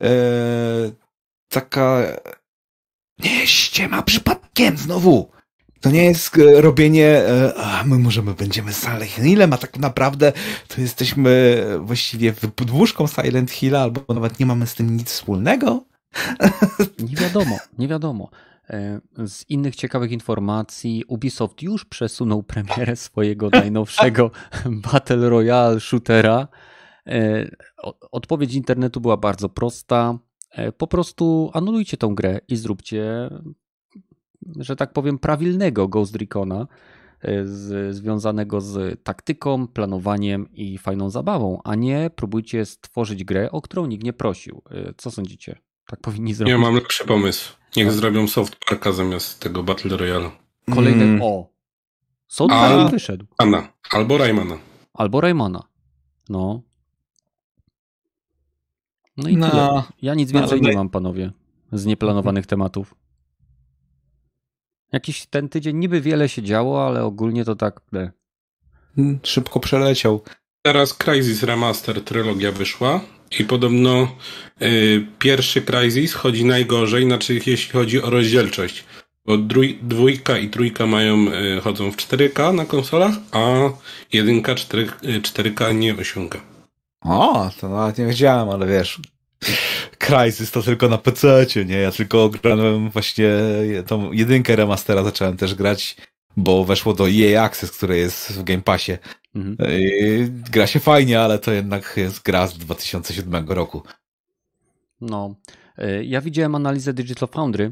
[0.04, 0.10] e,
[1.50, 2.04] taka
[3.20, 5.32] nie ściema przypadkiem znowu.
[5.84, 10.34] To nie jest e, robienie, e, a my możemy będziemy Silent Hillem, a tak naprawdę
[10.68, 15.84] to jesteśmy właściwie podwóżką Silent Hilla, albo nawet nie mamy z tym nic wspólnego.
[17.10, 18.30] Nie wiadomo, nie wiadomo.
[18.70, 24.32] E, z innych ciekawych informacji, Ubisoft już przesunął premierę swojego najnowszego
[24.66, 26.48] Battle Royale shootera.
[28.12, 30.18] Odpowiedź internetu była bardzo prosta.
[30.78, 33.30] Po prostu anulujcie tą grę i zróbcie
[34.60, 36.68] że tak powiem, prawilnego Ghost Recona,
[37.22, 43.62] e, z, związanego z taktyką, planowaniem i fajną zabawą, a nie próbujcie stworzyć grę, o
[43.62, 44.62] którą nikt nie prosił.
[44.72, 45.60] E, co sądzicie?
[45.88, 46.52] Tak powinni zrobić.
[46.52, 47.54] Ja mam lepszy pomysł.
[47.76, 47.96] Niech tak.
[47.96, 50.32] zrobią Soft Parka zamiast tego Battle Royale.
[50.74, 51.22] Kolejny mm.
[51.22, 51.50] o.
[52.28, 53.26] Soft Park wyszedł.
[53.38, 53.68] Anna.
[53.92, 54.58] Albo Raymana.
[54.94, 55.64] Albo Raymana.
[56.30, 56.62] No.
[59.18, 59.50] No i no.
[59.50, 59.84] tyle.
[60.02, 61.32] Ja nic więcej no, nie mam, panowie,
[61.72, 62.96] z nieplanowanych tematów.
[64.94, 67.82] Jakiś ten tydzień niby wiele się działo, ale ogólnie to tak.
[67.92, 68.12] Ne.
[68.96, 70.22] Hmm, szybko przeleciał.
[70.62, 73.02] Teraz Crysis Remaster trylogia wyszła
[73.40, 74.16] i podobno
[74.62, 78.84] y, pierwszy Crysis chodzi najgorzej, znaczy jeśli chodzi o rozdzielczość.
[79.26, 83.70] Bo drój, dwójka i trójka mają, y, chodzą w 4K na konsolach, a
[84.14, 84.88] jedynka 4,
[85.22, 86.42] 4K nie osiąga.
[87.02, 89.00] O, to nawet nie wiedziałem, ale wiesz,
[89.98, 91.76] Crysis to tylko na PC, nie?
[91.76, 93.30] Ja tylko grałem właśnie
[93.88, 95.96] tą jedynkę remastera zacząłem też grać,
[96.38, 98.98] bo weszło do EA Access, które jest w Game Passie.
[99.36, 99.58] Mhm.
[100.52, 103.84] gra się fajnie, ale to jednak jest gra z 2007 roku.
[105.02, 105.36] No.
[105.78, 107.72] E, ja widziałem analizę Digital Foundry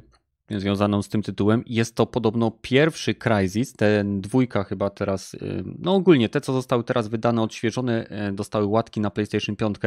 [0.60, 1.64] związaną z tym tytułem.
[1.66, 6.84] Jest to podobno pierwszy Crysis, ten dwójka chyba teraz, y, no ogólnie te, co zostały
[6.84, 9.78] teraz wydane, odświeżone, y, dostały łatki na PlayStation 5.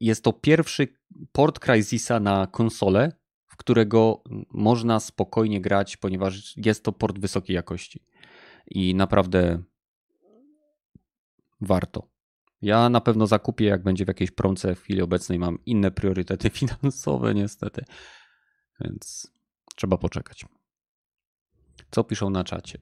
[0.00, 0.88] Jest to pierwszy
[1.32, 3.12] port Crysisa na konsolę,
[3.46, 8.04] w którego można spokojnie grać, ponieważ jest to port wysokiej jakości.
[8.70, 9.62] I naprawdę
[11.60, 12.10] warto.
[12.62, 15.38] Ja na pewno zakupię, jak będzie w jakiejś promce w chwili obecnej.
[15.38, 17.84] Mam inne priorytety finansowe, niestety.
[18.80, 19.32] Więc
[19.80, 20.44] Trzeba poczekać.
[21.90, 22.78] Co piszą na czacie?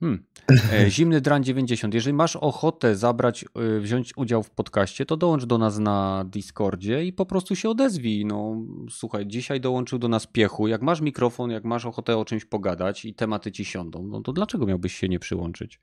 [0.00, 0.24] Hmm.
[0.72, 1.94] E, Zimny Dran 90.
[1.94, 7.04] Jeżeli masz ochotę zabrać, e, wziąć udział w podcaście, to dołącz do nas na Discordzie
[7.04, 8.24] i po prostu się odezwij.
[8.24, 8.56] No,
[8.90, 10.68] słuchaj, dzisiaj dołączył do nas Piechu.
[10.68, 14.32] Jak masz mikrofon, jak masz ochotę o czymś pogadać i tematy ci siądą, no to
[14.32, 15.80] dlaczego miałbyś się nie przyłączyć?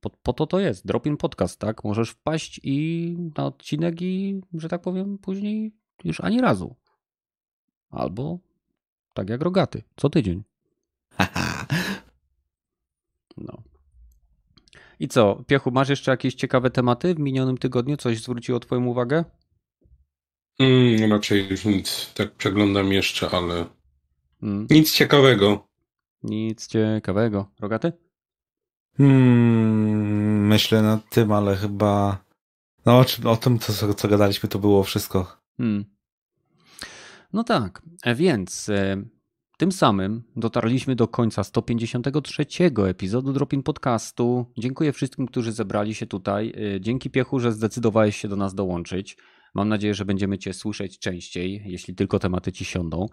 [0.00, 0.86] Po, po to to jest.
[0.86, 1.84] Dropin podcast, tak?
[1.84, 6.76] Możesz wpaść i na odcinek i, że tak powiem, później już ani razu.
[7.90, 8.38] Albo
[9.14, 10.42] tak jak rogaty, co tydzień.
[13.36, 13.62] No.
[15.00, 17.96] I co, Piechu, masz jeszcze jakieś ciekawe tematy w minionym tygodniu?
[17.96, 19.24] Coś zwróciło Twoją uwagę?
[20.58, 22.12] Mm, raczej już nic.
[22.14, 23.66] Tak przeglądam jeszcze, ale
[24.42, 25.68] Mm, nic ciekawego.
[26.22, 27.50] nic ciekawego.
[27.60, 27.92] Rogaty?
[28.96, 32.24] Hmm, myślę nad tym, ale chyba.
[32.86, 35.37] No, o, czym- o tym, co, co gadaliśmy, to było wszystko.
[35.58, 35.84] Hmm.
[37.32, 39.02] No tak, e, więc e,
[39.58, 42.46] tym samym dotarliśmy do końca 153
[42.88, 44.46] epizodu Dropin Podcastu.
[44.58, 46.52] Dziękuję wszystkim, którzy zebrali się tutaj.
[46.76, 49.16] E, Dzięki Piechu, że zdecydowałeś się do nas dołączyć.
[49.54, 53.06] Mam nadzieję, że będziemy Cię słyszeć częściej, jeśli tylko tematy Ci siądą,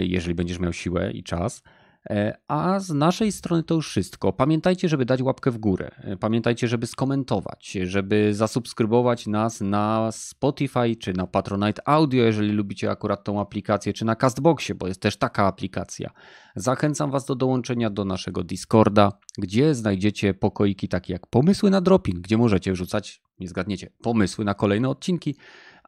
[0.00, 1.62] jeżeli będziesz miał siłę i czas.
[2.10, 4.32] E, A z naszej strony to już wszystko.
[4.32, 5.90] Pamiętajcie, żeby dać łapkę w górę.
[5.98, 12.90] E, Pamiętajcie, żeby skomentować, żeby zasubskrybować nas na Spotify czy na Patronite Audio, jeżeli lubicie
[12.90, 16.10] akurat tą aplikację, czy na Castboxie, bo jest też taka aplikacja.
[16.56, 22.22] Zachęcam Was do dołączenia do naszego Discorda, gdzie znajdziecie pokoiki takie jak pomysły na dropin,
[22.22, 25.36] gdzie możecie wrzucać, nie zgadniecie, pomysły na kolejne odcinki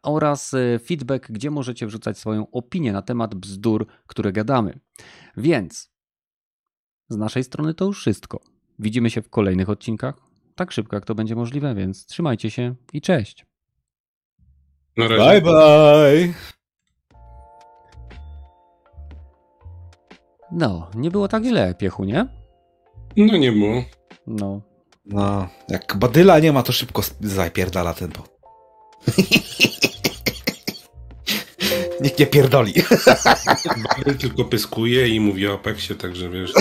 [0.03, 4.81] oraz e, feedback, gdzie możecie wrzucać swoją opinię na temat bzdur, które gadamy.
[5.37, 5.91] Więc
[7.11, 8.41] z naszej strony to już wszystko.
[8.79, 10.15] Widzimy się w kolejnych odcinkach.
[10.55, 13.47] Tak szybko, jak to będzie możliwe, więc trzymajcie się i cześć.
[14.97, 15.25] Na razie.
[15.25, 16.35] Bye bye!
[20.53, 22.27] No, nie było tak źle, piechu, nie?
[23.17, 23.85] No nie było.
[24.27, 24.61] No.
[25.05, 28.25] No, jak badyla nie ma, to szybko zapierdala tempo.
[32.01, 32.75] Nikt nie pierdoli.
[34.21, 36.53] Tylko pyskuje i mówi o Apexie, także wiesz.